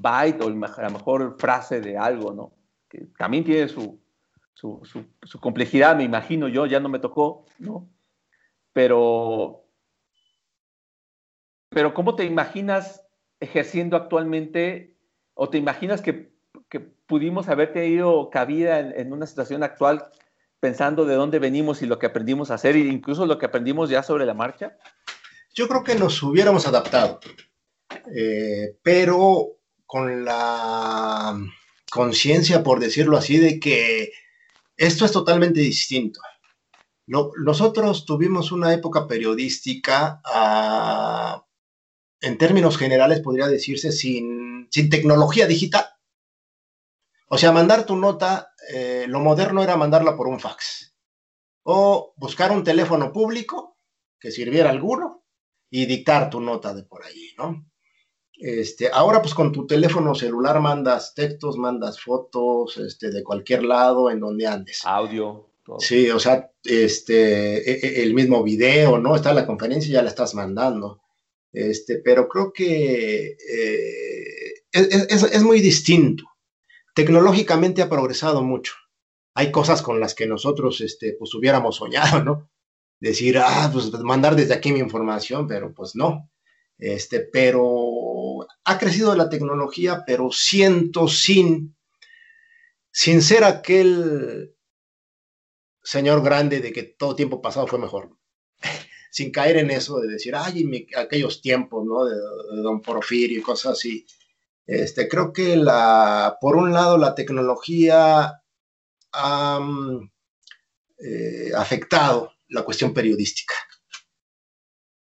byte 0.00 0.42
o 0.42 0.50
la 0.50 0.90
mejor 0.90 1.36
frase 1.38 1.80
de 1.80 1.98
algo, 1.98 2.32
¿no? 2.32 2.52
Que 2.88 3.06
también 3.18 3.44
tiene 3.44 3.68
su, 3.68 4.00
su, 4.54 4.80
su, 4.84 5.04
su, 5.22 5.38
complejidad, 5.38 5.96
me 5.96 6.04
imagino 6.04 6.48
yo, 6.48 6.66
ya 6.66 6.80
no 6.80 6.88
me 6.88 6.98
tocó, 6.98 7.44
¿no? 7.58 7.88
Pero, 8.72 9.64
pero 11.68 11.92
¿cómo 11.92 12.16
te 12.16 12.24
imaginas 12.24 13.06
ejerciendo 13.38 13.96
actualmente 13.96 14.96
o 15.34 15.50
te 15.50 15.58
imaginas 15.58 16.00
que 16.00 16.30
que 16.70 16.80
pudimos 16.80 17.48
haber 17.48 17.72
tenido 17.72 18.30
cabida 18.30 18.78
en, 18.78 18.98
en, 18.98 19.12
una 19.12 19.26
situación 19.26 19.62
actual 19.62 20.10
pensando 20.60 21.04
de 21.04 21.14
dónde 21.14 21.38
venimos 21.38 21.82
y 21.82 21.86
lo 21.86 21.98
que 21.98 22.06
aprendimos 22.06 22.50
a 22.50 22.54
hacer, 22.54 22.76
e 22.76 22.80
incluso 22.80 23.26
lo 23.26 23.38
que 23.38 23.46
aprendimos 23.46 23.90
ya 23.90 24.02
sobre 24.02 24.26
la 24.26 24.34
marcha? 24.34 24.76
Yo 25.54 25.68
creo 25.68 25.82
que 25.82 25.96
nos 25.96 26.22
hubiéramos 26.22 26.66
adaptado, 26.66 27.20
eh, 28.14 28.76
pero 28.82 29.58
con 29.84 30.24
la 30.24 31.36
conciencia, 31.90 32.62
por 32.62 32.78
decirlo 32.78 33.16
así, 33.16 33.38
de 33.38 33.58
que 33.58 34.12
esto 34.76 35.04
es 35.04 35.12
totalmente 35.12 35.60
distinto. 35.60 36.20
Lo, 37.06 37.32
nosotros 37.42 38.04
tuvimos 38.04 38.52
una 38.52 38.72
época 38.72 39.08
periodística, 39.08 40.22
uh, 40.24 41.40
en 42.20 42.38
términos 42.38 42.78
generales 42.78 43.20
podría 43.20 43.48
decirse, 43.48 43.90
sin, 43.90 44.68
sin 44.70 44.88
tecnología 44.88 45.46
digital. 45.46 45.86
O 47.32 47.38
sea, 47.38 47.52
mandar 47.52 47.86
tu 47.86 47.94
nota, 47.94 48.54
eh, 48.74 49.04
lo 49.06 49.20
moderno 49.20 49.62
era 49.62 49.76
mandarla 49.76 50.16
por 50.16 50.26
un 50.26 50.40
fax. 50.40 50.96
O 51.62 52.12
buscar 52.16 52.50
un 52.50 52.64
teléfono 52.64 53.12
público 53.12 53.78
que 54.18 54.32
sirviera 54.32 54.70
alguno 54.70 55.22
y 55.70 55.86
dictar 55.86 56.28
tu 56.28 56.40
nota 56.40 56.74
de 56.74 56.82
por 56.82 57.04
allí, 57.04 57.32
¿no? 57.38 57.70
Este, 58.34 58.90
ahora 58.92 59.22
pues 59.22 59.32
con 59.32 59.52
tu 59.52 59.64
teléfono 59.64 60.16
celular 60.16 60.60
mandas 60.60 61.14
textos, 61.14 61.56
mandas 61.56 62.00
fotos, 62.00 62.78
este, 62.78 63.10
de 63.12 63.22
cualquier 63.22 63.62
lado 63.62 64.10
en 64.10 64.18
donde 64.18 64.48
andes. 64.48 64.80
Audio. 64.84 65.50
Todo. 65.64 65.78
Sí, 65.78 66.10
o 66.10 66.18
sea, 66.18 66.50
este, 66.64 68.02
el 68.02 68.12
mismo 68.12 68.42
video, 68.42 68.98
¿no? 68.98 69.14
Está 69.14 69.32
la 69.32 69.46
conferencia 69.46 69.88
y 69.88 69.92
ya 69.92 70.02
la 70.02 70.08
estás 70.08 70.34
mandando. 70.34 71.00
Este, 71.52 71.98
pero 71.98 72.28
creo 72.28 72.52
que 72.52 73.36
eh, 73.36 74.54
es, 74.72 74.88
es, 75.08 75.22
es 75.22 75.42
muy 75.44 75.60
distinto 75.60 76.24
tecnológicamente 76.94 77.82
ha 77.82 77.88
progresado 77.88 78.42
mucho. 78.42 78.74
Hay 79.34 79.52
cosas 79.52 79.82
con 79.82 80.00
las 80.00 80.14
que 80.14 80.26
nosotros 80.26 80.80
este, 80.80 81.14
pues 81.18 81.34
hubiéramos 81.34 81.76
soñado, 81.76 82.22
¿no? 82.24 82.50
Decir, 82.98 83.38
ah, 83.38 83.70
pues 83.72 83.90
mandar 84.00 84.36
desde 84.36 84.54
aquí 84.54 84.72
mi 84.72 84.80
información, 84.80 85.46
pero 85.46 85.72
pues 85.72 85.94
no. 85.94 86.30
Este, 86.78 87.20
pero 87.20 88.46
ha 88.64 88.78
crecido 88.78 89.14
la 89.14 89.28
tecnología, 89.28 90.02
pero 90.06 90.30
siento 90.32 91.08
sin, 91.08 91.76
sin 92.90 93.22
ser 93.22 93.44
aquel 93.44 94.54
señor 95.82 96.22
grande 96.22 96.60
de 96.60 96.72
que 96.72 96.82
todo 96.82 97.16
tiempo 97.16 97.40
pasado 97.40 97.66
fue 97.66 97.78
mejor. 97.78 98.16
sin 99.10 99.30
caer 99.32 99.58
en 99.58 99.70
eso 99.70 99.98
de 100.00 100.08
decir, 100.08 100.34
ay, 100.34 100.64
mi, 100.64 100.86
aquellos 100.96 101.40
tiempos, 101.40 101.84
¿no? 101.84 102.04
De, 102.04 102.14
de 102.14 102.62
don 102.62 102.80
Porfirio 102.82 103.38
y 103.38 103.42
cosas 103.42 103.72
así 103.72 104.06
este, 104.66 105.08
creo 105.08 105.32
que 105.32 105.56
la, 105.56 106.38
por 106.40 106.56
un 106.56 106.72
lado 106.72 106.98
la 106.98 107.14
tecnología 107.14 108.42
ha 109.12 109.60
eh, 110.98 111.50
afectado 111.56 112.32
la 112.48 112.62
cuestión 112.62 112.92
periodística. 112.92 113.54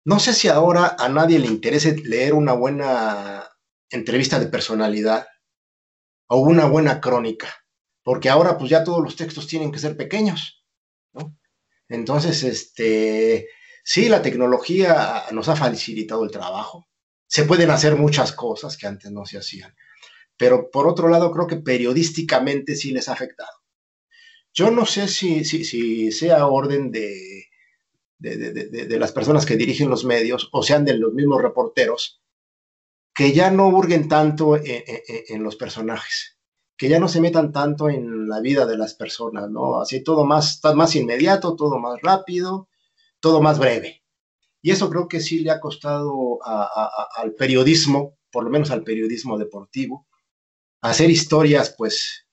No 0.03 0.19
sé 0.19 0.33
si 0.33 0.47
ahora 0.47 0.95
a 0.99 1.09
nadie 1.09 1.39
le 1.39 1.47
interese 1.47 1.95
leer 1.95 2.33
una 2.33 2.53
buena 2.53 3.49
entrevista 3.89 4.39
de 4.39 4.47
personalidad 4.47 5.27
o 6.27 6.39
una 6.39 6.65
buena 6.65 7.01
crónica, 7.01 7.47
porque 8.03 8.29
ahora 8.29 8.57
pues 8.57 8.69
ya 8.69 8.83
todos 8.83 9.01
los 9.03 9.15
textos 9.15 9.47
tienen 9.47 9.71
que 9.71 9.79
ser 9.79 9.97
pequeños. 9.97 10.63
Entonces, 11.87 12.43
este, 12.43 13.47
sí, 13.83 14.09
la 14.09 14.21
tecnología 14.21 15.23
nos 15.31 15.49
ha 15.49 15.55
facilitado 15.55 16.23
el 16.23 16.31
trabajo, 16.31 16.87
se 17.35 17.43
pueden 17.43 17.69
hacer 17.69 17.97
muchas 17.97 18.31
cosas 18.31 18.77
que 18.77 18.87
antes 18.87 19.11
no 19.11 19.25
se 19.25 19.37
hacían. 19.37 19.75
Pero 20.37 20.71
por 20.71 20.87
otro 20.87 21.09
lado, 21.09 21.31
creo 21.31 21.47
que 21.47 21.57
periodísticamente 21.57 22.77
sí 22.77 22.91
les 22.91 23.09
ha 23.09 23.11
afectado. 23.11 23.51
Yo 24.53 24.71
no 24.71 24.85
sé 24.85 25.09
si, 25.09 25.43
si, 25.43 25.65
si 25.65 26.13
sea 26.13 26.47
orden 26.47 26.91
de, 26.91 27.47
de, 28.19 28.37
de, 28.37 28.87
de, 28.87 28.99
las 28.99 29.11
personas 29.11 29.45
que 29.45 29.57
dirigen 29.57 29.89
los 29.89 30.05
medios 30.05 30.47
o 30.53 30.63
sean 30.63 30.85
de 30.85 30.97
los 30.97 31.13
mismos 31.13 31.41
reporteros, 31.41 32.21
que 33.13 33.33
ya 33.33 33.51
no 33.51 33.67
hurguen 33.67 34.07
tanto 34.07 34.55
en, 34.55 34.85
en, 34.87 35.01
en, 35.27 35.43
los 35.43 35.57
personajes, 35.57 36.37
que 36.77 36.87
ya 36.87 36.99
no 36.99 37.09
se 37.09 37.19
metan 37.19 37.51
tanto 37.51 37.89
en 37.89 38.29
la 38.29 38.39
vida 38.39 38.65
de 38.65 38.77
las 38.77 38.93
personas, 38.93 39.49
¿no? 39.49 39.81
Así 39.81 40.01
todo 40.01 40.23
más, 40.23 40.61
más 40.73 40.95
inmediato, 40.95 41.57
todo 41.57 41.79
más 41.79 42.01
rápido, 42.01 42.69
todo 43.19 43.41
más 43.41 43.59
breve. 43.59 44.04
Y 44.65 44.71
eso 44.71 44.89
creo 44.89 45.07
que 45.07 45.19
sí 45.19 45.41
le 45.41 45.51
ha 45.51 45.59
costado 45.59 46.39
al 46.43 47.35
periodismo, 47.35 48.17
por 48.31 48.43
lo 48.43 48.49
menos 48.49 48.71
al 48.71 48.83
periodismo 48.83 49.37
deportivo, 49.37 50.07
hacer 50.81 51.11
historias, 51.11 51.75
pues, 51.77 52.25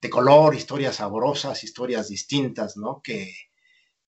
de 0.00 0.08
color, 0.08 0.54
historias 0.54 0.96
sabrosas, 0.96 1.62
historias 1.62 2.08
distintas, 2.08 2.78
¿no? 2.78 3.02
Que, 3.04 3.34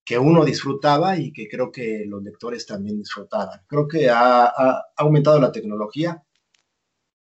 que 0.03 0.17
uno 0.17 0.43
disfrutaba 0.43 1.19
y 1.19 1.31
que 1.31 1.47
creo 1.47 1.71
que 1.71 2.03
los 2.07 2.23
lectores 2.23 2.65
también 2.65 2.97
disfrutaban. 2.97 3.61
Creo 3.67 3.87
que 3.87 4.09
ha, 4.09 4.45
ha 4.45 4.85
aumentado 4.95 5.39
la 5.39 5.51
tecnología, 5.51 6.23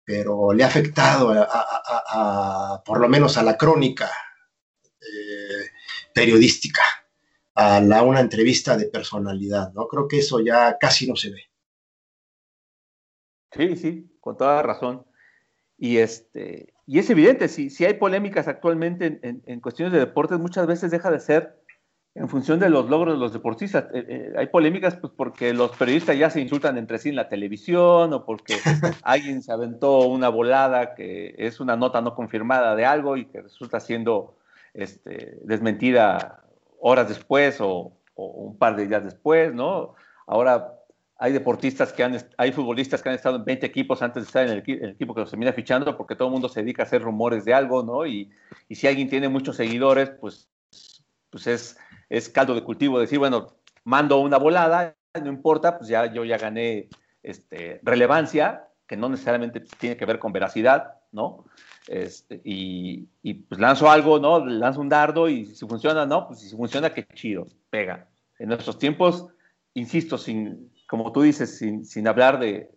pero 0.06 0.54
le 0.54 0.64
ha 0.64 0.68
afectado 0.68 1.34
a, 1.38 2.82
por 2.86 3.02
lo 3.02 3.10
menos 3.10 3.36
a 3.36 3.44
la 3.44 3.58
crónica 3.58 4.10
eh, 5.02 5.66
periodística 6.14 6.84
a 7.58 7.82
la, 7.82 8.04
una 8.04 8.20
entrevista 8.20 8.78
de 8.78 8.86
personalidad, 8.86 9.74
¿no? 9.74 9.88
Creo 9.88 10.08
que 10.08 10.20
eso 10.20 10.40
ya 10.40 10.78
casi 10.78 11.08
no 11.10 11.16
se 11.16 11.32
ve. 11.32 11.42
Sí, 13.52 13.76
sí, 13.76 14.18
con 14.20 14.38
toda 14.38 14.62
razón. 14.62 15.08
Y, 15.76 15.98
este, 15.98 16.76
y 16.86 17.00
es 17.00 17.10
evidente, 17.10 17.48
si, 17.48 17.72
si 17.72 17.84
hay 17.84 17.96
polémicas 17.96 18.48
actualmente 18.48 19.08
en, 19.08 19.20
en, 19.24 19.44
en 19.48 19.60
cuestiones 19.60 19.92
de 19.92 20.00
deportes, 20.00 20.38
muchas 20.38 20.68
veces 20.68 20.92
deja 20.92 21.10
de 21.10 21.20
ser 21.20 21.60
en 22.14 22.30
función 22.30 22.60
de 22.60 22.70
los 22.70 22.92
logros 22.92 23.16
de 23.16 23.20
los 23.20 23.34
deportistas. 23.34 23.86
Eh, 23.92 24.06
eh, 24.08 24.34
hay 24.38 24.48
polémicas 24.48 24.96
pues, 24.96 25.12
porque 25.18 25.52
los 25.56 25.76
periodistas 25.76 26.16
ya 26.16 26.30
se 26.30 26.42
insultan 26.42 26.78
entre 26.78 27.00
sí 27.00 27.10
en 27.10 27.16
la 27.16 27.28
televisión 27.28 28.14
o 28.14 28.24
porque 28.24 28.54
alguien 29.02 29.42
se 29.42 29.52
aventó 29.52 30.02
una 30.02 30.30
volada 30.30 30.94
que 30.94 31.34
es 31.40 31.60
una 31.60 31.76
nota 31.76 32.02
no 32.02 32.14
confirmada 32.14 32.76
de 32.76 32.86
algo 32.86 33.18
y 33.18 33.26
que 33.26 33.42
resulta 33.42 33.80
siendo 33.80 34.38
este, 34.76 35.40
desmentida 35.44 36.44
horas 36.80 37.10
después 37.10 37.58
o, 37.60 37.94
un 38.16 38.58
par 38.58 38.76
de 38.76 38.88
días 38.88 39.04
después, 39.04 39.54
¿no? 39.54 39.94
Ahora 40.26 40.74
hay 41.20 41.34
deportistas 41.34 41.94
que 41.94 42.04
han, 42.04 42.18
hay 42.38 42.52
futbolistas 42.52 43.04
que 43.04 43.10
han 43.10 43.16
estado 43.16 43.36
en 43.36 43.46
20 43.46 43.66
equipos 43.66 44.02
antes 44.02 44.24
de 44.24 44.28
estar 44.28 44.44
en 44.48 44.52
el, 44.52 44.90
equipo 44.92 45.14
que 45.14 45.22
los 45.22 45.30
termina 45.30 45.54
fichando 45.54 45.96
porque 45.96 46.16
todo 46.16 46.28
el 46.28 46.32
mundo 46.32 46.50
se 46.50 46.62
dedica 46.62 46.82
a 46.82 46.86
hacer 46.86 47.02
rumores 47.04 47.46
de 47.46 47.54
algo, 47.54 47.84
¿no? 47.84 48.06
Y, 48.08 48.32
y 48.68 48.76
si 48.76 48.88
alguien 48.88 49.08
tiene 49.08 49.30
muchos 49.30 49.56
seguidores, 49.56 50.10
pues, 50.10 50.50
pues 51.30 51.48
es 51.48 51.78
es 52.10 52.30
caldo 52.30 52.56
de 52.56 52.64
cultivo 52.64 53.00
decir, 53.00 53.20
bueno, 53.20 53.48
mando 53.84 54.20
una 54.20 54.38
volada, 54.38 54.96
no 55.22 55.28
importa, 55.28 55.78
pues 55.78 55.90
ya 55.90 56.12
yo 56.12 56.24
ya 56.26 56.38
gané 56.38 56.90
este, 57.24 57.80
relevancia, 57.84 58.68
que 58.88 58.98
no 58.98 59.10
necesariamente 59.10 59.62
tiene 59.80 59.98
que 59.98 60.06
ver 60.06 60.20
con 60.20 60.32
veracidad, 60.32 60.94
¿no? 61.12 61.46
Este, 61.88 62.42
y, 62.44 63.08
pues 63.50 63.60
lanzo 63.60 63.90
algo, 63.90 64.20
¿no? 64.20 64.46
Lanzo 64.46 64.82
un 64.82 64.90
dardo 64.90 65.30
y 65.30 65.46
si 65.46 65.66
funciona, 65.66 66.06
¿no? 66.06 66.28
Pues 66.28 66.42
si 66.42 66.56
funciona, 66.56 66.94
qué 66.94 67.06
chido, 67.14 67.48
pega. 67.70 68.08
En 68.40 68.50
nuestros 68.50 68.78
tiempos, 68.78 69.28
insisto, 69.74 70.18
sin, 70.18 70.72
como 70.88 71.12
tú 71.12 71.22
dices, 71.22 71.58
sin, 71.58 71.86
sin 71.86 72.08
hablar 72.08 72.40
de, 72.40 72.70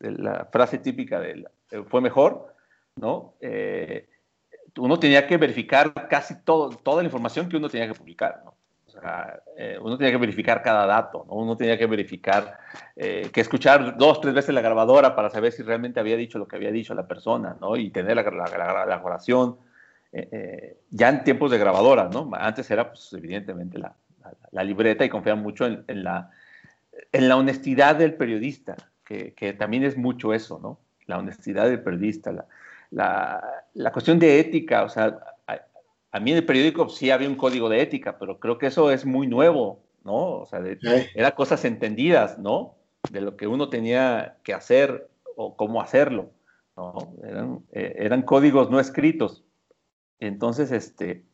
la 0.00 0.48
frase 0.50 0.78
típica 0.78 1.20
de 1.20 1.44
fue 1.88 2.00
mejor, 2.00 2.54
¿no? 2.96 3.34
Eh, 3.40 4.08
uno 4.78 4.98
tenía 4.98 5.26
que 5.26 5.36
verificar 5.36 5.92
casi 6.08 6.42
todo, 6.42 6.70
toda 6.70 7.02
la 7.02 7.06
información 7.06 7.48
que 7.48 7.56
uno 7.56 7.68
tenía 7.68 7.88
que 7.88 7.98
publicar, 7.98 8.42
¿no? 8.44 8.51
Sea, 8.92 9.42
eh, 9.56 9.78
uno 9.80 9.96
tenía 9.96 10.12
que 10.12 10.18
verificar 10.18 10.62
cada 10.62 10.86
dato, 10.86 11.24
¿no? 11.26 11.34
Uno 11.34 11.56
tenía 11.56 11.78
que 11.78 11.86
verificar, 11.86 12.58
eh, 12.94 13.30
que 13.32 13.40
escuchar 13.40 13.96
dos, 13.96 14.20
tres 14.20 14.34
veces 14.34 14.54
la 14.54 14.60
grabadora 14.60 15.16
para 15.16 15.30
saber 15.30 15.52
si 15.52 15.62
realmente 15.62 15.98
había 15.98 16.16
dicho 16.16 16.38
lo 16.38 16.46
que 16.46 16.56
había 16.56 16.70
dicho 16.70 16.94
la 16.94 17.06
persona, 17.08 17.56
¿no? 17.58 17.76
Y 17.76 17.90
tener 17.90 18.16
la, 18.16 18.22
la, 18.22 18.84
la, 18.84 18.84
grabación, 18.84 19.56
eh, 20.12 20.76
ya 20.90 21.08
en 21.08 21.24
tiempos 21.24 21.50
de 21.50 21.58
grabadora, 21.58 22.10
¿no? 22.12 22.30
Antes 22.34 22.70
era, 22.70 22.88
pues, 22.90 23.12
evidentemente, 23.14 23.78
la, 23.78 23.94
libreta 24.62 25.04
y 25.04 25.08
confiar 25.08 25.36
mucho 25.36 25.64
en, 25.66 26.04
la, 26.04 26.30
en 27.12 27.28
la 27.28 27.36
honestidad 27.36 27.96
del 27.96 28.14
periodista, 28.14 28.76
que, 29.04 29.32
que 29.32 29.54
también 29.54 29.84
es 29.84 29.96
mucho 29.96 30.34
eso, 30.34 30.58
¿no? 30.62 30.78
La 31.06 31.16
honestidad 31.18 31.64
del 31.64 31.80
periodista, 31.80 32.30
la, 32.30 32.44
la, 32.90 33.42
la 33.72 33.90
cuestión 33.90 34.18
de 34.18 34.38
ética, 34.38 34.82
o 34.82 34.90
sea, 34.90 35.18
a, 36.12 36.20
mí 36.20 36.30
en 36.30 36.38
el 36.38 36.46
periódico 36.46 36.88
sí 36.88 37.10
había 37.10 37.28
un 37.28 37.36
código 37.36 37.68
de 37.68 37.82
ética, 37.82 38.18
pero 38.18 38.38
creo 38.38 38.58
que 38.58 38.66
eso 38.66 38.90
es 38.90 39.04
muy 39.04 39.26
nuevo, 39.26 39.82
¿no? 40.04 40.40
O 40.40 40.46
sea, 40.46 40.60
eran 41.14 41.32
cosas 41.32 41.64
entendidas, 41.64 42.38
¿no? 42.38 42.76
De 43.10 43.20
lo 43.20 43.36
que 43.36 43.46
uno 43.46 43.68
tenía 43.68 44.38
que 44.44 44.54
hacer 44.54 45.08
o 45.36 45.56
cómo 45.56 45.80
hacerlo, 45.80 46.30
¿no? 46.76 47.14
Eran, 47.24 47.64
eh, 47.72 47.94
eran 47.98 48.22
códigos 48.22 48.70
no 48.70 48.78
escritos. 48.78 49.44
Entonces, 50.20 50.70
este, 50.70 51.24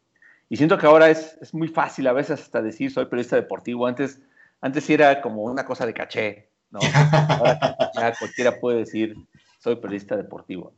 y 0.49 0.57
siento 0.57 0.79
que 0.79 0.87
ahora 0.87 1.11
es, 1.11 1.37
es, 1.41 1.53
muy 1.53 1.68
fácil 1.68 2.07
a 2.07 2.12
veces 2.12 2.41
hasta 2.41 2.62
decir 2.62 2.91
soy 2.91 3.07
periodista 3.07 3.37
deportivo. 3.37 3.87
Antes, 3.87 4.20
antes 4.61 4.89
era 4.89 5.20
como 5.20 5.43
una 5.43 5.64
cosa 5.64 5.85
de 5.85 5.93
caché, 5.93 6.51
¿no? 6.70 6.81
Ahora 6.83 7.59
ya 7.95 8.14
cualquiera 8.18 8.59
puede 8.59 8.79
decir 8.79 9.14
soy 9.59 9.76
periodista 9.76 10.16
deportivo. 10.16 10.72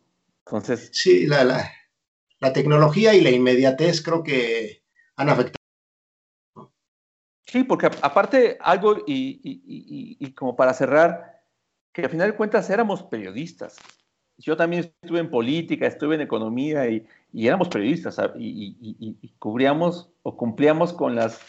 Entonces. 0.46 0.90
Sí, 0.92 1.26
la, 1.26 1.44
la, 1.44 1.70
tecnología 2.52 3.14
y 3.14 3.20
la 3.20 3.30
inmediatez 3.30 4.02
creo 4.02 4.22
que 4.22 4.82
han 5.16 5.28
afectado. 5.28 5.60
Sí, 7.42 7.64
porque 7.64 7.86
aparte 7.86 8.56
algo, 8.60 9.02
y, 9.06 10.32
como 10.34 10.56
para 10.56 10.72
cerrar, 10.72 11.42
que 11.92 12.02
al 12.02 12.10
final 12.10 12.30
de 12.30 12.36
cuentas 12.36 12.70
éramos 12.70 13.02
periodistas. 13.02 13.76
Yo 14.38 14.56
también 14.56 14.90
estuve 15.02 15.20
en 15.20 15.28
política, 15.28 15.86
estuve 15.86 16.14
en 16.14 16.22
economía 16.22 16.88
y, 16.88 17.06
éramos 17.34 17.68
periodistas 17.68 18.18
y, 18.38 19.34
cubríamos 19.38 20.10
o 20.22 20.36
cumplíamos 20.36 20.92
con 20.92 21.14
las, 21.14 21.40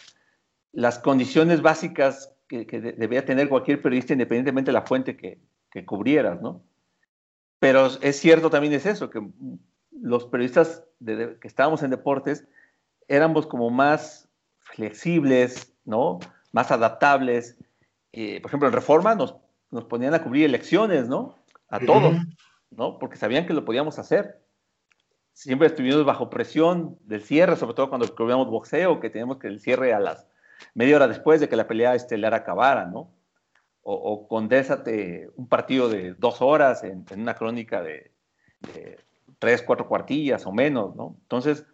las 0.74 1.00
condiciones 1.00 1.62
básicas 1.62 2.34
que, 2.48 2.66
debía 2.66 3.24
tener 3.24 3.48
cualquier 3.48 3.82
periodista 3.82 4.14
independientemente 4.14 4.72
de 4.72 4.74
la 4.74 4.86
fuente 4.86 5.16
que, 5.16 5.40
que 5.70 5.86
cubrieras, 5.86 6.42
¿no? 6.42 6.64
Pero 7.60 7.86
es 8.02 8.20
cierto 8.20 8.50
también 8.50 8.74
es 8.74 8.88
eso, 8.88 9.10
que 9.12 9.22
los 10.02 10.26
periodistas 10.26 10.84
que 11.06 11.48
estábamos 11.48 11.84
en 11.84 11.92
deportes 11.92 12.48
éramos 13.08 13.48
como 13.48 13.70
más 13.70 14.28
flexibles, 14.60 15.74
¿no? 15.86 16.20
Más 16.52 16.72
adaptables. 16.72 17.58
por 18.12 18.48
ejemplo, 18.48 18.68
en 18.68 18.74
Reforma 18.74 19.16
nos, 19.16 19.36
nos, 19.70 19.86
ponían 19.86 20.14
a 20.14 20.24
cubrir 20.24 20.46
elecciones, 20.46 21.08
¿no? 21.08 21.36
A 21.70 21.80
todos, 21.80 22.16
¿no? 22.72 23.00
Porque 23.00 23.18
sabían 23.18 23.46
que 23.46 23.54
lo 23.54 23.66
podíamos 23.66 24.00
hacer. 24.00 24.42
Siempre 25.34 25.68
estuvimos 25.68 26.06
bajo 26.06 26.30
presión 26.30 26.98
del 27.04 27.24
cierre, 27.24 27.56
sobre 27.56 27.74
todo 27.74 27.90
cuando 27.90 28.14
cubríamos 28.14 28.50
boxeo, 28.50 29.00
que 29.00 29.10
teníamos 29.10 29.38
que 29.38 29.48
el 29.48 29.60
cierre 29.60 29.94
a 29.94 30.00
las 30.00 30.28
media 30.74 30.98
hora 30.98 31.08
después 31.08 31.40
de 31.40 31.50
que 31.50 31.56
la 31.56 31.68
pelea 31.68 31.96
estelar 31.96 32.34
acabara, 32.34 32.86
¿no? 32.86 33.12
o, 33.84 33.94
o 33.94 34.28
condésate 34.28 35.30
un 35.36 35.48
partido 35.48 35.90
de 35.90 36.14
dos 36.14 36.42
horas 36.42 36.84
en, 36.84 37.06
una 37.16 37.36
crónica 37.36 37.82
de, 37.82 38.12
tres, 39.40 39.62
cuatro 39.62 39.88
cuartillas 39.88 40.46
o 40.46 40.52
menos, 40.52 40.96
¿no? 40.96 41.18
Entonces, 41.22 41.66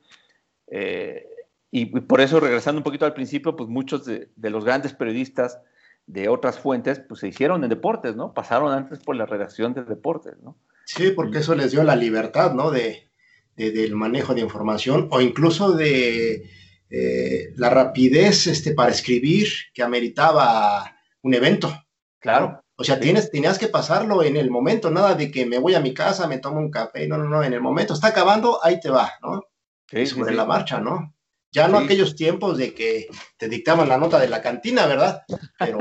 eh, 0.68 1.26
y, 1.72 1.86
por 1.86 2.22
eso, 2.22 2.39
regresando 2.39 2.80
un 2.80 2.84
poquito 2.84 3.05
al 3.05 3.14
principio, 3.14 3.55
pues 3.55 3.70
muchos 3.70 4.05
de, 4.05 4.30
los 4.38 4.64
grandes 4.64 4.93
periodistas 4.93 5.60
de 6.05 6.30
otras 6.30 6.60
fuentes, 6.60 6.99
pues 6.99 7.20
se 7.20 7.28
hicieron 7.28 7.64
en 7.64 7.70
deportes, 7.70 8.16
¿no? 8.16 8.34
Pasaron 8.34 8.72
antes 8.72 8.99
por 8.99 9.16
la 9.16 9.26
redacción 9.26 9.74
de 9.74 9.84
deportes, 9.84 10.36
¿no? 10.41 10.58
Sí, 10.86 11.12
porque 11.12 11.39
eso 11.39 11.53
les 11.53 11.72
dio 11.72 11.84
la 11.84 11.95
libertad, 11.95 12.53
¿no? 12.53 12.72
De, 12.72 13.10
del 13.55 13.95
manejo 13.95 14.36
de 14.36 14.41
información 14.41 15.08
o 15.12 15.20
incluso 15.20 15.72
de 15.72 16.49
eh, 16.89 17.53
la 17.55 17.70
rapidez 17.72 18.47
este, 18.47 18.74
para 18.74 18.91
escribir 18.91 19.47
que 19.74 19.84
ameritaba 19.84 20.95
un 21.24 21.34
evento. 21.34 21.74
Claro. 22.20 22.62
O 22.80 22.84
sea, 22.84 22.99
tienes, 22.99 23.32
tenías 23.32 23.57
que 23.57 23.67
pasarlo 23.67 24.21
en 24.21 24.38
el 24.38 24.51
momento, 24.51 24.91
nada 24.91 25.15
de 25.15 25.32
que 25.32 25.47
me 25.47 25.57
voy 25.57 25.73
a 25.73 25.80
mi 25.80 25.95
casa, 25.95 26.28
me 26.28 26.38
tomo 26.38 26.59
un 26.59 26.69
café, 26.69 27.07
no, 27.07 27.17
no, 27.17 27.28
no, 27.28 27.43
en 27.43 27.53
el 27.53 27.59
momento, 27.59 27.95
está 27.95 28.09
acabando, 28.09 28.63
ahí 28.63 28.80
te 28.80 28.91
va, 28.91 29.13
¿no? 29.23 29.43
Sí, 29.88 30.05
sobre 30.05 30.36
la 30.36 30.45
marcha, 30.45 30.80
¿no? 30.80 31.15
Ya 31.51 31.67
no 31.67 31.80
aquellos 31.80 32.15
tiempos 32.15 32.59
de 32.59 32.75
que 32.75 33.07
te 33.38 33.49
dictaban 33.49 33.89
la 33.89 33.97
nota 33.97 34.19
de 34.19 34.28
la 34.28 34.43
cantina, 34.43 34.86
¿verdad? 34.86 35.23
Pero, 35.57 35.80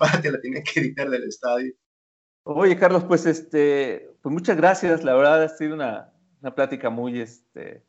ahora 0.00 0.20
te 0.20 0.30
la 0.30 0.40
tienen 0.40 0.62
que 0.62 0.82
dictar 0.82 1.08
del 1.08 1.24
estadio. 1.24 1.72
Oye, 2.42 2.76
Carlos, 2.76 3.04
pues 3.04 3.24
este, 3.24 4.10
pues 4.20 4.30
muchas 4.30 4.56
gracias. 4.56 5.02
La 5.02 5.14
verdad 5.14 5.44
ha 5.44 5.48
sido 5.48 5.74
una, 5.74 6.12
una 6.42 6.54
plática 6.54 6.90
muy 6.90 7.20
este, 7.20 7.86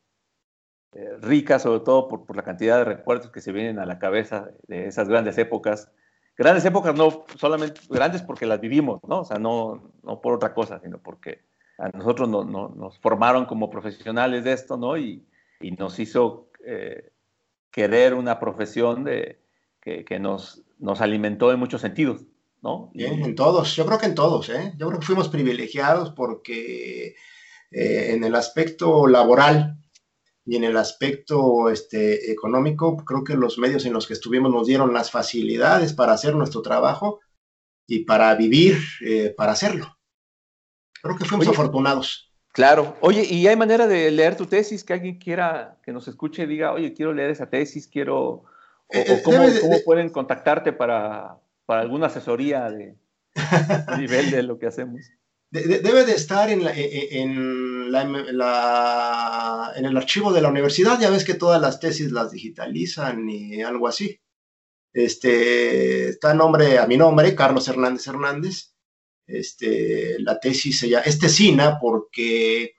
eh, 0.94 1.18
rica, 1.20 1.60
sobre 1.60 1.82
todo 1.82 2.08
por, 2.08 2.26
por, 2.26 2.38
la 2.38 2.44
cantidad 2.44 2.78
de 2.78 2.86
recuerdos 2.86 3.32
que 3.32 3.42
se 3.42 3.52
vienen 3.52 3.80
a 3.80 3.86
la 3.86 4.00
cabeza 4.00 4.52
de 4.68 4.88
esas 4.88 5.10
grandes 5.10 5.38
épocas 5.38 5.92
grandes 6.40 6.64
épocas 6.64 6.96
no 6.96 7.26
solamente 7.36 7.82
grandes 7.90 8.22
porque 8.22 8.46
las 8.46 8.62
vivimos, 8.62 9.02
¿no? 9.06 9.20
O 9.20 9.26
sea, 9.26 9.38
no, 9.38 9.92
no 10.04 10.22
por 10.22 10.34
otra 10.34 10.54
cosa, 10.54 10.80
sino 10.80 10.98
porque 10.98 11.42
a 11.78 11.90
nosotros 11.90 12.30
no, 12.30 12.46
nos 12.46 12.98
formaron 13.00 13.46
como 13.46 13.70
profesionales 13.70 14.46
de 14.46 14.54
esto, 14.54 14.78
¿no? 14.78 14.98
Y, 14.98 15.28
y 15.60 15.72
nos 15.72 16.00
hizo 16.00 16.50
eh, 16.66 17.12
querer 17.72 18.14
una 18.14 18.40
profesión 18.40 19.04
de, 19.04 19.42
que, 19.82 20.06
que, 20.06 20.18
nos, 20.18 20.64
nos 20.78 21.02
alimentó 21.02 21.52
en 21.52 21.60
muchos 21.60 21.82
sentidos, 21.82 22.22
¿no? 22.62 22.90
Bien, 22.94 23.22
en 23.22 23.36
todos, 23.36 23.76
yo 23.76 23.86
creo 23.86 24.00
que 24.00 24.06
en 24.06 24.16
todos, 24.16 24.48
¿eh? 24.48 24.74
Yo 24.78 24.88
creo 24.88 25.00
que 25.02 25.06
fuimos 25.06 25.28
privilegiados 25.28 26.12
porque 26.12 27.16
eh, 27.72 28.14
en 28.14 28.24
el 28.24 28.36
aspecto 28.36 29.08
laboral 29.08 29.78
y 30.50 30.56
en 30.56 30.64
el 30.64 30.78
aspecto 30.78 31.70
este, 31.70 32.32
económico, 32.32 32.98
creo 33.06 33.24
que 33.24 33.36
los 33.36 33.60
medios 33.60 33.86
en 33.86 33.94
los 33.94 34.08
que 34.08 34.14
estuvimos 34.14 34.52
nos 34.52 34.66
dieron 34.66 34.96
las 34.96 35.12
facilidades 35.12 35.94
para 35.94 36.14
hacer 36.14 36.34
nuestro 36.34 36.64
trabajo 36.64 37.20
y 37.88 38.06
para 38.06 38.34
vivir, 38.34 38.80
eh, 39.06 39.32
para 39.38 39.52
hacerlo. 39.52 39.96
Creo 41.04 41.16
que 41.16 41.26
fuimos 41.26 41.48
afortunados. 41.48 42.34
Claro. 42.52 42.98
Oye, 43.02 43.28
¿y 43.30 43.46
hay 43.46 43.56
manera 43.56 43.86
de 43.86 44.10
leer 44.10 44.36
tu 44.36 44.48
tesis? 44.48 44.84
Que 44.84 44.94
alguien 44.94 45.20
quiera, 45.20 45.78
que 45.84 45.92
nos 45.92 46.08
escuche 46.08 46.44
y 46.44 46.48
diga, 46.48 46.74
oye, 46.74 46.96
quiero 46.96 47.14
leer 47.14 47.30
esa 47.30 47.48
tesis, 47.48 47.88
quiero... 47.88 48.18
O, 48.18 48.44
eh, 48.90 49.22
cómo, 49.24 49.38
pueden 49.86 50.10
contactarte 50.10 50.74
para, 50.74 51.38
para 51.68 51.82
alguna 51.82 52.08
asesoría 52.08 52.72
de, 52.72 52.96
de 53.36 53.98
nivel 54.00 54.32
de 54.32 54.42
lo 54.42 54.58
que 54.58 54.66
hacemos? 54.66 55.02
debe 55.52 56.06
de 56.06 56.14
estar 56.14 56.50
en, 56.50 56.62
e, 56.62 56.72
e, 56.72 57.22
en, 57.22 57.69
la, 57.90 59.74
en, 59.76 59.86
el 59.86 59.98
archivo 59.98 60.32
de 60.34 60.42
la 60.42 60.50
universidad. 60.50 61.00
Ya 61.00 61.10
ves 61.10 61.24
que 61.24 61.34
todas 61.34 61.62
las 61.62 61.80
tesis 61.80 62.12
las 62.12 62.32
digitalizan 62.32 63.30
y 63.30 63.62
algo 63.62 63.88
así. 63.88 64.20
Este, 64.94 66.10
está 66.10 66.34
nombre, 66.34 66.80
a 66.80 66.88
mi 66.88 66.98
nombre, 66.98 67.36
Carlos 67.36 67.68
Hernández 67.68 68.08
Hernández. 68.08 68.74
Este, 69.28 70.18
la 70.20 70.40
tesis 70.40 70.80
se 70.80 70.90
llama, 70.90 71.04
es 71.06 71.20
tesina 71.20 71.78
porque 71.80 72.74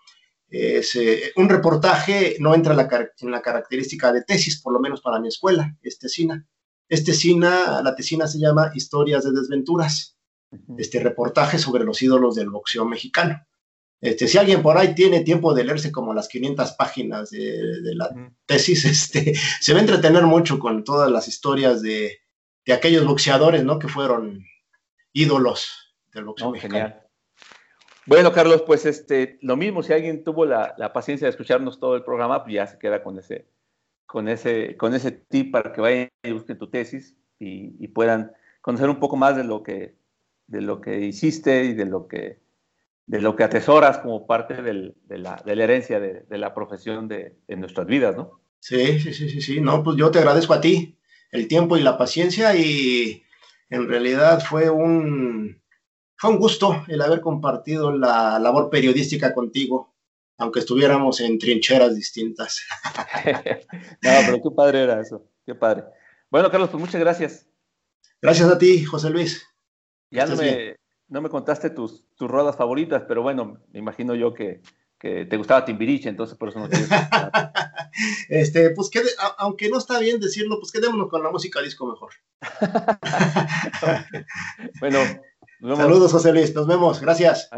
Es, 0.50 0.96
eh, 0.96 1.32
un 1.36 1.48
reportaje 1.48 2.36
no 2.40 2.54
entra 2.54 2.72
en 2.72 3.30
la, 3.30 3.42
característica 3.42 4.12
de 4.12 4.24
tesis, 4.24 4.60
por 4.60 4.72
lo 4.72 4.80
menos 4.80 5.00
para 5.00 5.20
mi 5.20 5.28
escuela, 5.28 5.76
es 5.80 5.98
tesina. 5.98 6.46
Es 6.88 7.04
tesina, 7.04 7.80
la 7.82 7.94
tesina 7.94 8.26
se 8.26 8.40
llama 8.40 8.72
Historias 8.74 9.24
de 9.24 9.30
Desventuras, 9.30 10.18
este 10.76 10.98
reportaje 11.00 11.58
sobre 11.58 11.84
los 11.84 12.02
ídolos 12.02 12.34
del 12.34 12.50
boxeo 12.50 12.84
mexicano. 12.84 13.46
Este, 14.00 14.26
si 14.26 14.38
alguien 14.38 14.62
por 14.62 14.78
ahí 14.78 14.94
tiene 14.94 15.20
tiempo 15.20 15.52
de 15.52 15.64
leerse 15.64 15.92
como 15.92 16.14
las 16.14 16.28
500 16.28 16.72
páginas 16.72 17.30
de, 17.30 17.94
la 17.94 18.08
tesis, 18.46 18.84
este, 18.86 19.34
se 19.34 19.72
va 19.72 19.78
a 19.78 19.82
entretener 19.82 20.24
mucho 20.24 20.58
con 20.58 20.84
todas 20.84 21.10
las 21.10 21.28
historias 21.28 21.82
de, 21.82 22.18
aquellos 22.72 23.04
boxeadores, 23.04 23.64
¿no? 23.64 23.78
Que 23.80 23.88
fueron 23.88 24.44
ídolos 25.12 25.96
del 26.12 26.24
boxeo 26.24 26.52
mexicano. 26.52 26.94
Bueno, 28.06 28.32
Carlos, 28.32 28.62
pues 28.62 28.86
este, 28.86 29.38
lo 29.42 29.56
mismo, 29.56 29.82
si 29.82 29.92
alguien 29.92 30.24
tuvo 30.24 30.44
la, 30.44 30.92
paciencia 30.92 31.26
de 31.26 31.30
escucharnos 31.30 31.78
todo 31.78 31.96
el 31.96 32.02
programa, 32.02 32.42
pues 32.42 32.54
ya 32.54 32.66
se 32.66 32.78
queda 32.78 33.02
con 33.02 33.18
ese, 33.18 33.46
con 34.06 34.28
ese, 34.28 34.76
con 34.76 34.94
ese 34.94 35.12
tip 35.12 35.52
para 35.52 35.72
que 35.72 35.80
vayan 35.80 36.08
y 36.22 36.32
busquen 36.32 36.58
tu 36.58 36.68
tesis 36.68 37.16
y, 37.38 37.86
puedan 37.88 38.32
conocer 38.62 38.88
un 38.88 38.98
poco 38.98 39.16
más 39.16 39.36
de 39.36 39.44
lo 39.44 39.62
que, 39.62 39.96
de 40.46 40.60
lo 40.60 40.80
que 40.80 41.00
hiciste 41.00 41.64
y 41.64 41.74
de 41.74 41.84
lo 41.84 42.08
que, 42.08 42.40
de 43.10 43.20
lo 43.20 43.34
que 43.34 43.42
atesoras 43.42 43.98
como 43.98 44.24
parte 44.24 44.62
de, 44.62 44.94
la, 45.08 45.42
herencia 45.44 45.98
de, 45.98 46.38
la 46.38 46.54
profesión 46.54 47.08
de, 47.08 47.34
nuestras 47.48 47.88
vidas, 47.88 48.16
¿no? 48.16 48.40
Sí, 48.60 49.00
sí, 49.00 49.12
sí, 49.12 49.28
sí, 49.28 49.40
sí. 49.40 49.60
No, 49.60 49.82
pues 49.82 49.96
yo 49.96 50.12
te 50.12 50.20
agradezco 50.20 50.54
a 50.54 50.60
ti 50.60 50.96
el 51.32 51.48
tiempo 51.48 51.76
y 51.76 51.80
la 51.80 51.98
paciencia 51.98 52.54
y 52.54 53.24
en 53.68 53.88
realidad 53.88 54.40
fue 54.48 54.70
un, 54.70 55.60
fue 56.16 56.30
un 56.30 56.38
gusto 56.38 56.84
el 56.86 57.02
haber 57.02 57.20
compartido 57.20 57.90
la 57.90 58.38
labor 58.38 58.70
periodística 58.70 59.34
contigo, 59.34 59.92
aunque 60.38 60.60
estuviéramos 60.60 61.20
en 61.20 61.36
trincheras 61.36 61.96
distintas. 61.96 62.64
no, 63.24 64.10
pero 64.24 64.40
qué 64.40 64.50
padre 64.54 64.82
era 64.84 65.00
eso, 65.00 65.26
qué 65.44 65.56
padre. 65.56 65.82
Bueno, 66.30 66.48
Carlos, 66.48 66.70
pues 66.70 66.80
muchas 66.80 67.00
gracias. 67.00 67.48
Gracias 68.22 68.48
a 68.48 68.56
ti, 68.56 68.84
José 68.84 69.10
Luis. 69.10 69.44
Ya 70.12 70.26
no 70.26 70.36
me, 70.36 70.76
no 71.10 71.20
me, 71.20 71.28
contaste 71.28 71.70
tus, 71.70 72.04
tus 72.16 72.30
rodas 72.30 72.56
favoritas, 72.56 73.02
pero 73.06 73.22
bueno, 73.22 73.60
me 73.72 73.78
imagino 73.78 74.14
yo 74.14 74.32
que, 74.32 74.62
que 74.98 75.26
te 75.26 75.36
gustaba 75.36 75.64
Timbiriche, 75.64 76.08
entonces 76.08 76.38
por 76.38 76.48
eso 76.48 76.60
no 76.60 76.68
tienes. 76.68 76.88
este, 78.28 78.70
pues 78.70 78.90
que, 78.90 79.02
aunque 79.38 79.68
no 79.68 79.78
está 79.78 79.98
bien 79.98 80.20
decirlo, 80.20 80.58
pues 80.58 80.72
quedémonos 80.72 81.08
con 81.08 81.22
la 81.22 81.30
música 81.30 81.60
disco 81.60 81.86
mejor. 81.86 82.12
bueno, 84.80 84.98
Saludos, 85.60 86.12
José 86.12 86.32
Luis. 86.32 86.54
Nos 86.54 86.66
vemos. 86.66 87.00
Gracias. 87.00 87.50